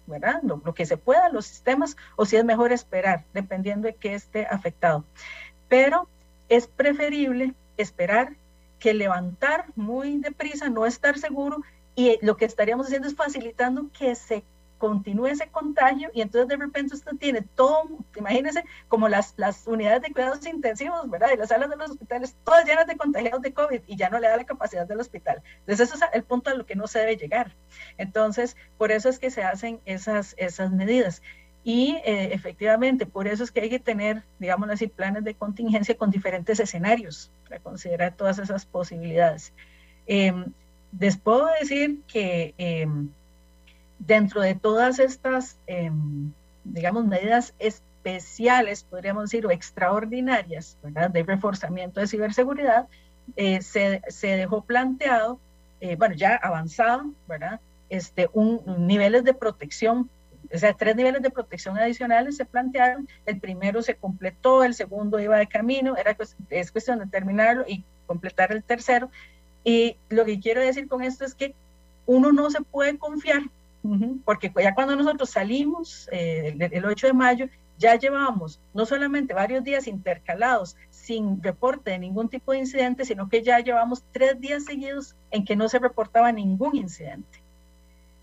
¿verdad? 0.06 0.40
Lo, 0.42 0.60
lo, 0.64 0.74
que 0.74 0.86
se 0.86 0.96
pueda, 0.96 1.28
los 1.28 1.46
sistemas, 1.46 1.96
o 2.16 2.24
si 2.24 2.36
es 2.36 2.44
mejor 2.44 2.72
esperar, 2.72 3.24
dependiendo 3.34 3.86
de 3.86 3.94
qué 3.94 4.14
esté 4.14 4.46
afectado. 4.46 5.04
Pero 5.68 6.08
es 6.48 6.66
preferible 6.66 7.54
esperar 7.76 8.34
que 8.78 8.94
levantar 8.94 9.66
muy 9.76 10.18
deprisa, 10.18 10.68
no 10.68 10.86
estar 10.86 11.18
seguro, 11.18 11.62
y 11.94 12.18
lo 12.22 12.36
que 12.36 12.46
estaríamos 12.46 12.86
haciendo 12.86 13.08
es 13.08 13.14
facilitando 13.14 13.90
que 13.98 14.14
se 14.14 14.42
continúe 14.82 15.28
ese 15.28 15.46
contagio 15.46 16.10
y 16.12 16.22
entonces 16.22 16.48
de 16.48 16.56
repente 16.56 16.96
usted 16.96 17.12
tiene 17.16 17.42
todo, 17.42 17.84
imagínese 18.16 18.64
como 18.88 19.08
las, 19.08 19.32
las 19.36 19.64
unidades 19.68 20.02
de 20.02 20.12
cuidados 20.12 20.44
intensivos, 20.44 21.08
¿verdad? 21.08 21.28
Y 21.32 21.36
las 21.36 21.50
salas 21.50 21.70
de 21.70 21.76
los 21.76 21.90
hospitales 21.90 22.34
todas 22.42 22.66
llenas 22.66 22.88
de 22.88 22.96
contagiados 22.96 23.42
de 23.42 23.52
COVID 23.52 23.80
y 23.86 23.94
ya 23.94 24.10
no 24.10 24.18
le 24.18 24.26
da 24.26 24.36
la 24.36 24.42
capacidad 24.42 24.84
del 24.84 24.98
hospital. 24.98 25.40
Entonces 25.60 25.86
eso 25.86 26.04
es 26.04 26.10
el 26.12 26.24
punto 26.24 26.50
a 26.50 26.54
lo 26.54 26.66
que 26.66 26.74
no 26.74 26.88
se 26.88 26.98
debe 26.98 27.16
llegar. 27.16 27.54
Entonces, 27.96 28.56
por 28.76 28.90
eso 28.90 29.08
es 29.08 29.20
que 29.20 29.30
se 29.30 29.44
hacen 29.44 29.78
esas, 29.84 30.34
esas 30.36 30.72
medidas. 30.72 31.22
Y 31.62 32.00
eh, 32.04 32.34
efectivamente, 32.34 33.06
por 33.06 33.28
eso 33.28 33.44
es 33.44 33.52
que 33.52 33.60
hay 33.60 33.70
que 33.70 33.78
tener, 33.78 34.24
digamos 34.40 34.68
así, 34.68 34.88
planes 34.88 35.22
de 35.22 35.34
contingencia 35.36 35.96
con 35.96 36.10
diferentes 36.10 36.58
escenarios 36.58 37.30
para 37.44 37.60
considerar 37.60 38.16
todas 38.16 38.40
esas 38.40 38.66
posibilidades. 38.66 39.52
Eh, 40.08 40.34
les 40.98 41.16
puedo 41.16 41.46
decir 41.60 42.00
que 42.08 42.52
em, 42.58 43.10
dentro 44.07 44.40
de 44.40 44.55
todas 44.55 44.98
estas, 44.98 45.57
em, 45.66 46.32
digamos, 46.64 47.07
medidas 47.07 47.55
especiales, 47.59 48.84
podríamos 48.84 49.24
decir, 49.24 49.46
o 49.46 49.50
extraordinarias, 49.50 50.76
¿verdad? 50.82 51.11
De 51.11 51.22
reforzamiento 51.22 52.00
de 52.00 52.07
ciberseguridad, 52.07 52.88
eh, 53.36 53.62
se, 53.62 54.03
se, 54.09 54.28
dejó 54.36 54.62
planteado, 54.62 55.38
bueno, 55.98 56.14
ya 56.14 56.36
avanzado, 56.36 57.11
¿verdad? 57.28 57.61
Este, 57.88 58.28
un, 58.32 58.62
niveles 58.86 59.24
de 59.24 59.34
protección 59.34 60.09
o 60.53 60.59
sea, 60.59 60.74
tres 60.74 60.96
niveles 60.96 61.22
de 61.22 61.30
protección 61.30 61.78
adicionales 61.78 62.36
se 62.36 62.44
plantearon, 62.44 63.09
el 63.24 63.40
primero 63.40 63.80
se 63.82 63.94
completó, 63.94 64.64
el 64.64 64.74
segundo 64.74 65.18
iba 65.18 65.38
de 65.38 65.46
camino, 65.46 65.96
era, 65.96 66.16
es 66.50 66.72
cuestión 66.72 66.98
de 66.98 67.07
terminarlo 67.07 67.64
y 67.66 67.84
completar 68.07 68.53
el 68.53 68.62
tercero. 68.62 69.11
Y 69.64 69.96
lo 70.11 70.24
que 70.24 70.40
quiero 70.40 70.61
decir 70.61 70.88
con 70.88 71.03
esto 71.03 71.24
es 71.24 71.34
que 71.34 71.55
uno 72.05 72.32
no 72.32 72.50
se 72.50 72.61
puede 72.61 72.98
confiar, 72.98 73.42
porque 74.24 74.52
ya 74.62 74.74
cuando 74.74 74.94
nosotros 74.94 75.30
salimos 75.30 76.08
eh, 76.12 76.56
el, 76.58 76.84
8 76.84 77.08
de 77.08 77.12
mayo, 77.12 77.48
ya 77.78 77.96
llevamos 77.96 78.60
no 78.74 78.86
solamente 78.86 79.34
varios 79.34 79.64
días 79.64 79.88
intercalados 79.88 80.76
sin 80.90 81.42
reporte 81.42 81.90
de 81.90 81.98
ningún 81.98 82.28
tipo 82.28 82.52
de 82.52 82.58
incidente, 82.58 83.04
sino 83.04 83.28
que 83.28 83.42
ya 83.42 83.58
llevamos 83.58 84.04
tres 84.12 84.40
días 84.40 84.64
seguidos 84.64 85.16
en 85.32 85.44
que 85.44 85.56
no 85.56 85.68
se 85.68 85.80
reportaba 85.80 86.30
ningún 86.30 86.76
incidente. 86.76 87.42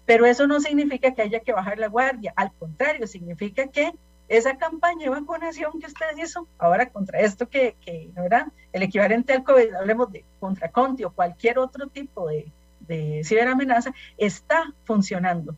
Pero 0.06 0.26
eso 0.26 0.48
no 0.48 0.60
significa 0.60 1.14
que 1.14 1.22
haya 1.22 1.42
que 1.42 1.52
bajar 1.52 1.78
la 1.78 1.88
guardia, 1.88 2.34
al 2.36 2.52
contrario, 2.54 3.06
significa 3.06 3.68
que 3.68 3.94
esa 4.30 4.58
campaña 4.58 5.06
de 5.06 5.10
vacunación 5.10 5.80
que 5.80 5.88
usted 5.88 6.06
hizo, 6.18 6.48
ahora 6.58 6.90
contra 6.90 7.20
esto 7.20 7.50
que, 7.50 7.76
que 7.84 8.10
¿verdad? 8.14 8.48
El 8.72 8.84
equivalente 8.84 9.34
al 9.34 9.44
COVID, 9.44 9.74
hablemos 9.74 10.12
de 10.12 10.24
contra 10.40 10.72
Conti 10.72 11.04
o 11.04 11.12
cualquier 11.12 11.58
otro 11.60 11.88
tipo 11.88 12.28
de, 12.28 12.52
de 12.90 13.22
ciberamenaza, 13.24 13.94
está 14.18 14.74
funcionando. 14.84 15.56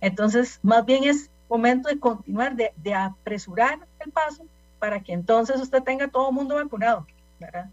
Entonces, 0.00 0.58
más 0.62 0.86
bien 0.86 1.04
es 1.04 1.28
momento 1.50 1.88
de 1.88 1.98
continuar, 1.98 2.56
de, 2.56 2.72
de, 2.76 2.94
apresurar 2.94 3.80
el 3.98 4.12
paso 4.12 4.44
para 4.78 5.02
que 5.02 5.12
entonces 5.12 5.60
usted 5.60 5.82
tenga 5.82 6.08
todo 6.08 6.30
el 6.30 6.34
mundo 6.34 6.54
vacunado, 6.54 7.06
¿verdad? 7.38 7.68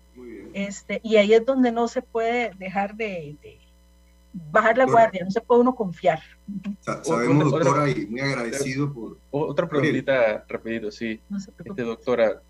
Este, 0.54 1.00
y 1.04 1.16
ahí 1.16 1.34
es 1.34 1.46
donde 1.46 1.72
no 1.72 1.88
se 1.88 2.02
puede 2.02 2.52
dejar 2.58 2.96
de, 2.96 3.36
de 3.44 3.60
bajar 4.52 4.78
la 4.78 4.86
guardia, 4.86 5.24
no 5.24 5.32
se 5.32 5.42
puede 5.42 5.62
uno 5.62 5.76
confiar. 5.76 6.22
Sabemos, 7.04 7.52
doctora, 7.52 7.90
y 7.90 8.08
muy 8.08 8.20
agradecido 8.20 8.92
por... 8.92 9.18
Otra 9.32 9.70
preguntita, 9.70 10.44
rapidito, 10.48 10.92
sí. 10.92 11.20
este, 11.66 11.84
doctora, 11.84 12.42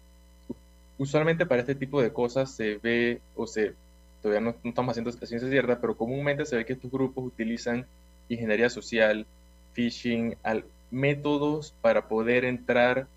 usualmente 0.98 1.46
para 1.46 1.62
este 1.62 1.76
tipo 1.76 2.02
de 2.02 2.12
cosas 2.12 2.52
se 2.52 2.78
ve, 2.78 3.22
o 3.36 3.46
se, 3.46 3.74
todavía 4.22 4.42
no, 4.42 4.56
estamos 4.64 4.92
haciendo 4.92 5.12
ciencia 5.12 5.50
cierta, 5.50 5.80
pero 5.80 5.96
comúnmente 5.96 6.46
se 6.46 6.56
ve 6.56 6.66
que 6.66 6.74
estos 6.74 6.92
grupos 6.92 7.26
utilizan 7.26 7.86
ingeniería 8.30 8.70
social, 8.70 9.26
phishing, 9.74 10.36
al, 10.44 10.66
métodos 10.92 11.74
para 11.82 12.08
poder 12.08 12.46
entrar, 12.46 13.08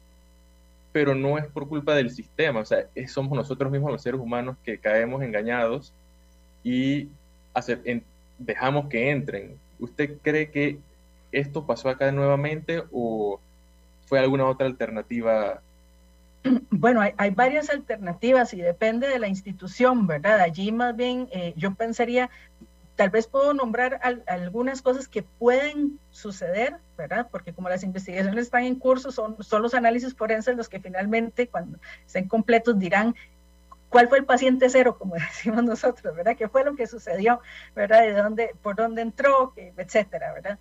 pero 0.92 1.14
no 1.14 1.38
es 1.38 1.46
por 1.46 1.68
culpa 1.68 1.94
del 1.94 2.10
sistema, 2.10 2.60
o 2.60 2.64
sea, 2.64 2.86
somos 3.08 3.36
nosotros 3.36 3.70
mismos 3.70 3.92
los 3.92 4.02
seres 4.02 4.20
humanos 4.20 4.56
que 4.64 4.78
caemos 4.78 5.22
engañados 5.22 5.92
y 6.64 7.08
hacer, 7.54 7.80
dejamos 8.38 8.88
que 8.88 9.10
entren. 9.10 9.56
¿Usted 9.78 10.18
cree 10.22 10.50
que 10.50 10.78
esto 11.32 11.64
pasó 11.64 11.88
acá 11.88 12.10
nuevamente 12.10 12.82
o 12.92 13.40
fue 14.06 14.18
alguna 14.18 14.46
otra 14.46 14.66
alternativa? 14.66 15.62
Bueno, 16.70 17.00
hay, 17.00 17.30
varias 17.30 17.68
alternativas 17.68 18.54
y 18.54 18.60
depende 18.60 19.08
de 19.08 19.18
la 19.18 19.28
institución, 19.28 20.06
¿verdad? 20.06 20.40
Allí 20.40 20.72
más 20.72 20.96
bien 20.96 21.28
eh, 21.32 21.52
yo 21.56 21.74
pensaría, 21.74 22.30
tal 22.96 23.10
vez 23.10 23.26
puedo 23.26 23.52
nombrar 23.52 24.00
algunas 24.26 24.80
cosas 24.82 25.06
que 25.06 25.22
pueden 25.22 25.98
suceder, 26.10 26.76
¿verdad? 26.96 27.28
Porque 27.30 27.52
como 27.52 27.68
las 27.68 27.82
investigaciones 27.82 28.44
están 28.44 28.64
en 28.64 28.76
curso, 28.76 29.12
son, 29.12 29.42
son 29.42 29.62
los 29.62 29.74
análisis 29.74 30.14
forenses 30.14 30.56
los 30.56 30.68
que 30.68 30.80
finalmente, 30.80 31.48
cuando 31.48 31.78
estén 32.06 32.28
completos, 32.28 32.78
dirán 32.78 33.14
cuál 33.90 34.08
fue 34.08 34.18
el 34.18 34.24
paciente 34.24 34.70
cero, 34.70 34.96
como 34.98 35.14
decimos 35.16 35.64
nosotros, 35.64 36.16
¿verdad? 36.16 36.36
¿Qué 36.36 36.48
fue 36.48 36.64
lo 36.64 36.74
que 36.74 36.86
sucedió, 36.86 37.40
¿verdad? 37.74 38.00
¿De 38.00 38.12
dónde, 38.14 38.50
por 38.62 38.76
dónde 38.76 39.02
entró, 39.02 39.52
etcétera, 39.56 40.32
¿verdad? 40.32 40.58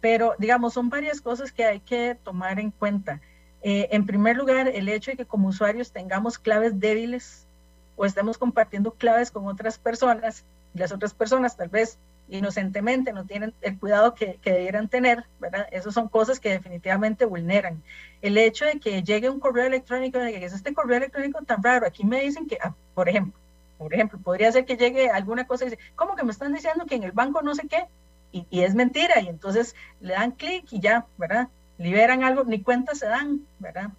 Pero, 0.00 0.34
digamos, 0.38 0.74
son 0.74 0.88
varias 0.88 1.20
cosas 1.20 1.50
que 1.50 1.64
hay 1.64 1.80
que 1.80 2.16
tomar 2.22 2.60
en 2.60 2.70
cuenta. 2.70 3.20
Eh, 3.68 3.88
en 3.90 4.06
primer 4.06 4.36
lugar, 4.36 4.68
el 4.68 4.88
hecho 4.88 5.10
de 5.10 5.16
que 5.16 5.24
como 5.24 5.48
usuarios 5.48 5.90
tengamos 5.90 6.38
claves 6.38 6.78
débiles 6.78 7.48
o 7.96 8.06
estemos 8.06 8.38
compartiendo 8.38 8.92
claves 8.92 9.32
con 9.32 9.48
otras 9.48 9.76
personas, 9.76 10.44
y 10.72 10.78
las 10.78 10.92
otras 10.92 11.12
personas 11.12 11.56
tal 11.56 11.68
vez 11.68 11.98
inocentemente 12.28 13.12
no 13.12 13.24
tienen 13.24 13.54
el 13.62 13.76
cuidado 13.76 14.14
que, 14.14 14.38
debieran 14.44 14.86
tener, 14.86 15.24
¿verdad? 15.40 15.66
Esas 15.72 15.94
son 15.94 16.06
cosas 16.06 16.38
que 16.38 16.50
definitivamente 16.50 17.24
vulneran. 17.24 17.82
El 18.22 18.38
hecho 18.38 18.66
de 18.66 18.78
que 18.78 19.02
llegue 19.02 19.30
un 19.30 19.40
correo 19.40 19.66
electrónico, 19.66 20.20
de 20.20 20.30
que 20.30 20.44
es 20.44 20.52
este 20.52 20.72
correo 20.72 20.98
electrónico 20.98 21.42
tan 21.42 21.60
raro, 21.60 21.88
aquí 21.88 22.04
me 22.04 22.20
dicen 22.20 22.46
que, 22.46 22.58
ah, 22.62 22.72
por 22.94 23.08
ejemplo, 23.08 23.34
por 23.78 23.92
ejemplo, 23.92 24.20
podría 24.20 24.52
ser 24.52 24.64
que 24.64 24.76
llegue 24.76 25.10
alguna 25.10 25.44
cosa 25.44 25.64
y 25.64 25.70
dice, 25.70 25.82
¿cómo 25.96 26.14
que 26.14 26.22
me 26.22 26.30
están 26.30 26.54
diciendo 26.54 26.86
que 26.86 26.94
en 26.94 27.02
el 27.02 27.10
banco 27.10 27.42
no 27.42 27.52
sé 27.56 27.66
qué? 27.66 27.86
Y, 28.30 28.46
y 28.48 28.62
es 28.62 28.76
mentira, 28.76 29.20
y 29.20 29.26
entonces 29.26 29.74
le 30.00 30.12
dan 30.12 30.30
clic 30.30 30.66
y 30.70 30.78
ya, 30.78 31.04
¿verdad? 31.18 31.48
Liberan 31.78 32.24
algo, 32.24 32.44
ni 32.44 32.62
cuenta 32.62 32.94
se 32.94 33.06
dan, 33.06 33.42
¿verdad? 33.58 33.90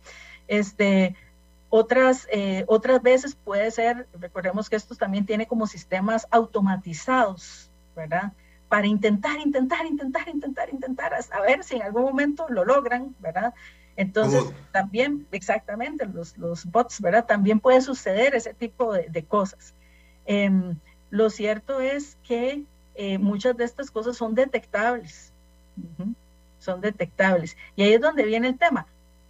Este, 0.48 1.16
otras, 1.70 2.28
eh, 2.32 2.64
otras 2.68 3.02
veces 3.02 3.36
puede 3.36 3.72
ser, 3.72 4.08
recordemos 4.20 4.70
que 4.70 4.76
esto 4.76 4.96
también 4.96 5.26
tiene 5.26 5.48
como 5.48 5.68
sistemas 5.68 6.28
automatizados, 6.32 7.70
¿verdad? 7.96 8.34
Para 8.70 8.88
intentar, 8.88 9.40
intentar, 9.40 9.86
intentar, 9.86 10.28
intentar, 10.30 10.70
intentar, 10.70 11.14
a 11.14 11.42
ver 11.42 11.64
si 11.64 11.76
en 11.76 11.84
algún 11.84 12.04
momento 12.04 12.48
lo 12.50 12.66
logran, 12.66 13.16
¿verdad? 13.20 13.54
Entonces, 13.96 14.44
también, 14.72 15.26
exactamente, 15.32 16.06
los, 16.06 16.38
los, 16.38 16.66
bots, 16.66 17.02
¿verdad? 17.02 17.26
También 17.26 17.60
puede 17.60 17.82
suceder 17.82 18.36
ese 18.36 18.54
tipo 18.54 18.94
de, 18.94 19.08
de 19.10 19.24
cosas. 19.24 19.74
Eh, 20.26 20.52
lo 21.10 21.30
cierto 21.30 21.80
es 21.80 22.18
que 22.24 22.64
eh, 22.96 23.18
muchas 23.18 23.56
de 23.56 23.64
estas 23.64 23.92
cosas 23.92 24.18
son 24.18 24.36
detectables, 24.36 25.32
uh 25.78 26.04
-huh, 26.04 26.16
son 26.72 26.82
detectables. 26.82 27.58
Y 27.76 27.84
ahí 27.84 27.94
es 27.94 28.02
donde 28.02 28.24
viene 28.24 28.48
el 28.48 28.58
tema. 28.58 28.86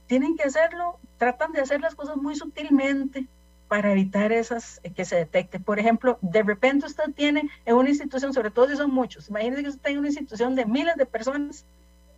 Tienen 0.07 0.35
que 0.35 0.43
hacerlo, 0.43 0.99
tratan 1.17 1.51
de 1.51 1.61
hacer 1.61 1.81
las 1.81 1.95
cosas 1.95 2.17
muy 2.17 2.35
sutilmente, 2.35 3.27
para 3.67 3.91
evitar 3.91 4.31
esas 4.31 4.79
eh, 4.83 4.91
que 4.91 5.05
se 5.05 5.17
detecte. 5.17 5.59
Por 5.59 5.79
ejemplo, 5.79 6.17
de 6.21 6.43
repente 6.43 6.85
usted 6.85 7.11
tiene 7.15 7.49
en 7.65 7.75
una 7.75 7.89
institución, 7.89 8.33
sobre 8.33 8.51
todo 8.51 8.67
si 8.69 8.75
son 8.75 8.91
muchos, 8.91 9.29
imagínese 9.29 9.63
que 9.63 9.69
usted 9.69 9.81
tiene 9.81 9.99
una 9.99 10.07
institución 10.07 10.55
de 10.55 10.65
miles 10.65 10.95
de 10.95 11.05
personas 11.05 11.65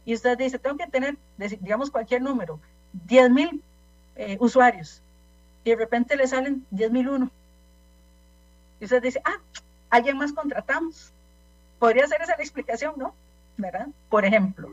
y 0.06 0.14
usted 0.14 0.38
dice, 0.38 0.60
tengo 0.60 0.78
que 0.78 0.88
tener, 0.88 1.18
digamos, 1.38 1.92
cualquier 1.92 2.22
número, 2.22 2.60
10 3.08 3.30
mil 3.32 3.64
eh, 4.16 4.38
usuarios, 4.40 5.02
y 5.64 5.72
de 5.72 5.76
repente 5.76 6.16
le 6.16 6.28
salen 6.28 6.66
10 6.72 6.92
mil 6.92 7.10
uno, 7.10 7.32
Y 8.80 8.86
usted 8.86 9.02
dice, 9.02 9.22
ah, 9.26 9.38
alguien 9.90 10.18
más 10.18 10.34
contratamos. 10.34 11.12
Podría 11.80 12.08
ser 12.08 12.22
esa 12.22 12.36
la 12.36 12.44
explicación, 12.44 12.94
¿no? 12.98 13.14
¿Verdad? 13.58 13.88
Por 14.10 14.26
ejemplo. 14.26 14.70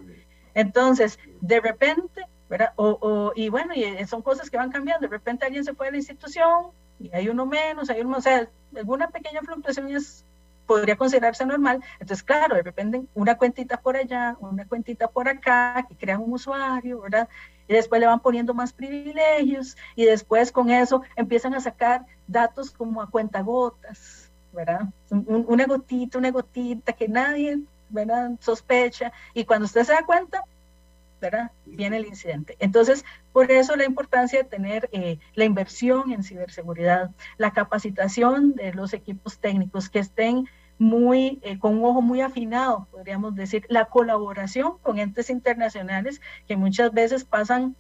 Entonces, 0.56 1.18
de 1.42 1.60
repente, 1.60 2.22
¿verdad? 2.48 2.72
O, 2.76 3.30
y 3.36 3.50
bueno, 3.50 3.74
y 3.74 4.04
son 4.06 4.22
cosas 4.22 4.48
que 4.48 4.56
van 4.56 4.72
cambiando. 4.72 5.06
De 5.06 5.10
repente 5.12 5.44
alguien 5.44 5.64
se 5.64 5.74
fue 5.74 5.88
a 5.88 5.90
la 5.90 5.98
institución 5.98 6.68
y 6.98 7.14
hay 7.14 7.28
uno 7.28 7.44
menos, 7.44 7.90
hay 7.90 8.00
uno, 8.00 8.16
o 8.16 8.20
sea, 8.22 8.48
alguna 8.74 9.08
pequeña 9.10 9.42
fluctuación 9.42 9.94
es, 9.94 10.24
podría 10.66 10.96
considerarse 10.96 11.44
normal. 11.44 11.84
Entonces, 12.00 12.22
claro, 12.22 12.56
de 12.56 12.62
repente 12.62 13.02
una 13.12 13.36
cuentita 13.36 13.76
por 13.76 13.98
allá, 13.98 14.34
una 14.40 14.66
cuentita 14.66 15.08
por 15.08 15.28
acá, 15.28 15.84
que 15.86 15.94
crean 15.94 16.22
un 16.22 16.32
usuario, 16.32 17.02
¿verdad? 17.02 17.28
Y 17.68 17.74
después 17.74 18.00
le 18.00 18.06
van 18.06 18.20
poniendo 18.20 18.54
más 18.54 18.72
privilegios 18.72 19.76
y 19.94 20.06
después 20.06 20.52
con 20.52 20.70
eso 20.70 21.02
empiezan 21.16 21.52
a 21.52 21.60
sacar 21.60 22.06
datos 22.26 22.70
como 22.70 23.02
a 23.02 23.10
cuentagotas, 23.10 24.30
¿verdad? 24.54 24.88
una 25.10 25.66
gotita, 25.66 26.16
una 26.16 26.30
gotita 26.30 26.94
que 26.94 27.08
nadie, 27.08 27.58
¿verdad? 27.88 28.32
Sospecha 28.40 29.12
y 29.34 29.44
cuando 29.44 29.66
usted 29.66 29.84
se 29.84 29.92
da 29.92 30.04
cuenta, 30.04 30.42
¿verdad? 31.20 31.50
Viene 31.64 31.96
el 31.96 32.06
incidente. 32.06 32.56
Entonces, 32.58 33.04
por 33.32 33.50
eso 33.50 33.76
la 33.76 33.84
importancia 33.84 34.42
de 34.42 34.48
tener 34.48 34.88
eh, 34.92 35.18
la 35.34 35.44
inversión 35.44 36.12
en 36.12 36.22
ciberseguridad, 36.22 37.10
la 37.38 37.52
capacitación 37.52 38.54
de 38.54 38.72
los 38.74 38.92
equipos 38.92 39.38
técnicos 39.38 39.88
que 39.88 39.98
estén 39.98 40.48
muy, 40.78 41.38
eh, 41.42 41.58
con 41.58 41.78
un 41.78 41.84
ojo 41.86 42.02
muy 42.02 42.20
afinado, 42.20 42.86
podríamos 42.90 43.34
decir, 43.34 43.64
la 43.68 43.86
colaboración 43.86 44.78
con 44.82 44.98
entes 44.98 45.30
internacionales 45.30 46.20
que 46.46 46.56
muchas 46.56 46.92
veces 46.92 47.24
pasan 47.24 47.74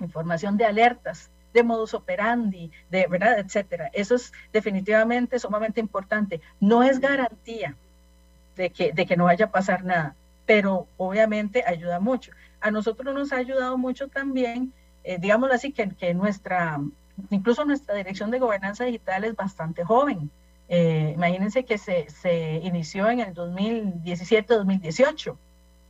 información 0.00 0.56
de 0.56 0.64
alertas, 0.64 1.30
de 1.52 1.62
modus 1.62 1.94
operandi, 1.94 2.70
de 2.90 3.06
verdad, 3.08 3.38
etcétera. 3.38 3.90
Eso 3.92 4.14
es 4.14 4.32
definitivamente 4.52 5.38
sumamente 5.38 5.80
importante. 5.80 6.40
No 6.60 6.82
es 6.82 7.00
garantía 7.00 7.76
de 8.60 8.70
que, 8.70 8.92
de 8.92 9.06
que 9.06 9.16
no 9.16 9.24
vaya 9.24 9.46
a 9.46 9.50
pasar 9.50 9.84
nada, 9.84 10.14
pero 10.44 10.86
obviamente 10.98 11.64
ayuda 11.66 11.98
mucho. 11.98 12.32
A 12.60 12.70
nosotros 12.70 13.14
nos 13.14 13.32
ha 13.32 13.38
ayudado 13.38 13.78
mucho 13.78 14.08
también, 14.08 14.74
eh, 15.02 15.16
digámoslo 15.18 15.54
así, 15.54 15.72
que, 15.72 15.88
que 15.88 16.12
nuestra, 16.12 16.78
incluso 17.30 17.64
nuestra 17.64 17.94
dirección 17.94 18.30
de 18.30 18.38
gobernanza 18.38 18.84
digital 18.84 19.24
es 19.24 19.34
bastante 19.34 19.82
joven. 19.82 20.30
Eh, 20.68 21.12
imagínense 21.16 21.64
que 21.64 21.78
se, 21.78 22.10
se, 22.10 22.60
inició 22.62 23.08
en 23.08 23.20
el 23.20 23.34
2017-2018, 23.34 25.36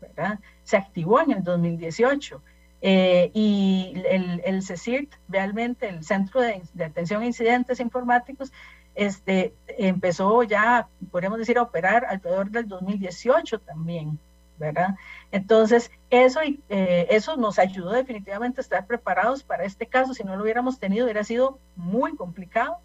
¿verdad? 0.00 0.38
Se 0.62 0.76
activó 0.76 1.20
en 1.20 1.32
el 1.32 1.42
2018. 1.42 2.40
Eh, 2.82 3.30
y 3.34 3.92
el, 4.08 4.40
el 4.42 4.62
CECIRT, 4.62 5.12
realmente 5.28 5.86
el 5.88 6.02
Centro 6.02 6.40
de, 6.40 6.62
Atención 6.82 7.22
a 7.22 7.26
Incidentes 7.26 7.80
Informáticos, 7.80 8.52
este, 9.00 9.54
empezó 9.66 10.42
ya, 10.42 10.86
podríamos 11.10 11.38
decir, 11.38 11.56
a 11.56 11.62
operar 11.62 12.04
alrededor 12.04 12.50
del 12.50 12.68
2018 12.68 13.58
también, 13.60 14.18
¿verdad? 14.58 14.96
Entonces, 15.32 15.90
eso, 16.10 16.40
eh, 16.42 17.06
eso 17.08 17.38
nos 17.38 17.58
ayudó 17.58 17.92
definitivamente 17.92 18.60
a 18.60 18.62
estar 18.62 18.86
preparados 18.86 19.42
para 19.42 19.64
este 19.64 19.86
caso. 19.86 20.12
Si 20.12 20.22
no 20.22 20.36
lo 20.36 20.42
hubiéramos 20.42 20.78
tenido, 20.78 21.06
hubiera 21.06 21.24
sido 21.24 21.58
muy 21.76 22.14
complicado 22.14 22.76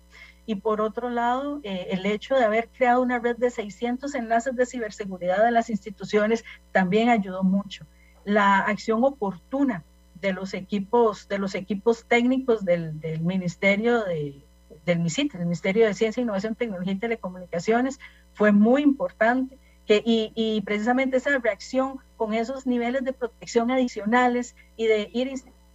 y 0.46 0.56
por 0.56 0.80
otro 0.80 1.10
lado, 1.10 1.60
eh, 1.64 1.88
el 1.90 2.06
hecho 2.06 2.36
de 2.36 2.46
haber 2.46 2.70
creado 2.70 3.02
una 3.02 3.20
red 3.20 3.36
de 3.36 3.50
600 3.50 4.16
enlaces 4.16 4.56
de 4.56 4.66
ciberseguridad 4.66 5.46
en 5.46 5.54
las 5.54 5.70
instituciones 5.70 6.46
también 6.72 7.10
ayudó 7.10 7.44
mucho. 7.44 7.86
La 8.24 8.60
acción 8.60 9.04
oportuna 9.04 9.84
de 10.22 10.32
los 10.32 10.54
equipos, 10.54 11.28
de 11.28 11.40
los 11.40 11.56
equipos 11.56 12.06
técnicos 12.06 12.64
del, 12.64 13.02
del 13.02 13.20
Ministerio 13.20 14.06
de, 14.06 14.45
del 14.86 15.00
MISIT, 15.00 15.34
Ministerio 15.36 15.86
de 15.88 15.94
Ciencia, 15.94 16.22
Innovación, 16.22 16.56
Tecnología 16.56 16.94
y 16.94 17.00
Telecomunicaciones, 17.00 18.00
fue 18.34 18.52
muy 18.52 18.82
importante. 18.82 19.58
Que, 19.86 20.02
y, 20.04 20.32
y, 20.34 20.62
precisamente 20.62 21.18
esa 21.18 21.38
reacción 21.38 22.00
con 22.18 22.34
esos 22.34 22.66
niveles 22.66 23.04
de 23.04 23.14
protección 23.14 23.70
adicionales 23.70 24.56
y 24.76 24.88
de 24.88 25.12
ir 25.14 25.32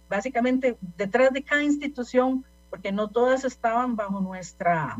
básicamente 0.09 0.75
detrás 0.97 1.31
de 1.31 1.43
cada 1.43 1.63
institución 1.63 2.43
porque 2.69 2.91
no 2.91 3.09
todas 3.09 3.43
estaban 3.43 3.95
bajo 3.95 4.21
nuestra, 4.21 4.97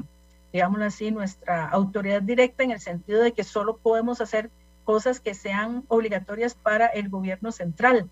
digámoslo 0.53 0.85
así, 0.85 1.09
nuestra 1.09 1.67
autoridad 1.69 2.21
directa 2.21 2.63
en 2.63 2.71
el 2.71 2.79
sentido 2.79 3.23
de 3.23 3.31
que 3.31 3.43
solo 3.43 3.77
podemos 3.77 4.21
hacer 4.21 4.51
cosas 4.83 5.19
que 5.19 5.33
sean 5.33 5.83
obligatorias 5.87 6.53
para 6.53 6.87
el 6.87 7.09
gobierno 7.09 7.51
central, 7.51 8.09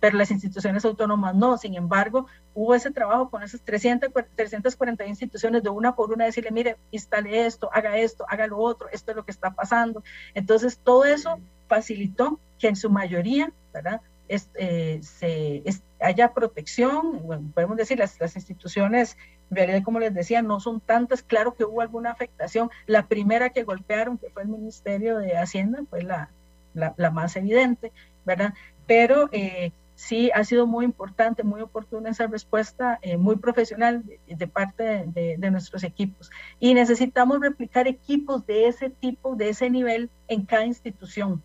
pero 0.00 0.16
las 0.16 0.30
instituciones 0.30 0.84
autónomas 0.84 1.34
no. 1.34 1.58
Sin 1.58 1.74
embargo, 1.74 2.26
hubo 2.54 2.74
ese 2.74 2.90
trabajo 2.90 3.30
con 3.30 3.42
esas 3.42 3.60
300, 3.62 4.10
340 4.34 5.06
instituciones 5.06 5.62
de 5.62 5.70
una 5.70 5.94
por 5.94 6.12
una, 6.12 6.24
decirle, 6.24 6.50
mire, 6.50 6.76
instale 6.90 7.46
esto, 7.46 7.70
haga 7.72 7.96
esto, 7.98 8.24
haga 8.28 8.46
lo 8.46 8.58
otro, 8.58 8.88
esto 8.92 9.12
es 9.12 9.16
lo 9.16 9.24
que 9.24 9.32
está 9.32 9.50
pasando. 9.50 10.02
Entonces, 10.34 10.78
todo 10.78 11.04
eso 11.04 11.38
facilitó 11.66 12.38
que 12.58 12.68
en 12.68 12.76
su 12.76 12.90
mayoría, 12.90 13.52
¿verdad? 13.72 14.00
Eh, 14.28 15.00
se, 15.02 15.62
haya 16.00 16.32
protección, 16.32 17.26
bueno, 17.26 17.50
podemos 17.54 17.76
decir, 17.76 17.98
las, 17.98 18.20
las 18.20 18.36
instituciones, 18.36 19.16
en 19.50 19.56
realidad, 19.56 19.82
como 19.82 19.98
les 19.98 20.14
decía, 20.14 20.42
no 20.42 20.60
son 20.60 20.80
tantas, 20.80 21.22
claro 21.22 21.54
que 21.54 21.64
hubo 21.64 21.80
alguna 21.80 22.10
afectación, 22.10 22.70
la 22.86 23.06
primera 23.06 23.50
que 23.50 23.64
golpearon, 23.64 24.18
que 24.18 24.30
fue 24.30 24.42
el 24.42 24.48
Ministerio 24.48 25.18
de 25.18 25.36
Hacienda, 25.36 25.82
fue 25.88 26.02
la, 26.02 26.30
la, 26.74 27.10
más 27.10 27.36
evidente, 27.36 27.90
¿verdad? 28.24 28.54
Pero 28.86 29.28
eh, 29.32 29.72
sí 29.98 30.30
ha 30.32 30.44
sido 30.44 30.68
muy 30.68 30.84
importante, 30.84 31.42
muy 31.42 31.60
oportuna 31.60 32.10
esa 32.10 32.28
respuesta, 32.28 33.00
eh, 33.02 33.16
muy 33.16 33.34
profesional 33.34 34.04
de, 34.28 34.46
parte 34.46 35.04
de, 35.06 35.36
de, 35.36 35.50
nuestros 35.50 35.82
equipos. 35.82 36.30
Y 36.60 36.72
necesitamos 36.72 37.40
replicar 37.40 37.88
equipos 37.88 38.46
de 38.46 38.68
ese 38.68 38.90
tipo, 38.90 39.34
de 39.34 39.48
ese 39.48 39.68
nivel 39.70 40.08
en 40.28 40.46
cada 40.46 40.64
institución 40.64 41.42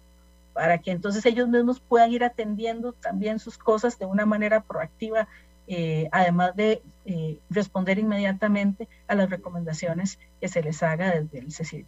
para 0.54 0.78
que 0.78 0.92
entonces 0.92 1.26
ellos 1.26 1.50
mismos 1.50 1.80
puedan 1.80 2.12
ir 2.12 2.24
atendiendo 2.24 2.94
también 2.94 3.40
sus 3.40 3.58
cosas 3.58 3.98
de 3.98 4.06
una 4.06 4.28
manera 4.28 4.62
proactiva, 4.62 5.28
eh, 5.68 6.08
además 6.12 6.56
de 6.56 6.84
eh, 7.06 7.40
responder 7.50 7.98
inmediatamente 7.98 8.88
a 9.08 9.16
las 9.16 9.32
recomendaciones 9.32 10.20
que 10.40 10.48
se 10.48 10.62
les 10.62 10.84
haga 10.84 11.10
desde 11.20 11.40
el 11.40 11.52
CECIT. 11.52 11.88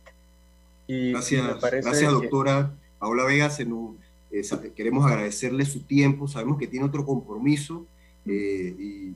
gracias, 0.88 1.62
gracias 1.62 2.12
doctora 2.12 2.72
Paula 2.98 3.26
Vega. 3.26 3.52
Se 3.52 3.66
eh, 4.40 4.72
queremos 4.76 5.06
agradecerle 5.06 5.66
su 5.66 5.82
tiempo. 5.82 6.28
Sabemos 6.28 6.58
que 6.58 6.68
tiene 6.68 6.86
otro 6.86 7.06
compromiso 7.06 7.86
y, 8.26 9.14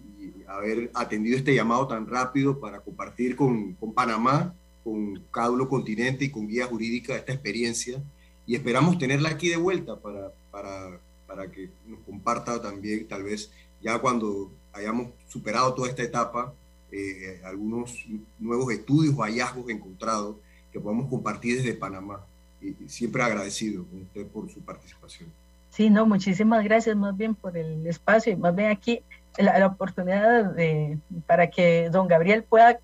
haber 0.47 0.89
atendido 0.95 1.37
este 1.37 1.53
llamado 1.53 1.87
tan 1.87 2.07
rápido 2.07 2.59
para 2.59 2.79
compartir 2.79 3.35
con, 3.35 3.73
con 3.73 3.93
Panamá, 3.93 4.55
con 4.83 5.21
Cádulo 5.29 5.69
Continente 5.69 6.25
y 6.25 6.31
con 6.31 6.47
Guía 6.47 6.65
Jurídica 6.65 7.15
esta 7.15 7.33
experiencia 7.33 8.01
y 8.49 8.55
esperamos 8.55 8.97
tenerla 8.97 9.29
aquí 9.29 9.47
de 9.47 9.57
vuelta 9.57 9.95
para, 9.95 10.31
para, 10.49 10.99
para 11.27 11.51
que 11.51 11.69
nos 11.85 11.99
comparta 11.99 12.59
también, 12.59 13.07
tal 13.07 13.21
vez 13.21 13.51
ya 13.79 13.99
cuando 13.99 14.51
hayamos 14.73 15.09
superado 15.27 15.75
toda 15.75 15.87
esta 15.87 16.01
etapa, 16.01 16.51
eh, 16.91 17.39
algunos 17.45 18.03
nuevos 18.39 18.73
estudios 18.73 19.13
o 19.15 19.21
hallazgos 19.21 19.69
encontrados 19.69 20.37
que 20.73 20.79
podamos 20.79 21.07
compartir 21.09 21.57
desde 21.57 21.75
Panamá. 21.75 22.25
Y, 22.61 22.89
siempre 22.89 23.23
agradecido 23.23 23.85
con 23.85 24.01
usted 24.01 24.27
por 24.27 24.49
su 24.49 24.59
participación. 24.61 25.29
Sí, 25.69 25.89
no, 25.89 26.05
muchísimas 26.05 26.63
gracias 26.63 26.95
más 26.95 27.15
bien 27.15 27.35
por 27.35 27.57
el 27.57 27.85
espacio 27.87 28.33
y 28.33 28.35
más 28.35 28.55
bien 28.55 28.69
aquí 28.69 29.01
la, 29.37 29.65
oportunidad 29.67 30.45
de, 30.45 30.97
para 31.25 31.49
que 31.49 31.89
don 31.89 32.07
Gabriel 32.07 32.43
pueda 32.43 32.79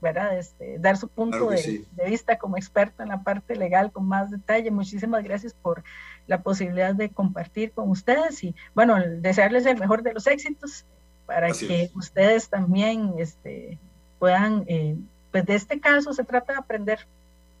¿verdad? 0.00 0.38
Este, 0.38 0.78
dar 0.78 0.96
su 0.96 1.08
punto 1.08 1.50
de, 1.50 1.84
vista 2.06 2.38
como 2.38 2.56
experto 2.56 3.02
en 3.02 3.08
la 3.08 3.22
parte 3.22 3.56
legal 3.56 3.90
con 3.90 4.06
más 4.06 4.30
detalle. 4.30 4.70
Muchísimas 4.70 5.24
gracias 5.24 5.54
por 5.54 5.82
la 6.26 6.40
posibilidad 6.42 6.94
de 6.94 7.10
compartir 7.10 7.72
con 7.72 7.90
ustedes 7.90 8.44
y, 8.44 8.54
bueno, 8.74 8.96
desearles 9.00 9.66
el 9.66 9.78
mejor 9.78 10.02
de 10.02 10.14
los 10.14 10.26
éxitos 10.26 10.84
para 11.26 11.50
que 11.52 11.90
ustedes 11.94 12.48
también 12.48 13.14
este, 13.18 13.78
puedan, 14.18 14.64
eh, 14.66 14.96
pues 15.30 15.44
de 15.46 15.56
este 15.56 15.80
caso 15.80 16.12
se 16.12 16.24
trata 16.24 16.52
de 16.52 16.58
aprender, 16.58 17.00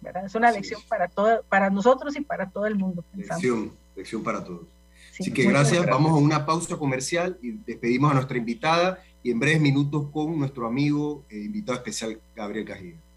¿verdad? 0.00 0.26
Es 0.26 0.34
una 0.34 0.50
lección 0.50 0.80
para 0.88 1.08
todo, 1.08 1.42
para 1.48 1.70
nosotros 1.70 2.16
y 2.16 2.20
para 2.20 2.50
todo 2.50 2.66
el 2.66 2.76
mundo. 2.76 3.04
Lección, 3.14 3.72
lección 3.96 4.22
para 4.22 4.44
todos. 4.44 4.66
Así 5.18 5.32
que 5.32 5.42
gracias. 5.42 5.72
gracias, 5.80 5.86
vamos 5.90 6.12
a 6.12 6.14
una 6.14 6.46
pausa 6.46 6.76
comercial 6.76 7.38
y 7.42 7.52
despedimos 7.52 8.10
a 8.12 8.14
nuestra 8.14 8.38
invitada 8.38 9.02
y 9.22 9.32
en 9.32 9.40
breves 9.40 9.60
minutos 9.60 10.08
con 10.12 10.38
nuestro 10.38 10.66
amigo 10.66 11.24
e 11.28 11.38
invitado 11.38 11.78
especial 11.78 12.20
Gabriel 12.36 12.64
Cajillo. 12.64 13.07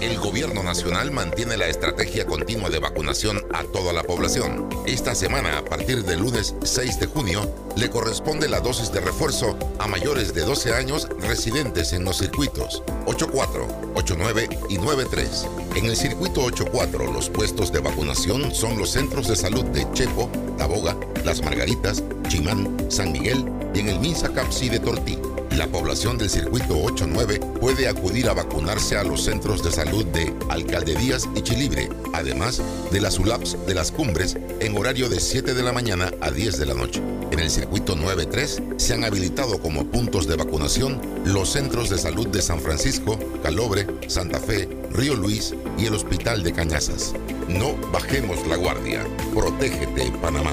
El 0.00 0.18
gobierno 0.18 0.64
nacional 0.64 1.12
mantiene 1.12 1.56
la 1.56 1.68
estrategia 1.68 2.26
continua 2.26 2.68
de 2.68 2.80
vacunación 2.80 3.40
a 3.54 3.62
toda 3.62 3.92
la 3.92 4.02
población. 4.02 4.68
Esta 4.86 5.14
semana, 5.14 5.58
a 5.58 5.64
partir 5.64 6.04
del 6.04 6.18
lunes 6.18 6.56
6 6.64 6.98
de 6.98 7.06
junio, 7.06 7.48
le 7.76 7.88
corresponde 7.88 8.48
la 8.48 8.58
dosis 8.58 8.90
de 8.90 9.00
refuerzo 9.00 9.56
a 9.78 9.86
mayores 9.86 10.34
de 10.34 10.42
12 10.42 10.74
años 10.74 11.08
residentes 11.20 11.92
en 11.92 12.04
los 12.04 12.18
circuitos 12.18 12.82
84, 13.06 13.68
89 13.94 14.48
y 14.68 14.78
93. 14.78 15.46
En 15.76 15.84
el 15.86 15.96
circuito 15.96 16.42
84, 16.42 17.12
los 17.12 17.30
puestos 17.30 17.70
de 17.70 17.78
vacunación 17.78 18.52
son 18.52 18.78
los 18.78 18.90
centros 18.90 19.28
de 19.28 19.36
salud 19.36 19.64
de 19.66 19.86
Chepo, 19.92 20.28
Taboga, 20.56 20.96
Las 21.24 21.40
Margaritas, 21.42 22.02
Chimán, 22.26 22.76
San 22.88 23.12
Miguel 23.12 23.44
y 23.74 23.80
en 23.80 23.90
el 23.90 24.00
Minsa 24.00 24.28
Capsi 24.32 24.68
de 24.70 24.80
Tortí. 24.80 25.18
La 25.56 25.66
población 25.66 26.18
del 26.18 26.30
circuito 26.30 26.80
89 26.82 27.40
puede 27.60 27.88
acudir 27.88 28.28
a 28.28 28.34
vacunarse 28.34 28.96
a 28.96 29.02
los 29.02 29.24
centros 29.24 29.62
de 29.64 29.72
salud 29.72 30.04
de 30.06 30.32
Alcalde 30.48 30.94
Díaz 30.94 31.28
y 31.34 31.42
Chilibre, 31.42 31.88
además 32.12 32.62
de 32.90 33.00
las 33.00 33.18
ULAPs 33.18 33.56
de 33.66 33.74
las 33.74 33.90
cumbres 33.90 34.36
en 34.60 34.76
horario 34.76 35.08
de 35.08 35.20
7 35.20 35.54
de 35.54 35.62
la 35.62 35.72
mañana 35.72 36.12
a 36.20 36.30
10 36.30 36.58
de 36.58 36.66
la 36.66 36.74
noche. 36.74 37.02
En 37.30 37.40
el 37.40 37.50
circuito 37.50 37.96
93 37.96 38.62
se 38.76 38.94
han 38.94 39.04
habilitado 39.04 39.60
como 39.60 39.84
puntos 39.86 40.26
de 40.26 40.36
vacunación 40.36 41.00
los 41.24 41.50
centros 41.50 41.90
de 41.90 41.98
salud 41.98 42.28
de 42.28 42.42
San 42.42 42.60
Francisco, 42.60 43.18
Calobre, 43.42 43.86
Santa 44.06 44.40
Fe, 44.40 44.68
Río 44.92 45.14
Luis 45.14 45.54
y 45.78 45.86
el 45.86 45.94
Hospital 45.94 46.42
de 46.42 46.52
Cañazas. 46.52 47.14
No 47.48 47.76
bajemos 47.92 48.46
la 48.46 48.56
guardia. 48.56 49.04
Protégete, 49.34 50.12
Panamá. 50.20 50.52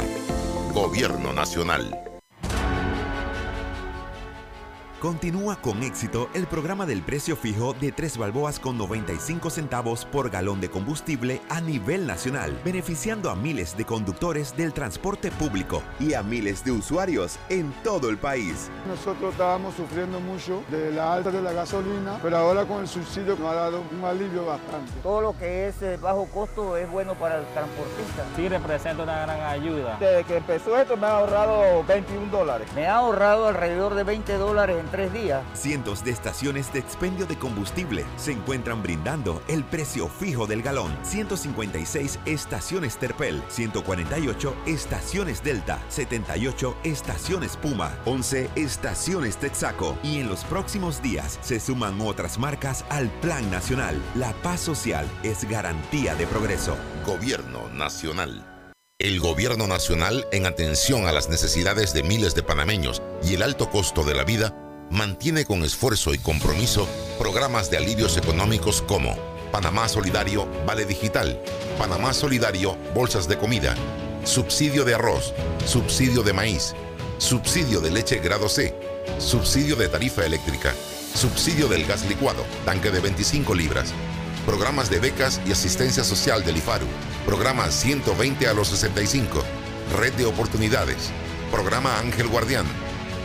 Gobierno 0.73 1.33
Nacional. 1.33 2.14
Continúa 5.05 5.55
con 5.57 5.83
éxito 5.83 6.31
el 6.33 6.47
programa 6.47 6.87
del 6.87 7.03
precio 7.03 7.35
fijo 7.35 7.75
de 7.75 7.91
3 7.91 8.17
balboas 8.17 8.59
con 8.59 8.75
95 8.75 9.51
centavos 9.51 10.03
por 10.03 10.31
galón 10.31 10.59
de 10.59 10.71
combustible 10.71 11.43
a 11.47 11.61
nivel 11.61 12.07
nacional, 12.07 12.59
beneficiando 12.65 13.29
a 13.29 13.35
miles 13.35 13.77
de 13.77 13.85
conductores 13.85 14.57
del 14.57 14.73
transporte 14.73 15.29
público 15.29 15.83
y 15.99 16.15
a 16.15 16.23
miles 16.23 16.65
de 16.65 16.71
usuarios 16.71 17.37
en 17.49 17.71
todo 17.83 18.09
el 18.09 18.17
país. 18.17 18.71
Nosotros 18.87 19.33
estábamos 19.33 19.75
sufriendo 19.75 20.19
mucho 20.19 20.63
de 20.71 20.91
la 20.91 21.13
alta 21.13 21.29
de 21.29 21.43
la 21.43 21.53
gasolina, 21.53 22.17
pero 22.23 22.37
ahora 22.37 22.65
con 22.65 22.81
el 22.81 22.87
subsidio 22.87 23.35
nos 23.35 23.51
ha 23.51 23.53
dado 23.53 23.83
un 23.95 24.03
alivio 24.03 24.47
bastante. 24.47 24.91
Todo 25.03 25.21
lo 25.21 25.37
que 25.37 25.67
es 25.67 25.79
eh, 25.83 25.97
bajo 26.01 26.25
costo 26.33 26.77
es 26.77 26.89
bueno 26.89 27.13
para 27.13 27.37
el 27.37 27.45
transportista. 27.53 28.25
Sí, 28.35 28.49
representa 28.49 29.03
una 29.03 29.21
gran 29.21 29.39
ayuda. 29.41 29.97
Desde 29.99 30.23
que 30.23 30.37
empezó 30.37 30.75
esto 30.79 30.97
me 30.97 31.05
ha 31.05 31.17
ahorrado 31.17 31.83
21 31.83 32.31
dólares. 32.31 32.67
Me 32.73 32.87
ha 32.87 32.95
ahorrado 32.95 33.49
alrededor 33.49 33.93
de 33.93 34.03
20 34.03 34.33
dólares 34.39 34.77
en 34.79 34.94
tres 34.95 35.11
días. 35.11 35.43
Cientos 35.53 36.05
de 36.05 36.11
estaciones 36.11 36.71
de 36.71 36.79
expendio 36.79 37.25
de 37.25 37.37
combustible 37.37 38.05
se 38.15 38.31
encuentran 38.31 38.81
brindando 38.81 39.41
el 39.49 39.65
precio 39.65 40.07
fijo 40.07 40.47
del 40.47 40.61
galón. 40.61 40.97
156 41.03 42.19
estaciones 42.25 42.97
Terpel, 42.97 43.43
148 43.49 44.55
estaciones 44.65 45.43
Delta, 45.43 45.81
78 45.89 46.77
estaciones 46.85 47.57
Puma, 47.57 47.97
11 48.05 48.49
estaciones 48.55 49.37
Texaco 49.37 49.97
y 50.01 50.19
en 50.19 50.29
los 50.29 50.45
próximos 50.45 51.01
días 51.01 51.39
se 51.41 51.59
suman 51.59 51.99
otras 51.99 52.39
marcas 52.39 52.85
al 52.89 53.09
Plan 53.19 53.51
Nacional. 53.51 54.01
La 54.15 54.31
paz 54.43 54.61
social 54.61 55.05
es 55.23 55.43
garantía 55.49 56.15
de 56.15 56.25
progreso. 56.25 56.77
Gobierno 57.05 57.67
Nacional. 57.73 58.55
El 58.97 59.19
Gobierno 59.19 59.67
Nacional, 59.67 60.25
en 60.31 60.45
atención 60.45 61.05
a 61.05 61.11
las 61.11 61.27
necesidades 61.27 61.93
de 61.93 62.01
miles 62.01 62.33
de 62.33 62.43
panameños 62.43 63.01
y 63.21 63.33
el 63.33 63.43
alto 63.43 63.69
costo 63.69 64.05
de 64.05 64.15
la 64.15 64.23
vida, 64.23 64.55
mantiene 64.89 65.45
con 65.45 65.63
esfuerzo 65.63 66.13
y 66.13 66.17
compromiso 66.17 66.87
programas 67.17 67.69
de 67.69 67.77
alivios 67.77 68.17
económicos 68.17 68.81
como 68.81 69.15
Panamá 69.51 69.87
Solidario 69.87 70.47
Vale 70.65 70.85
Digital, 70.85 71.39
Panamá 71.77 72.13
Solidario 72.13 72.77
Bolsas 72.93 73.27
de 73.27 73.37
Comida, 73.37 73.75
subsidio 74.23 74.83
de 74.85 74.95
arroz, 74.95 75.33
subsidio 75.65 76.23
de 76.23 76.33
maíz, 76.33 76.73
subsidio 77.17 77.79
de 77.79 77.91
leche 77.91 78.19
grado 78.19 78.49
C, 78.49 78.75
subsidio 79.19 79.75
de 79.75 79.87
tarifa 79.87 80.25
eléctrica, 80.25 80.73
subsidio 81.13 81.67
del 81.67 81.85
gas 81.85 82.05
licuado, 82.07 82.43
tanque 82.65 82.91
de 82.91 82.99
25 82.99 83.55
libras, 83.55 83.93
programas 84.45 84.89
de 84.89 84.99
becas 84.99 85.41
y 85.45 85.51
asistencia 85.51 86.03
social 86.03 86.43
del 86.43 86.57
IFARU, 86.57 86.87
programa 87.25 87.71
120 87.71 88.47
a 88.47 88.53
los 88.53 88.67
65, 88.67 89.43
red 89.97 90.13
de 90.13 90.25
oportunidades, 90.25 91.11
programa 91.51 91.97
Ángel 91.99 92.27
Guardián, 92.27 92.65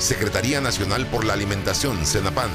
Secretaría 0.01 0.61
Nacional 0.62 1.07
por 1.07 1.26
la 1.26 1.34
Alimentación, 1.34 2.07
CENAPAN. 2.07 2.48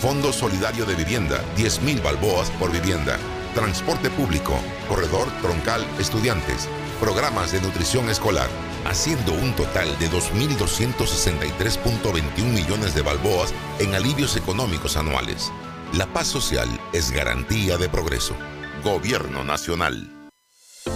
Fondo 0.00 0.32
Solidario 0.32 0.86
de 0.86 0.94
Vivienda, 0.94 1.44
10.000 1.56 2.02
balboas 2.02 2.50
por 2.52 2.72
vivienda. 2.72 3.18
Transporte 3.54 4.08
público, 4.08 4.58
corredor 4.88 5.28
troncal 5.42 5.86
estudiantes, 5.98 6.66
programas 6.98 7.52
de 7.52 7.60
nutrición 7.60 8.08
escolar, 8.08 8.48
haciendo 8.86 9.34
un 9.34 9.54
total 9.54 9.98
de 9.98 10.10
2.263.21 10.10 12.54
millones 12.54 12.94
de 12.94 13.02
balboas 13.02 13.52
en 13.80 13.94
alivios 13.94 14.34
económicos 14.36 14.96
anuales. 14.96 15.52
La 15.92 16.06
paz 16.06 16.28
social 16.28 16.68
es 16.94 17.10
garantía 17.10 17.76
de 17.76 17.90
progreso. 17.90 18.34
Gobierno 18.82 19.44
Nacional. 19.44 20.17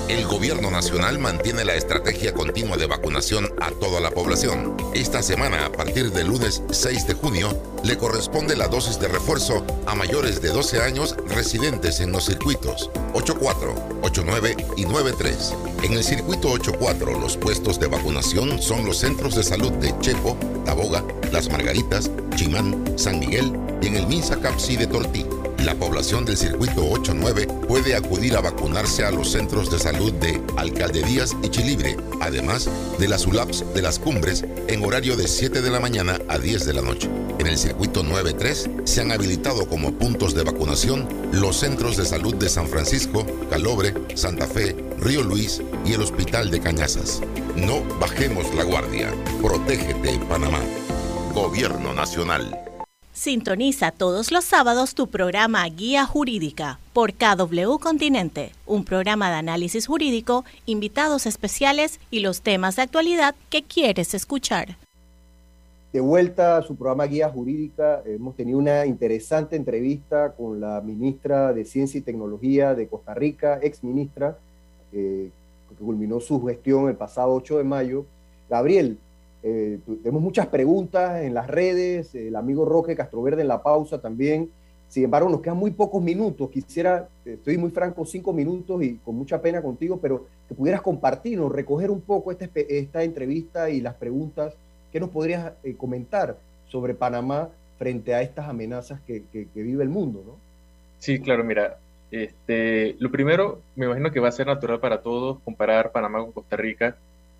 El 0.09 0.27
gobierno 0.27 0.71
nacional 0.71 1.19
mantiene 1.19 1.65
la 1.65 1.75
estrategia 1.75 2.35
continua 2.35 2.77
de 2.77 2.87
vacunación 2.87 3.49
a 3.61 3.71
toda 3.71 4.01
la 4.01 4.11
población. 4.11 4.77
Esta 4.95 5.23
semana, 5.23 5.67
a 5.67 5.73
partir 5.73 6.11
del 6.13 6.29
lunes 6.29 6.63
6 6.71 7.07
de 7.07 7.15
junio, 7.15 7.57
le 7.85 7.97
corresponde 7.97 8.57
la 8.57 8.69
dosis 8.69 8.99
de 8.99 9.09
refuerzo 9.09 9.65
a 9.87 9.95
mayores 9.95 10.41
de 10.41 10.51
12 10.51 10.81
años 10.81 11.17
residentes 11.29 12.01
en 12.01 12.13
los 12.13 12.25
circuitos 12.27 12.91
84, 13.15 13.75
89 14.03 14.57
y 14.77 14.85
93. 14.85 15.55
En 15.83 15.93
el 15.95 16.05
circuito 16.05 16.51
84, 16.51 17.19
los 17.19 17.37
puestos 17.37 17.81
de 17.81 17.87
vacunación 17.87 18.61
son 18.63 18.85
los 18.87 18.99
centros 18.99 19.35
de 19.35 19.43
salud 19.43 19.73
de 19.73 19.95
Chepo, 20.01 20.37
Taboga, 20.65 21.05
Las 21.33 21.49
Margaritas, 21.49 22.11
Chimán, 22.37 22.85
San 22.97 23.19
Miguel 23.19 23.53
y 23.81 23.89
en 23.89 23.97
el 23.97 24.07
Minsa 24.07 24.41
Capsi 24.41 24.77
de 24.77 24.87
Tortí. 24.87 25.27
La 25.65 25.77
población 25.77 26.25
del 26.25 26.37
circuito 26.37 26.85
89 26.91 27.47
puede 27.69 27.95
acudir 27.95 28.37
a 28.37 28.41
vacunarse 28.41 29.05
a 29.05 29.13
los 29.13 29.31
centros 29.31 29.71
de 29.71 29.79
salud 29.79 30.13
de 30.15 30.43
Alcalde 30.57 31.03
Díaz 31.03 31.37
y 31.41 31.51
Chilibre, 31.51 31.97
además 32.21 32.69
de 32.99 33.07
las 33.07 33.27
ULAPs 33.29 33.65
de 33.73 33.81
las 33.81 34.01
cumbres 34.01 34.45
en 34.67 34.85
horario 34.85 35.17
de 35.17 35.29
7 35.29 35.63
de 35.63 35.71
la 35.71 35.79
mañana 35.79 36.19
a 36.29 36.39
10 36.39 36.67
de 36.67 36.73
la 36.73 36.83
noche. 36.83 37.09
En 37.39 37.47
el 37.47 37.57
circuito 37.57 38.03
93 38.03 38.71
se 38.85 39.01
han 39.03 39.13
habilitado 39.13 39.69
como 39.69 39.93
puntos 39.93 40.35
de 40.35 40.43
vacunación 40.43 41.09
los 41.31 41.59
centros 41.59 41.97
de 41.97 42.07
salud 42.07 42.35
de 42.35 42.49
San 42.49 42.67
Francisco, 42.67 43.25
Calobre, 43.49 43.95
Santa 44.17 44.49
Fe, 44.49 44.75
Río 44.99 45.23
Luis 45.23 45.63
y 45.87 45.93
el 45.93 46.03
Hospital 46.03 46.51
de 46.51 46.61
Cañazas. 46.61 47.21
No 47.55 47.85
bajemos 48.01 48.53
la 48.57 48.65
guardia. 48.65 49.15
Protégete, 49.41 50.19
Panamá. 50.29 50.61
Gobierno 51.35 51.95
Nacional. 51.95 52.72
Sintoniza 53.13 53.91
todos 53.91 54.33
los 54.33 54.43
sábados 54.43 54.95
tu 54.95 55.07
programa 55.07 55.69
Guía 55.69 56.07
Jurídica 56.07 56.81
por 56.95 57.13
KW 57.13 57.79
Continente, 57.79 58.53
un 58.65 58.87
programa 58.87 59.29
de 59.29 59.37
análisis 59.37 59.87
jurídico, 59.87 60.47
invitados 60.65 61.27
especiales 61.27 62.01
y 62.11 62.21
los 62.21 62.41
temas 62.41 62.77
de 62.77 62.83
actualidad 62.83 63.35
que 63.51 63.65
quieres 63.65 64.15
escuchar. 64.15 64.79
De 65.93 66.01
vuelta 66.01 66.57
a 66.57 66.63
su 66.63 66.75
programa 66.75 67.05
Guía 67.05 67.29
Jurídica, 67.29 68.03
hemos 68.07 68.35
tenido 68.35 68.59
una 68.59 68.87
interesante 68.87 69.57
entrevista 69.57 70.33
con 70.33 70.59
la 70.59 70.81
ministra 70.81 71.53
de 71.53 71.67
Ciencia 71.67 71.99
y 71.99 72.03
Tecnología 72.03 72.75
de 72.75 72.89
Costa 72.89 73.13
Rica, 73.13 73.59
ex 73.61 73.85
ministra, 73.85 74.39
eh, 74.91 75.29
que 75.69 75.75
culminó 75.85 76.19
su 76.19 76.43
gestión 76.47 76.89
el 76.89 76.97
pasado 76.97 77.35
8 77.35 77.59
de 77.59 77.65
mayo. 77.65 78.07
Gabriel, 78.49 78.97
eh, 79.43 79.81
tenemos 80.03 80.23
muchas 80.23 80.47
preguntas 80.47 81.21
en 81.23 81.35
las 81.35 81.49
redes, 81.49 82.15
el 82.15 82.37
amigo 82.37 82.65
Roque 82.65 82.95
Castroverde 82.95 83.43
en 83.43 83.49
la 83.49 83.63
pausa 83.63 84.01
también. 84.01 84.51
Sin 84.89 85.05
embargo, 85.05 85.29
nos 85.31 85.41
quedan 85.41 85.57
muy 85.57 85.71
pocos 85.71 86.03
minutos. 86.03 86.51
Quisiera, 86.51 87.09
estoy 87.25 87.57
muy 87.57 87.71
franco, 87.71 88.05
cinco 88.05 88.33
minutos 88.33 88.83
y 88.83 88.97
con 88.97 89.17
mucha 89.17 89.41
pena 89.41 89.63
contigo, 89.63 89.99
pero 90.01 90.27
que 90.49 90.55
pudieras 90.55 90.83
compartirnos, 90.83 91.51
recoger 91.51 91.91
un 91.91 92.03
poco 92.03 92.31
esta, 92.31 92.49
esta 92.55 93.03
entrevista 93.03 93.71
y 93.71 93.81
las 93.81 93.95
preguntas. 93.95 94.55
¿Qué 94.93 95.01
nos 95.01 95.09
podrías 95.09 95.53
eh, 95.65 95.75
comentar 95.77 96.37
sobre 96.69 96.95
Panamá 96.95 97.49
frente 97.79 98.15
a 98.15 98.23
estas 98.23 98.49
amenazas 98.49 99.01
que, 99.07 99.23
que, 99.33 99.47
vive 99.55 99.83
el 99.83 99.89
mundo? 99.89 100.23
¿no? 100.25 100.37
Sí, 100.99 101.19
claro, 101.21 101.43
mira, 101.43 101.79
este, 102.11 102.95
lo 102.99 103.11
primero, 103.11 103.61
me 103.75 103.87
imagino 103.87 104.13
que 104.13 104.21
va 104.21 104.29
a 104.29 104.33
ser 104.33 104.47
natural 104.47 104.79
para 104.79 105.01
todos 105.01 105.39
comparar 105.43 105.91
Panamá 105.91 106.19
con 106.19 106.33
Costa 106.33 106.57
Rica 106.57 106.97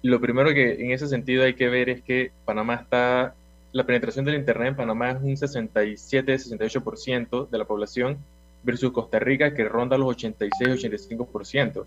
lo 0.09 0.21
primero 0.21 0.53
que 0.53 0.85
en 0.85 0.91
ese 0.91 1.07
sentido 1.07 1.45
hay 1.45 1.55
que 1.55 1.69
ver 1.69 1.89
es 1.89 2.03
que 2.03 2.33
Panamá 2.45 2.75
está, 2.75 3.37
la 3.73 3.85
penetración 3.85 4.25
del 4.25 4.35
Internet 4.35 4.69
en 4.69 4.77
Panamá 4.77 5.13
es 5.13 5.23
un 5.23 5.37
67-68% 5.37 7.49
de 7.49 7.59
la 7.59 7.65
población 7.65 8.19
versus 8.63 8.93
Costa 8.93 9.19
Rica 9.19 9.55
que 9.55 9.65
ronda 9.65 9.99
los 9.99 10.17
86-85%. 10.17 11.55
Entonces, 11.55 11.87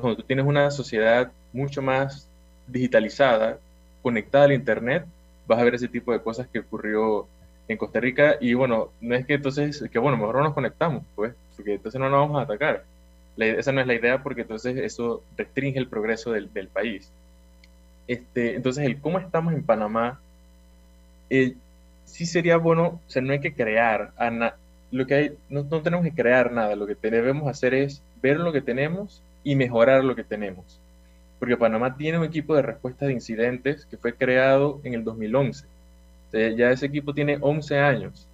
cuando 0.00 0.16
tú 0.16 0.22
tienes 0.22 0.46
una 0.46 0.70
sociedad 0.70 1.30
mucho 1.52 1.82
más 1.82 2.28
digitalizada, 2.66 3.58
conectada 4.02 4.44
al 4.44 4.52
Internet, 4.52 5.04
vas 5.46 5.58
a 5.58 5.64
ver 5.64 5.76
ese 5.76 5.88
tipo 5.88 6.12
de 6.12 6.20
cosas 6.20 6.48
que 6.48 6.60
ocurrió 6.60 7.26
en 7.68 7.76
Costa 7.76 8.00
Rica 8.00 8.36
y 8.40 8.54
bueno, 8.54 8.90
no 9.00 9.14
es 9.14 9.26
que 9.26 9.34
entonces, 9.34 9.84
que 9.90 9.98
bueno, 9.98 10.16
mejor 10.16 10.36
no 10.36 10.44
nos 10.44 10.54
conectamos, 10.54 11.04
pues, 11.14 11.34
porque 11.56 11.74
entonces 11.74 12.00
no 12.00 12.08
nos 12.08 12.20
vamos 12.20 12.38
a 12.38 12.42
atacar. 12.42 12.84
esa 13.38 13.72
no 13.72 13.80
es 13.80 13.86
la 13.86 13.94
idea 13.94 14.22
porque 14.22 14.42
entonces 14.42 14.76
eso 14.76 15.22
restringe 15.36 15.78
el 15.78 15.88
progreso 15.88 16.32
del, 16.32 16.52
del 16.52 16.68
país. 16.68 17.10
Este, 18.08 18.54
entonces, 18.54 18.84
el 18.84 19.00
cómo 19.00 19.18
estamos 19.18 19.52
en 19.54 19.62
Panamá, 19.62 20.20
eh, 21.30 21.54
sí 22.04 22.26
sería 22.26 22.56
bueno, 22.56 23.00
o 23.06 23.10
sea, 23.10 23.22
no 23.22 23.32
hay 23.32 23.40
que 23.40 23.54
crear, 23.54 24.12
lo 24.92 25.06
que 25.06 25.14
hay, 25.14 25.32
no, 25.50 25.64
tenemos 25.64 26.04
que 26.04 26.12
crear 26.12 26.52
nada, 26.52 26.76
lo 26.76 26.86
que 26.86 26.94
debemos 26.94 27.48
hacer 27.48 27.74
es 27.74 28.00
ver 28.22 28.38
lo 28.38 28.52
que 28.52 28.60
tenemos 28.60 29.20
y 29.44 29.56
mejorar 29.56 30.04
lo 30.04 30.14
que 30.14 30.24
tenemos. 30.24 30.80
Porque 31.38 31.56
Panamá 31.56 31.96
tiene 31.96 32.18
un 32.18 32.24
equipo 32.24 32.54
de 32.56 32.62
respuesta 32.62 33.06
de 33.06 33.12
incidentes 33.12 33.84
que 33.86 33.96
fue 33.96 34.14
creado 34.14 34.80
en 34.84 34.94
el 34.94 35.04
2011. 35.04 35.66
ya 36.32 36.70
ese 36.70 36.86
equipo 36.86 37.12
tiene 37.12 37.38
11 37.40 37.78
años. 37.78 38.26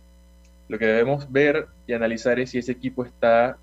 Lo 0.68 0.78
que 0.78 0.86
debemos 0.86 1.30
ver 1.30 1.66
y 1.86 1.92
analizar 1.92 2.38
es 2.38 2.50
si 2.50 2.58
ese 2.58 2.72
equipo 2.72 3.04
está, 3.04 3.56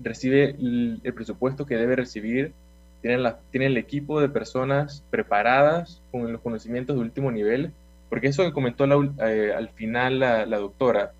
recibe 0.00 0.56
el, 0.58 1.00
presupuesto 1.14 1.66
que 1.66 1.76
debe 1.76 1.96
recibir, 1.96 2.52
tiene, 3.02 3.18
la, 3.18 3.38
tiene 3.50 3.66
el 3.66 3.76
equipo 3.76 4.20
de 4.20 4.28
personas 4.28 5.02
preparadas 5.10 6.00
con 6.10 6.32
los 6.32 6.40
conocimientos 6.40 6.96
de 6.96 7.02
último 7.02 7.30
nivel, 7.30 7.72
porque 8.08 8.28
eso 8.28 8.44
que 8.44 8.52
comentó 8.52 8.84
eh, 9.24 9.54
al 9.54 9.68
final 9.70 10.18
la, 10.18 10.46
doctora, 10.46 11.12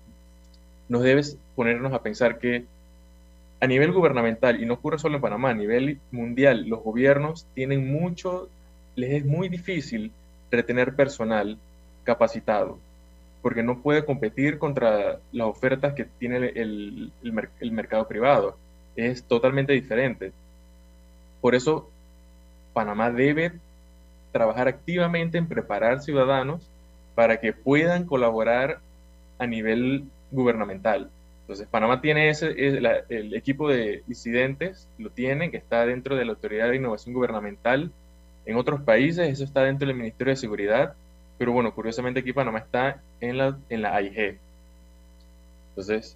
nos 0.89 1.03
debe 1.03 1.21
ponernos 1.55 1.93
a 1.93 2.03
pensar 2.03 2.37
que 2.37 2.65
a 3.59 3.67
nivel 3.67 3.91
gubernamental, 3.91 4.61
y 4.61 4.65
no 4.65 4.75
ocurre 4.75 4.99
solo 4.99 5.15
en 5.15 5.21
Panamá, 5.21 5.51
a 5.51 5.53
nivel 5.53 5.99
mundial, 6.11 6.67
los 6.67 6.83
gobiernos 6.83 7.45
tienen 7.53 7.91
mucho, 7.91 8.49
les 8.95 9.13
es 9.13 9.25
muy 9.25 9.49
difícil 9.49 10.11
retener 10.49 10.95
personal 10.95 11.57
capacitado, 12.03 12.79
porque 13.41 13.63
no 13.63 13.79
puede 13.79 14.03
competir 14.03 14.57
contra 14.57 15.19
las 15.31 15.47
ofertas 15.47 15.93
que 15.93 16.05
tiene 16.05 16.51
el, 16.55 17.11
mercado 17.71 18.07
privado. 18.07 18.57
Es 18.95 19.23
totalmente 19.23 19.73
diferente. 19.73 20.33
Por 21.41 21.55
eso, 21.55 21.89
Panamá 22.73 23.11
debe 23.11 23.53
trabajar 24.31 24.67
activamente 24.67 25.37
en 25.37 25.47
preparar 25.47 26.01
ciudadanos 26.01 26.61
para 27.15 27.39
que 27.39 27.53
puedan 27.53 28.05
colaborar 28.05 28.79
a 29.39 29.47
nivel 29.47 30.05
gubernamental. 30.31 31.09
Entonces, 31.41 31.67
Panamá 31.67 31.99
tiene 31.99 32.29
ese, 32.29 32.47
el 32.47 33.33
equipo 33.33 33.67
de 33.67 34.03
disidentes, 34.07 34.87
lo 34.97 35.09
tiene, 35.09 35.51
que 35.51 35.57
está 35.57 35.85
dentro 35.85 36.15
de 36.15 36.23
la 36.23 36.31
Autoridad 36.31 36.69
de 36.69 36.77
Innovación 36.77 37.13
Gubernamental. 37.13 37.91
En 38.45 38.55
otros 38.55 38.81
países 38.81 39.29
eso 39.29 39.43
está 39.43 39.63
dentro 39.63 39.87
del 39.87 39.97
Ministerio 39.97 40.31
de 40.31 40.37
Seguridad, 40.37 40.93
pero 41.37 41.51
bueno, 41.51 41.73
curiosamente 41.73 42.21
aquí 42.21 42.31
Panamá 42.31 42.59
está 42.59 43.01
en 43.19 43.37
la, 43.37 43.57
en 43.69 43.81
la 43.81 43.95
AIG. 43.95 44.37
Entonces, 45.71 46.15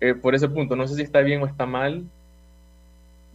eh, 0.00 0.14
por 0.14 0.34
ese 0.34 0.48
punto, 0.48 0.74
no 0.74 0.88
sé 0.88 0.96
si 0.96 1.02
está 1.02 1.20
bien 1.20 1.42
o 1.42 1.46
está 1.46 1.64
mal. 1.64 2.04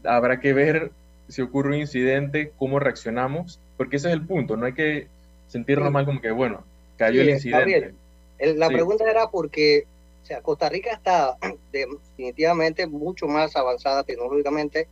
Habrá 0.04 0.40
que 0.42 0.52
ver 0.54 0.92
si 1.30 1.42
ocurre 1.42 1.70
un 1.70 1.76
incidente, 1.76 2.52
cómo 2.58 2.80
reaccionamos, 2.80 3.60
porque 3.76 3.98
ese 3.98 4.08
es 4.08 4.14
el 4.14 4.26
punto, 4.26 4.58
no 4.58 4.66
hay 4.66 4.74
que 4.74 5.08
sentirnos 5.48 5.92
mal 5.92 6.06
como 6.06 6.22
que, 6.22 6.32
bueno, 6.32 6.64
cayó 6.98 7.22
el 7.22 7.30
incidente. 7.30 7.94
la 8.40 8.68
pregunta 8.68 9.10
era 9.10 9.30
porque, 9.30 9.86
o 10.24 10.26
sea, 10.26 10.42
Costa 10.42 10.70
Rica 10.70 10.92
está 10.94 11.38
definitivamente 11.72 12.88
mucho 12.88 13.28
más 13.28 13.56
avanzada 13.56 14.04
tecnológicamente 14.04 14.88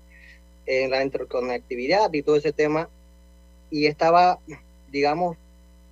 en 0.65 0.91
la 0.91 1.03
interconectividad 1.03 2.11
y 2.13 2.21
todo 2.21 2.35
ese 2.35 2.51
tema, 2.51 2.89
y 3.69 3.85
estaba, 3.87 4.39
digamos, 4.91 5.37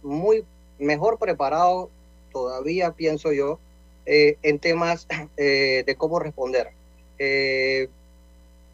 muy 0.01 0.43
mejor 0.79 1.17
preparado 1.19 1.89
todavía, 2.31 2.91
pienso 2.91 3.31
yo, 3.31 3.59
eh, 4.05 4.37
en 4.41 4.59
temas 4.59 5.07
eh, 5.37 5.83
de 5.85 5.95
cómo 5.95 6.19
responder. 6.19 6.71
Eh, 7.19 7.87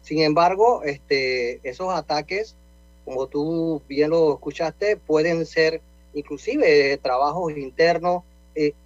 sin 0.02 0.20
embargo, 0.20 0.82
este, 0.84 1.60
esos 1.68 1.92
ataques, 1.92 2.56
como 3.04 3.26
tú 3.26 3.82
bien 3.88 4.10
lo 4.10 4.34
escuchaste, 4.34 4.96
pueden 4.96 5.46
ser 5.46 5.80
inclusive 6.14 6.96
trabajos 6.98 7.56
internos 7.56 8.22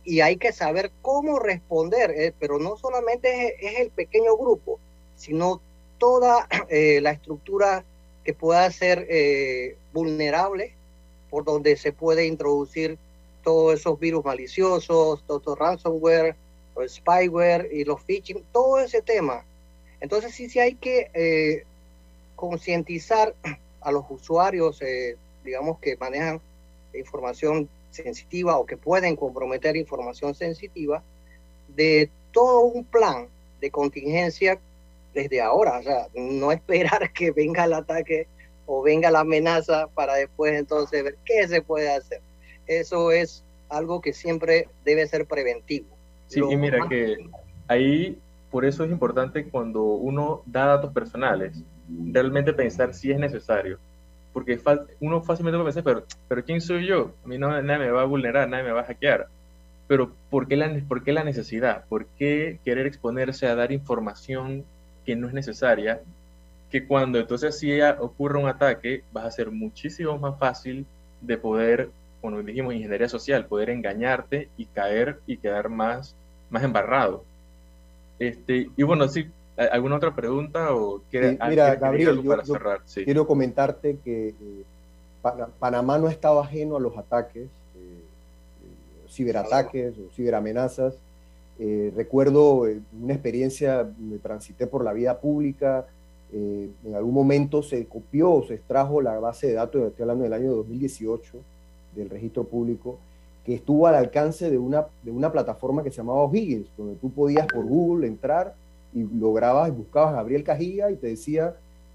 y 0.04 0.20
hay 0.20 0.36
que 0.36 0.52
saber 0.52 0.92
cómo 1.02 1.38
responder, 1.38 2.34
pero 2.38 2.58
no 2.58 2.76
solamente 2.76 3.56
es, 3.60 3.80
el 3.80 3.90
pequeño 3.90 4.36
grupo, 4.36 4.78
sino 5.16 5.60
toda 5.98 6.46
la 7.00 7.10
estructura 7.10 7.84
que 8.24 8.34
pueda 8.34 8.70
ser 8.70 9.08
vulnerable 9.92 10.74
por 11.30 11.44
donde 11.44 11.76
se 11.76 11.92
puede 11.92 12.26
introducir 12.26 12.96
todos 13.42 13.74
esos 13.74 13.98
virus 13.98 14.24
maliciosos, 14.24 15.24
todo 15.26 15.54
ransomware, 15.54 16.36
o 16.74 16.86
spyware 16.88 17.68
y 17.72 17.84
los 17.84 18.00
phishing, 18.02 18.44
todo 18.52 18.78
ese 18.78 19.02
tema. 19.02 19.44
Entonces 20.04 20.34
sí, 20.34 20.50
sí 20.50 20.60
hay 20.60 20.74
que 20.74 21.10
eh, 21.14 21.64
concientizar 22.36 23.34
a 23.80 23.90
los 23.90 24.04
usuarios, 24.10 24.82
eh, 24.82 25.16
digamos, 25.42 25.78
que 25.78 25.96
manejan 25.96 26.42
información 26.92 27.70
sensitiva 27.90 28.58
o 28.58 28.66
que 28.66 28.76
pueden 28.76 29.16
comprometer 29.16 29.78
información 29.78 30.34
sensitiva, 30.34 31.02
de 31.74 32.10
todo 32.32 32.60
un 32.60 32.84
plan 32.84 33.28
de 33.62 33.70
contingencia 33.70 34.58
desde 35.14 35.40
ahora. 35.40 35.78
O 35.78 35.82
sea, 35.82 36.08
no 36.14 36.52
esperar 36.52 37.10
que 37.14 37.30
venga 37.30 37.64
el 37.64 37.72
ataque 37.72 38.26
o 38.66 38.82
venga 38.82 39.10
la 39.10 39.20
amenaza 39.20 39.86
para 39.86 40.16
después 40.16 40.52
entonces 40.52 41.02
ver 41.02 41.16
qué 41.24 41.48
se 41.48 41.62
puede 41.62 41.90
hacer. 41.90 42.20
Eso 42.66 43.10
es 43.10 43.42
algo 43.70 44.02
que 44.02 44.12
siempre 44.12 44.68
debe 44.84 45.06
ser 45.06 45.24
preventivo. 45.24 45.86
Sí, 46.28 46.40
y 46.46 46.56
mira 46.56 46.86
que 46.90 47.16
ahí 47.68 48.18
por 48.54 48.64
eso 48.64 48.84
es 48.84 48.92
importante 48.92 49.46
cuando 49.46 49.82
uno 49.82 50.42
da 50.46 50.66
datos 50.66 50.92
personales, 50.92 51.60
realmente 51.88 52.52
pensar 52.52 52.94
si 52.94 53.10
es 53.10 53.18
necesario. 53.18 53.80
Porque 54.32 54.60
uno 55.00 55.22
fácilmente 55.22 55.58
puede 55.58 55.72
pensar, 55.72 55.82
pero, 55.82 56.04
pero 56.28 56.44
¿quién 56.44 56.60
soy 56.60 56.86
yo? 56.86 57.10
A 57.24 57.26
mí 57.26 57.36
no, 57.36 57.48
nadie 57.62 57.86
me 57.86 57.90
va 57.90 58.02
a 58.02 58.04
vulnerar, 58.04 58.48
nadie 58.48 58.62
me 58.62 58.70
va 58.70 58.82
a 58.82 58.84
hackear. 58.84 59.26
Pero 59.88 60.12
¿por 60.30 60.46
qué, 60.46 60.56
la, 60.56 60.72
¿por 60.86 61.02
qué 61.02 61.12
la 61.12 61.24
necesidad? 61.24 61.84
¿Por 61.88 62.06
qué 62.16 62.60
querer 62.64 62.86
exponerse 62.86 63.48
a 63.48 63.56
dar 63.56 63.72
información 63.72 64.64
que 65.04 65.16
no 65.16 65.26
es 65.26 65.34
necesaria 65.34 66.00
que 66.70 66.86
cuando 66.86 67.18
entonces 67.18 67.58
si 67.58 67.82
ocurre 67.82 68.38
un 68.38 68.46
ataque, 68.46 69.02
va 69.16 69.24
a 69.24 69.32
ser 69.32 69.50
muchísimo 69.50 70.16
más 70.16 70.38
fácil 70.38 70.86
de 71.20 71.38
poder, 71.38 71.90
como 72.20 72.40
dijimos, 72.40 72.72
ingeniería 72.72 73.08
social, 73.08 73.46
poder 73.46 73.70
engañarte 73.70 74.48
y 74.56 74.66
caer 74.66 75.18
y 75.26 75.38
quedar 75.38 75.70
más, 75.70 76.14
más 76.50 76.62
embarrado. 76.62 77.24
Este, 78.18 78.70
y 78.76 78.82
bueno, 78.82 79.08
sí, 79.08 79.26
¿alguna 79.56 79.96
otra 79.96 80.14
pregunta 80.14 80.74
o 80.74 81.02
quiere, 81.10 81.38
mira, 81.48 81.74
Gabriel, 81.74 82.22
para 82.24 82.44
cerrar? 82.44 82.80
quiero 83.04 83.26
comentarte 83.26 83.98
que 84.04 84.28
eh, 84.28 84.64
Panamá 85.58 85.98
no 85.98 86.08
estaba 86.08 86.42
ajeno 86.42 86.76
a 86.76 86.80
los 86.80 86.96
ataques, 86.96 87.44
eh, 87.44 87.48
eh, 87.76 89.08
ciberataques 89.08 89.94
o 89.98 90.14
ciberamenazas. 90.14 90.94
recuerdo 91.96 92.66
una 93.00 93.12
experiencia, 93.12 93.88
me 93.98 94.18
transité 94.18 94.66
por 94.66 94.84
la 94.84 94.92
vida 94.92 95.18
pública, 95.18 95.86
eh, 96.36 96.68
en 96.84 96.94
algún 96.96 97.14
momento 97.14 97.62
se 97.62 97.86
copió, 97.86 98.42
se 98.48 98.54
extrajo 98.54 99.00
la 99.00 99.20
base 99.20 99.46
de 99.46 99.52
datos, 99.52 99.82
estoy 99.82 100.02
hablando 100.02 100.24
del 100.24 100.32
año 100.32 100.50
2018, 100.50 101.38
del 101.94 102.10
registro 102.10 102.42
público, 102.42 102.98
que 103.44 103.54
estuvo 103.54 103.86
al 103.86 103.94
alcance 103.94 104.50
de 104.50 104.58
una, 104.58 104.86
de 105.02 105.10
una 105.10 105.30
plataforma 105.30 105.82
que 105.82 105.90
se 105.90 105.98
llamaba 105.98 106.22
O'Higgins, 106.22 106.68
donde 106.76 106.96
tú 106.96 107.10
podías 107.10 107.46
por 107.46 107.64
Google 107.64 108.06
entrar 108.06 108.54
y 108.94 109.02
lograbas 109.02 109.68
y 109.68 109.72
buscabas 109.72 110.12
a 110.12 110.16
Gabriel 110.16 110.44
Cajilla 110.44 110.90
y 110.90 110.96
te 110.96 111.08
decía 111.08 111.54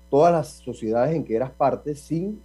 todas 0.09 0.31
las 0.31 0.47
sociedades 0.47 1.15
en 1.15 1.23
que 1.23 1.35
eras 1.35 1.51
parte 1.51 1.95
sin 1.95 2.41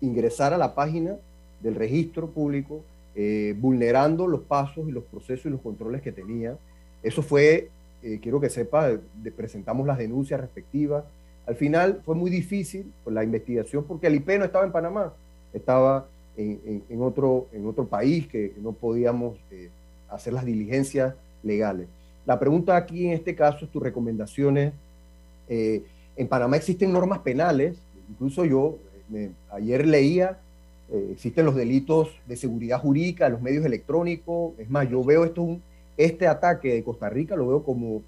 ingresar 0.00 0.54
a 0.54 0.58
la 0.58 0.74
página 0.74 1.16
del 1.60 1.74
registro 1.74 2.28
público, 2.28 2.80
eh, 3.14 3.54
vulnerando 3.58 4.26
los 4.26 4.42
pasos 4.42 4.88
y 4.88 4.92
los 4.92 5.04
procesos 5.04 5.46
y 5.46 5.50
los 5.50 5.60
controles 5.60 6.02
que 6.02 6.12
tenía. 6.12 6.56
Eso 7.02 7.20
fue 7.20 7.68
eh, 8.02 8.20
quiero 8.22 8.40
que 8.40 8.48
sepa, 8.48 8.92
presentamos 9.36 9.86
las 9.86 9.98
denuncias 9.98 10.40
respectivas. 10.40 11.04
Al 11.46 11.56
final 11.56 12.00
fue 12.04 12.14
muy 12.14 12.30
difícil 12.30 12.92
la 13.06 13.24
investigación 13.24 13.84
porque 13.84 14.06
el 14.06 14.16
IP 14.16 14.28
no 14.38 14.44
estaba 14.44 14.64
en 14.64 14.72
Panamá, 14.72 15.12
estaba 15.52 16.06
en, 16.38 17.02
otro, 17.02 17.46
en 17.52 17.66
otro 17.66 17.86
país 17.86 18.26
que, 18.28 18.54
no 18.62 18.72
podíamos 18.72 19.36
eh, 19.50 19.68
hacer 20.08 20.32
las 20.32 20.44
diligencias 20.44 21.14
legales. 21.42 21.88
La 22.24 22.38
pregunta 22.38 22.76
aquí 22.76 23.06
en 23.06 23.12
este 23.12 23.34
caso 23.34 23.64
es 23.64 23.70
tus 23.70 23.82
recomendaciones. 23.82 24.72
Eh, 25.48 25.82
en 26.16 26.28
Panamá 26.28 26.56
existen 26.56 26.92
normas 26.92 27.18
penales, 27.20 27.76
incluso 28.08 28.44
yo 28.44 28.76
ayer 29.50 29.86
leía, 29.86 30.38
existen 31.12 31.44
los 31.44 31.54
delitos 31.54 32.10
de 32.26 32.36
seguridad 32.36 32.80
jurídica, 32.80 33.28
los 33.28 33.40
medios 33.40 33.64
electrónicos, 33.64 34.52
es 34.58 34.68
más, 34.68 34.88
yo 34.88 35.02
veo 35.04 35.24
esto 35.24 35.58
este 35.98 36.28
ataque 36.28 36.74
de 36.74 36.84
Costa 36.84 37.10
Rica 37.10 37.34
lo 37.34 37.48
veo 37.48 37.62
como 37.64 38.02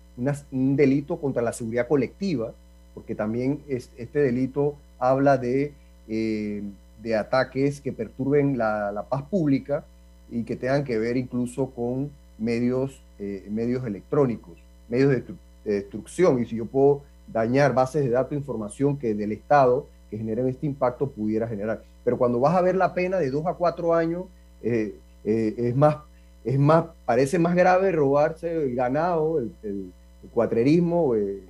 un 0.52 0.76
delito 0.76 1.20
contra 1.20 1.42
la 1.42 1.52
seguridad 1.52 1.88
colectiva, 1.88 2.54
porque 2.94 3.16
también 3.16 3.60
es, 3.68 3.90
este 3.96 4.20
delito 4.20 4.76
habla 4.98 5.36
de, 5.36 5.72
eh, 6.08 6.62
de 7.02 7.16
ataques 7.16 7.80
que 7.80 7.92
perturben 7.92 8.58
la, 8.58 9.04
paz 9.08 9.22
pública 9.22 9.84
y 10.30 10.44
que 10.44 10.56
tengan 10.56 10.84
que 10.84 10.98
ver 10.98 11.16
incluso 11.16 11.70
con 11.70 12.10
medios, 12.38 13.02
eh, 13.18 13.46
medios 13.50 13.84
electrónicos, 13.86 14.58
medios 14.88 15.10
de, 15.10 15.24
destrucción. 15.64 16.42
Y 16.42 16.46
si 16.46 16.56
yo 16.56 16.66
puedo 16.66 17.02
dañar 17.28 17.74
bases 17.74 18.04
de 18.04 18.10
datos, 18.10 18.32
información 18.32 18.96
que 18.96 19.14
del 19.14 19.32
Estado 19.32 19.86
que 20.10 20.18
generen 20.18 20.48
este 20.48 20.66
impacto 20.66 21.08
pudiera 21.08 21.46
generar. 21.46 21.82
Pero 22.02 22.18
cuando 22.18 22.40
vas 22.40 22.56
a 22.56 22.62
ver 22.62 22.74
la 22.74 22.94
pena 22.94 23.18
de 23.18 23.30
dos 23.30 23.46
a 23.46 23.54
cuatro 23.54 23.94
años, 23.94 24.24
eh, 24.62 24.94
es 25.24 25.76
más 25.76 25.96
es 26.44 26.58
más, 26.58 26.86
parece 27.04 27.38
más 27.38 27.54
grave 27.54 27.92
robarse 27.92 28.64
el 28.64 28.74
ganado, 28.74 29.38
el, 29.38 29.92
cuatrerismo, 30.32 31.14
eh, 31.14 31.42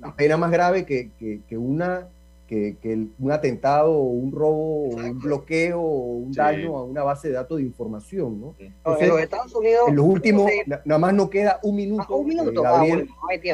la 0.00 0.14
pena 0.14 0.36
más 0.36 0.50
grave 0.50 0.84
que, 0.84 1.10
una 1.56 2.08
que, 2.48 3.06
un 3.18 3.30
atentado 3.30 3.92
o 3.92 4.04
un 4.04 4.32
robo 4.32 4.88
o 4.88 4.96
un 4.96 5.20
bloqueo 5.20 5.80
o 5.80 6.16
un 6.16 6.32
daño 6.32 6.76
a 6.76 6.84
una 6.84 7.02
base 7.02 7.28
de 7.28 7.34
datos 7.34 7.58
de 7.58 7.64
información, 7.64 8.40
¿no? 8.40 8.54
en 8.58 9.08
los 9.08 9.20
Estados 9.20 9.54
Unidos... 9.54 9.82
En 9.88 9.96
los 9.96 10.06
últimos, 10.06 10.50
nada 10.84 10.98
más 10.98 11.14
no 11.14 11.28
queda 11.28 11.60
un 11.62 11.76
minuto, 11.76 12.06
ah, 12.08 12.16
un 12.16 12.26
minuto 12.26 12.60
eh, 12.60 12.64
Gabriel, 12.64 13.08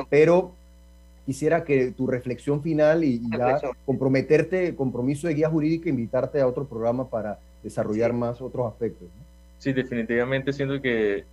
pero 0.09 0.53
quisiera 1.27 1.65
que 1.65 1.91
tu 1.91 2.07
reflexión 2.07 2.63
final 2.63 3.03
y, 3.03 3.21
ya 3.31 3.61
comprometerte, 3.85 4.75
compromiso 4.77 5.27
de 5.27 5.35
guía 5.35 5.51
jurídica, 5.51 5.89
invitarte 5.89 6.41
a 6.41 6.47
otro 6.47 6.65
programa 6.65 7.09
para 7.09 7.39
desarrollar 7.63 8.13
más 8.13 8.41
otros 8.41 8.71
aspectos. 8.71 9.09
Sí, 9.59 9.73
definitivamente 9.73 10.53
siento 10.53 10.81
que 10.81 11.25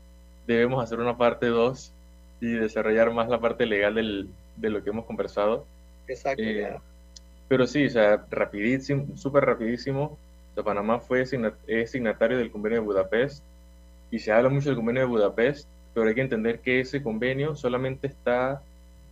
debemos 0.48 0.84
hacer 0.84 1.00
una 1.00 1.18
parte 1.18 1.48
2 1.48 1.92
y 2.40 2.54
desarrollar 2.54 3.12
más 3.12 3.30
la 3.30 3.40
parte 3.40 3.66
legal 3.66 3.96
del, 3.96 4.30
de 4.56 4.70
lo 4.70 4.84
que 4.84 4.90
hemos 4.90 5.06
conversado. 5.06 5.66
Exacto. 6.08 6.42
Eh, 6.42 6.76
pero 7.52 7.68
sí, 7.68 7.86
o 7.86 7.90
sea, 7.90 8.26
rapidísimo, 8.32 9.18
súper 9.18 9.44
rapidísimo. 9.44 10.18
Panamá 10.64 11.02
fue 11.02 11.24
es 11.68 11.92
signatario 11.92 12.38
del 12.38 12.50
convenio 12.50 12.80
de 12.80 12.86
Budapest 12.86 13.44
y 14.10 14.20
se 14.20 14.32
habla 14.32 14.48
mucho 14.48 14.70
del 14.70 14.78
convenio 14.78 15.02
de 15.02 15.10
Budapest, 15.10 15.68
pero 15.94 16.08
hay 16.08 16.16
que 16.16 16.22
entender 16.22 16.60
que 16.60 16.80
ese 16.80 17.04
convenio 17.04 17.58
solamente 17.58 18.08
está 18.08 18.62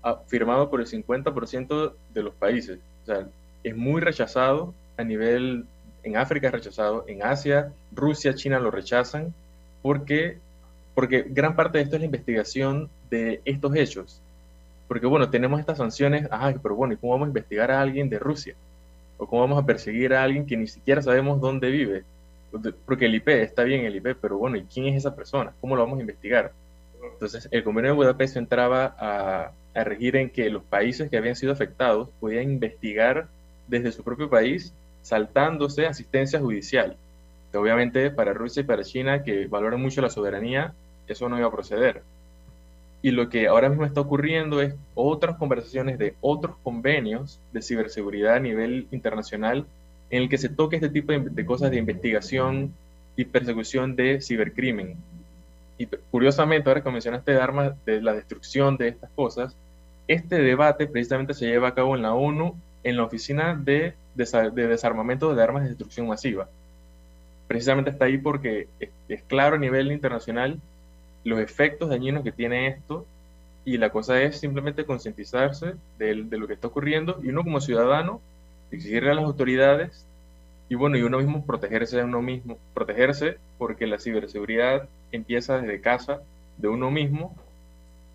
ah, 0.02 0.22
firmado 0.28 0.70
por 0.70 0.80
el 0.80 0.88
50% 0.88 1.92
de 2.14 2.24
los 2.24 2.34
países. 2.34 2.80
O 3.04 3.06
sea, 3.08 3.28
es 3.62 3.76
muy 3.76 4.00
rechazado 4.00 4.74
a 4.96 5.04
nivel, 5.04 5.66
en 6.04 6.16
África 6.16 6.48
es 6.48 6.54
rechazado, 6.54 7.04
en 7.10 7.24
Asia, 7.24 7.74
Rusia, 7.92 8.36
China 8.36 8.58
lo 8.62 8.72
rechazan, 8.72 9.34
porque, 9.82 10.38
porque 10.96 11.26
gran 11.28 11.58
parte 11.58 11.80
de 11.80 11.84
esto 11.84 11.98
es 11.98 12.00
la 12.00 12.06
investigación 12.06 12.90
de 13.10 13.42
estos 13.44 13.76
hechos. 13.76 14.22
Porque 14.90 15.06
bueno, 15.08 15.30
tenemos 15.30 15.62
estas 15.62 15.78
sanciones, 15.78 16.28
ay, 16.32 16.56
pero 16.62 16.76
bueno, 16.76 16.94
¿y 16.94 16.98
cómo 16.98 17.14
vamos 17.14 17.28
a 17.28 17.30
investigar 17.30 17.72
a 17.72 17.80
alguien 17.80 18.10
de 18.10 18.20
Rusia? 18.20 18.56
¿O 19.18 19.28
cómo 19.28 19.44
vamos 19.44 19.64
a 19.64 19.66
perseguir 19.66 20.14
a 20.14 20.24
alguien 20.24 20.46
que 20.46 20.58
ni 20.58 20.68
siquiera 20.68 21.02
sabemos 21.02 21.40
dónde 21.40 21.70
vive? 21.70 22.04
Porque 22.86 23.06
el 23.06 23.16
IP, 23.16 23.28
está 23.28 23.64
bien 23.64 23.86
el 23.86 23.96
IP, 23.96 24.18
pero 24.20 24.38
bueno, 24.38 24.58
¿y 24.58 24.64
quién 24.64 24.88
es 24.88 24.98
esa 24.98 25.16
persona? 25.16 25.54
¿Cómo 25.62 25.78
lo 25.78 25.84
vamos 25.84 26.00
a 26.00 26.02
investigar? 26.02 26.52
Entonces, 27.14 27.48
el 27.52 27.64
convenio 27.64 27.92
de 27.92 27.98
Budapest 27.98 28.36
entraba 28.36 28.96
a, 28.98 29.52
a 29.76 29.84
regir 29.84 30.16
en 30.16 30.32
que 30.32 30.50
los 30.50 30.64
países 30.64 31.10
que 31.10 31.18
habían 31.18 31.36
sido 31.36 31.54
afectados 31.54 32.10
podían 32.20 32.52
investigar 32.52 33.28
desde 33.68 33.92
su 33.92 34.04
propio 34.04 34.30
país 34.30 34.74
saltándose 35.04 35.86
asistencia 35.86 36.40
judicial. 36.40 36.98
obviamente 37.54 38.12
para 38.12 38.34
Rusia 38.34 38.62
y 38.62 38.66
para 38.66 38.84
China, 38.84 39.24
que 39.24 39.48
valoran 39.48 39.82
mucho 39.82 40.02
la 40.02 40.10
soberanía, 40.10 40.74
eso 41.08 41.30
no 41.30 41.38
iba 41.38 41.48
a 41.48 41.52
proceder. 41.52 42.02
Y 43.02 43.12
lo 43.12 43.30
que 43.30 43.47
ahora 43.47 43.70
mismo 43.70 43.86
está 43.86 44.02
ocurriendo 44.02 44.62
es 44.62 44.76
otras 44.93 45.38
conversaciones 45.38 45.97
de 45.97 46.16
otros 46.20 46.58
convenios 46.64 47.39
de 47.54 47.62
ciberseguridad 47.62 48.36
a 48.36 48.39
nivel 48.39 48.88
internacional 48.91 49.66
en 50.10 50.24
el 50.24 50.30
que 50.30 50.38
se 50.38 50.50
toque 50.50 50.76
este 50.76 50.89
tipo 50.89 51.14
de, 51.14 51.45
cosas 51.45 51.72
de 51.72 51.78
investigación 51.78 52.74
y 53.16 53.26
persecución 53.26 53.95
de 53.95 54.22
cibercrimen. 54.22 54.95
Y 55.78 55.86
curiosamente, 56.12 56.70
ahora 56.70 56.84
que 56.84 56.91
mencionaste 56.91 57.32
de 57.32 57.39
armas, 57.39 57.74
de 57.86 58.02
la 58.02 58.14
destrucción 58.14 58.76
de 58.76 58.89
estas 58.89 59.10
cosas, 59.12 59.56
este 60.08 60.41
debate 60.41 60.88
precisamente 60.88 61.34
se 61.34 61.45
lleva 61.45 61.70
a 61.70 61.76
cabo 61.76 61.95
en 61.95 62.02
la 62.02 62.14
ONU, 62.14 62.56
en 62.84 62.97
la 62.97 63.04
Oficina 63.04 63.56
de, 63.56 63.93
Desarmamento 64.16 65.34
de 65.34 65.43
Armas 65.43 65.64
de 65.64 65.70
Destrucción 65.70 66.08
Masiva. 66.08 66.50
Precisamente 67.47 67.91
está 67.91 68.06
ahí 68.06 68.18
porque 68.18 68.68
es 69.08 69.22
claro 69.24 69.56
a 69.56 69.60
nivel 69.60 69.91
internacional 69.91 70.60
los 71.24 71.39
efectos 71.39 71.89
dañinos 71.89 72.24
que 72.24 72.32
tiene 72.32 72.67
esto 72.67 73.05
y 73.65 73.78
la 73.78 73.89
cosa 73.89 74.22
es 74.22 74.39
simplemente 74.39 74.86
concientizarse 74.86 75.74
de, 75.97 76.15
lo 76.15 76.47
que 76.47 76.53
está 76.53 76.67
ocurriendo 76.67 77.20
y 77.22 77.30
uno 77.30 77.43
como 77.43 77.61
ciudadano 77.61 78.22
exigirle 78.72 79.11
a 79.11 79.15
las 79.15 79.26
autoridades 79.26 80.05
y 80.70 80.76
bueno, 80.76 80.97
y 80.97 81.01
uno 81.01 81.17
mismo 81.17 81.45
protegerse 81.45 81.97
de 81.97 82.03
uno 82.03 82.22
mismo, 82.22 82.57
protegerse 82.74 83.38
porque 83.57 83.88
la 83.88 83.99
ciberseguridad 83.99 84.88
empieza 85.11 85.59
desde 85.59 85.82
casa 85.82 86.22
de 86.57 86.67
uno 86.67 86.91
mismo. 86.91 87.36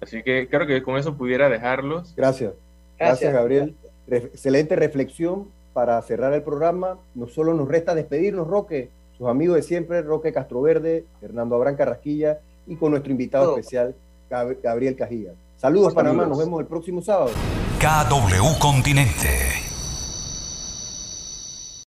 Así 0.00 0.22
que 0.22 0.46
creo 0.48 0.66
que 0.66 0.82
con 0.82 0.96
eso 0.96 1.14
pudiera 1.14 1.48
dejarlos. 1.48 2.14
Gracias. 2.16 2.52
Gracias, 2.96 3.32
Gabriel. 3.32 3.74
excelente 4.08 4.76
reflexión 4.76 5.48
para 5.72 6.00
cerrar 6.02 6.32
el 6.32 6.42
programa. 6.42 6.96
No 7.16 7.26
solo 7.26 7.54
nos 7.54 7.66
resta 7.66 7.96
despedirnos, 7.96 8.46
Roque, 8.46 8.88
sus 9.18 9.26
amigos 9.26 9.56
de 9.56 9.62
siempre, 9.62 10.02
Roque 10.02 10.32
Castroverde, 10.32 11.04
Fernando 11.20 11.56
Abrán 11.56 11.76
Carrasquilla 11.76 12.38
y 12.66 12.76
con 12.76 12.90
nuestro 12.90 13.10
invitado 13.12 13.56
especial, 13.56 13.94
Gabriel 14.30 14.96
Cajilla. 14.96 15.32
Saludos, 15.56 15.94
Panamá, 15.94 16.26
nos 16.26 16.38
vemos 16.38 16.60
el 16.60 16.66
próximo 16.66 17.00
sábado. 17.00 17.30
KW 17.78 18.58
Continente. 18.60 19.63